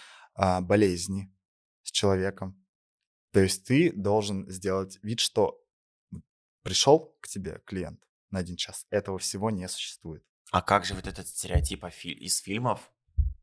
болезни 0.63 1.33
с 1.85 1.93
человеком. 1.93 2.61
То 3.33 3.39
есть 3.39 3.65
ты 3.65 3.93
должен 3.93 4.51
сделать 4.51 4.99
вид, 5.03 5.21
что 5.21 5.61
пришел 6.63 7.17
к 7.21 7.29
тебе 7.29 7.61
клиент 7.65 8.05
на 8.35 8.41
один 8.41 8.57
час. 8.57 8.87
Этого 8.91 9.19
всего 9.19 9.51
не 9.51 9.69
существует. 9.69 10.23
А 10.51 10.61
как 10.61 10.85
же 10.85 10.95
вот 10.95 11.07
этот 11.07 11.27
стереотип 11.27 11.85
из 12.05 12.39
фильмов 12.41 12.93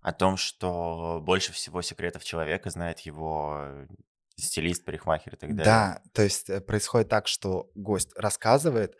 о 0.01 0.13
том, 0.13 0.37
что 0.37 1.19
больше 1.21 1.51
всего 1.51 1.81
секретов 1.81 2.23
человека 2.23 2.69
знает 2.69 2.99
его 3.01 3.57
э, 3.63 3.87
стилист, 4.35 4.85
парикмахер 4.85 5.33
и 5.33 5.37
так 5.37 5.49
далее? 5.55 5.65
Да, 5.65 6.03
то 6.13 6.21
есть 6.21 6.49
э, 6.49 6.61
происходит 6.61 7.09
так, 7.09 7.27
что 7.27 7.71
гость 7.75 8.11
рассказывает, 8.15 8.95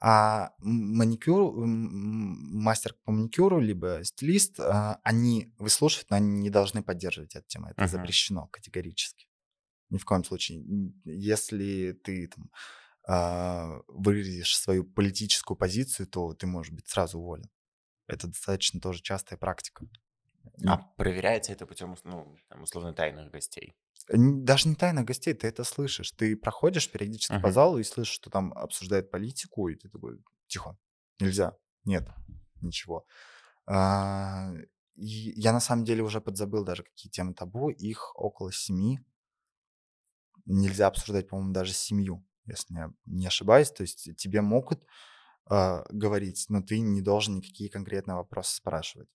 а 0.00 0.52
маникюр, 0.60 1.52
мастер 1.66 2.94
по 3.04 3.12
маникюру, 3.12 3.60
либо 3.60 4.00
стилист, 4.02 4.58
а, 4.58 4.98
они 5.04 5.52
выслушивают, 5.58 6.08
но 6.10 6.16
они 6.16 6.40
не 6.40 6.50
должны 6.50 6.82
поддерживать 6.82 7.36
эту 7.36 7.46
тему. 7.46 7.66
Это 7.68 7.82
Мгм. 7.82 7.88
запрещено 7.88 8.46
категорически. 8.46 9.26
Ни 9.90 9.98
в 9.98 10.04
коем 10.06 10.24
случае. 10.24 10.64
Если 11.04 11.92
ты 11.92 12.28
там, 12.28 12.50
выразишь 13.06 14.56
свою 14.56 14.84
политическую 14.84 15.56
позицию, 15.56 16.06
то 16.06 16.34
ты 16.34 16.46
можешь 16.46 16.72
быть 16.72 16.88
сразу 16.88 17.18
уволен. 17.18 17.50
Это 18.08 18.28
достаточно 18.28 18.80
тоже 18.80 19.02
частая 19.02 19.38
практика. 19.38 19.86
А 20.66 20.78
проверяется 20.78 21.52
это 21.52 21.66
путем, 21.66 21.94
ну, 22.04 22.34
там, 22.48 22.62
условно, 22.62 22.94
тайных 22.94 23.30
гостей? 23.30 23.74
Даже 24.08 24.68
не 24.68 24.74
тайных 24.74 25.04
гостей, 25.04 25.34
ты 25.34 25.46
это 25.46 25.62
слышишь. 25.64 26.10
Ты 26.12 26.36
проходишь 26.36 26.90
периодически 26.90 27.38
по 27.38 27.50
Мгм. 27.50 27.52
залу 27.52 27.78
и 27.78 27.84
слышишь, 27.84 28.14
что 28.14 28.30
там 28.30 28.52
обсуждают 28.54 29.10
политику, 29.10 29.68
и 29.68 29.76
ты 29.76 29.88
такой, 29.88 30.18
тихо, 30.48 30.76
нельзя, 31.20 31.56
нет, 31.84 32.08
ничего. 32.60 33.06
А, 33.66 34.52
и 34.94 35.04
я 35.36 35.52
на 35.52 35.60
самом 35.60 35.84
деле 35.84 36.02
уже 36.02 36.20
подзабыл 36.20 36.64
даже, 36.64 36.84
какие 36.84 37.10
темы 37.10 37.34
табу. 37.34 37.70
Их 37.70 38.12
около 38.16 38.52
семи. 38.52 39.00
Нельзя 40.46 40.86
обсуждать, 40.88 41.28
по-моему, 41.28 41.52
даже 41.52 41.72
семью, 41.72 42.24
если 42.46 42.74
я 42.74 42.92
не 43.06 43.26
ошибаюсь. 43.26 43.70
То 43.70 43.82
есть 43.82 44.16
тебе 44.16 44.40
могут 44.40 44.82
а, 45.46 45.84
говорить, 45.90 46.46
но 46.48 46.62
ты 46.62 46.80
не 46.80 47.02
должен 47.02 47.36
никакие 47.36 47.70
конкретные 47.70 48.16
вопросы 48.16 48.54
спрашивать. 48.56 49.08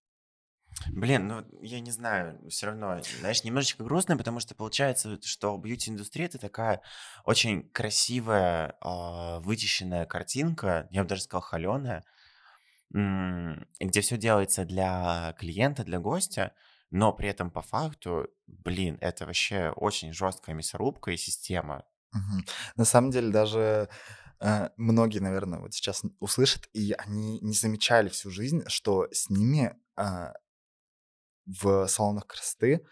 Блин, 0.90 1.28
ну, 1.28 1.46
я 1.62 1.80
не 1.80 1.92
знаю, 1.92 2.38
все 2.50 2.68
равно, 2.68 3.00
знаешь, 3.20 3.44
немножечко 3.44 3.84
грустно, 3.84 4.18
потому 4.18 4.40
что 4.42 4.56
получается, 4.56 5.18
что 5.22 5.58
бьюти-индустрия— 5.58 6.26
это 6.28 6.38
такая 6.38 6.82
очень 7.24 7.70
красивая, 7.70 8.76
а, 8.82 9.40
вычищенная 9.40 10.06
картинка, 10.06 10.88
я 10.92 11.04
бы 11.04 11.10
даже 11.10 11.22
сказал, 11.22 11.42
холеная, 11.42 12.04
где 12.92 14.02
все 14.02 14.18
делается 14.18 14.66
для 14.66 15.34
клиента, 15.40 15.84
для 15.84 16.00
гостя, 16.00 16.54
но 16.92 17.12
при 17.14 17.30
этом 17.30 17.52
по 17.52 17.62
факту, 17.62 18.28
блин, 18.48 18.98
это 19.02 19.26
вообще 19.26 19.70
очень 19.76 20.14
жесткая 20.14 20.56
мясорубка 20.56 21.12
и 21.12 21.18
система. 21.18 21.84
На 22.76 22.86
самом 22.86 23.12
деле 23.12 23.32
даже 23.32 23.90
э, 24.40 24.70
многие, 24.78 25.20
наверное, 25.20 25.60
вот 25.60 25.74
сейчас 25.74 26.04
услышат, 26.20 26.70
и 26.74 26.94
они 26.98 27.40
не 27.42 27.54
замечали 27.54 28.10
всю 28.10 28.30
жизнь, 28.30 28.64
что 28.68 29.08
с 29.12 29.30
ними 29.30 29.76
а, 29.96 30.34
в 31.46 31.88
салонах 31.88 32.28
красоты 32.28 32.86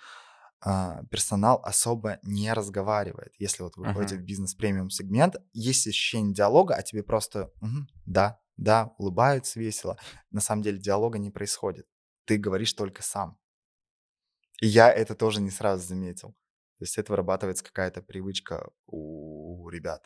а, 0.61 1.03
персонал 1.09 1.61
особо 1.63 2.19
не 2.23 2.53
разговаривает. 2.53 3.33
Если 3.39 3.63
вот 3.63 3.75
вы 3.75 3.85
выходите 3.85 4.15
Мгм. 4.15 4.23
в 4.23 4.25
бизнес-премиум 4.25 4.89
сегмент, 4.89 5.35
есть 5.51 5.87
ощущение 5.87 6.33
диалога, 6.33 6.75
а 6.75 6.83
тебе 6.83 7.03
просто 7.03 7.51
«Мгм, 7.61 7.87
да, 8.05 8.39
да, 8.57 8.93
улыбаются 8.97 9.59
весело. 9.59 9.97
На 10.31 10.41
самом 10.41 10.61
деле 10.61 10.77
диалога 10.77 11.17
не 11.19 11.31
происходит. 11.31 11.87
Ты 12.25 12.37
говоришь 12.37 12.73
только 12.73 13.01
сам. 13.03 13.37
И 14.61 14.67
я 14.67 14.91
это 14.91 15.15
тоже 15.15 15.41
не 15.41 15.49
сразу 15.51 15.85
заметил. 15.85 16.35
То 16.83 16.85
есть 16.85 16.97
это 16.97 17.13
вырабатывается 17.13 17.63
какая-то 17.63 18.01
привычка 18.01 18.67
у 18.87 19.69
ребят. 19.69 20.03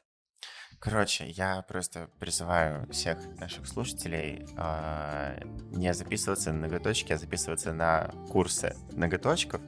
Короче, 0.78 1.28
я 1.28 1.64
просто 1.64 2.12
призываю 2.20 2.88
всех 2.92 3.18
наших 3.40 3.66
слушателей 3.66 4.46
а, 4.58 5.40
не 5.72 5.92
записываться 5.96 6.54
на 6.54 6.68
ноготочки, 6.68 7.14
а 7.14 7.18
записываться 7.18 7.74
на 7.74 8.12
курсы 8.30 8.76
ноготочков, 8.92 9.60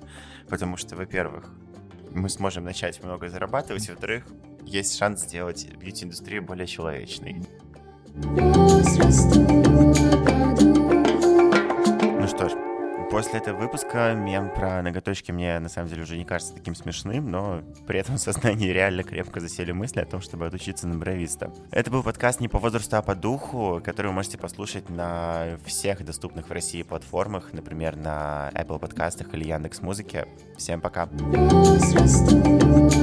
потому 0.49 0.77
что, 0.77 0.95
во-первых, 0.95 1.51
мы 2.11 2.29
сможем 2.29 2.63
начать 2.63 3.03
много 3.03 3.27
зарабатывать, 3.27 3.87
и, 3.87 3.91
во-вторых, 3.91 4.27
есть 4.61 4.95
шанс 4.95 5.21
сделать 5.23 5.67
бьюти-индустрию 5.77 6.43
более 6.43 6.67
человечной. 6.67 7.41
Ж, 10.53 10.58
после 13.09 13.39
этого 13.39 13.57
выпуска 13.57 14.13
мем 14.13 14.49
про 14.49 14.81
ноготочки 14.81 15.31
мне 15.31 15.59
на 15.59 15.69
самом 15.69 15.89
деле 15.89 16.03
уже 16.03 16.17
не 16.17 16.25
кажется 16.25 16.53
таким 16.53 16.75
смешным, 16.75 17.29
но 17.29 17.61
при 17.87 17.99
этом 17.99 18.15
в 18.15 18.19
сознании 18.19 18.69
реально 18.69 19.03
крепко 19.03 19.39
засели 19.39 19.71
мысли 19.71 19.99
о 19.99 20.05
том, 20.05 20.21
чтобы 20.21 20.45
отучиться 20.45 20.87
на 20.87 20.97
бровиста. 20.97 21.51
Это 21.71 21.89
был 21.91 22.03
подкаст 22.03 22.39
не 22.39 22.47
по 22.47 22.59
возрасту, 22.59 22.97
а 22.97 23.01
по 23.01 23.15
духу, 23.15 23.81
который 23.83 24.07
вы 24.07 24.13
можете 24.13 24.37
послушать 24.37 24.89
на 24.89 25.57
всех 25.65 26.05
доступных 26.05 26.49
в 26.49 26.51
России 26.51 26.83
платформах, 26.83 27.53
например, 27.53 27.95
на 27.95 28.51
Apple 28.53 28.79
подкастах 28.79 29.33
или 29.33 29.45
Яндекс 29.45 29.81
Музыке. 29.81 30.27
Всем 30.57 30.81
пока! 30.81 31.07
Возрасту 31.07 32.98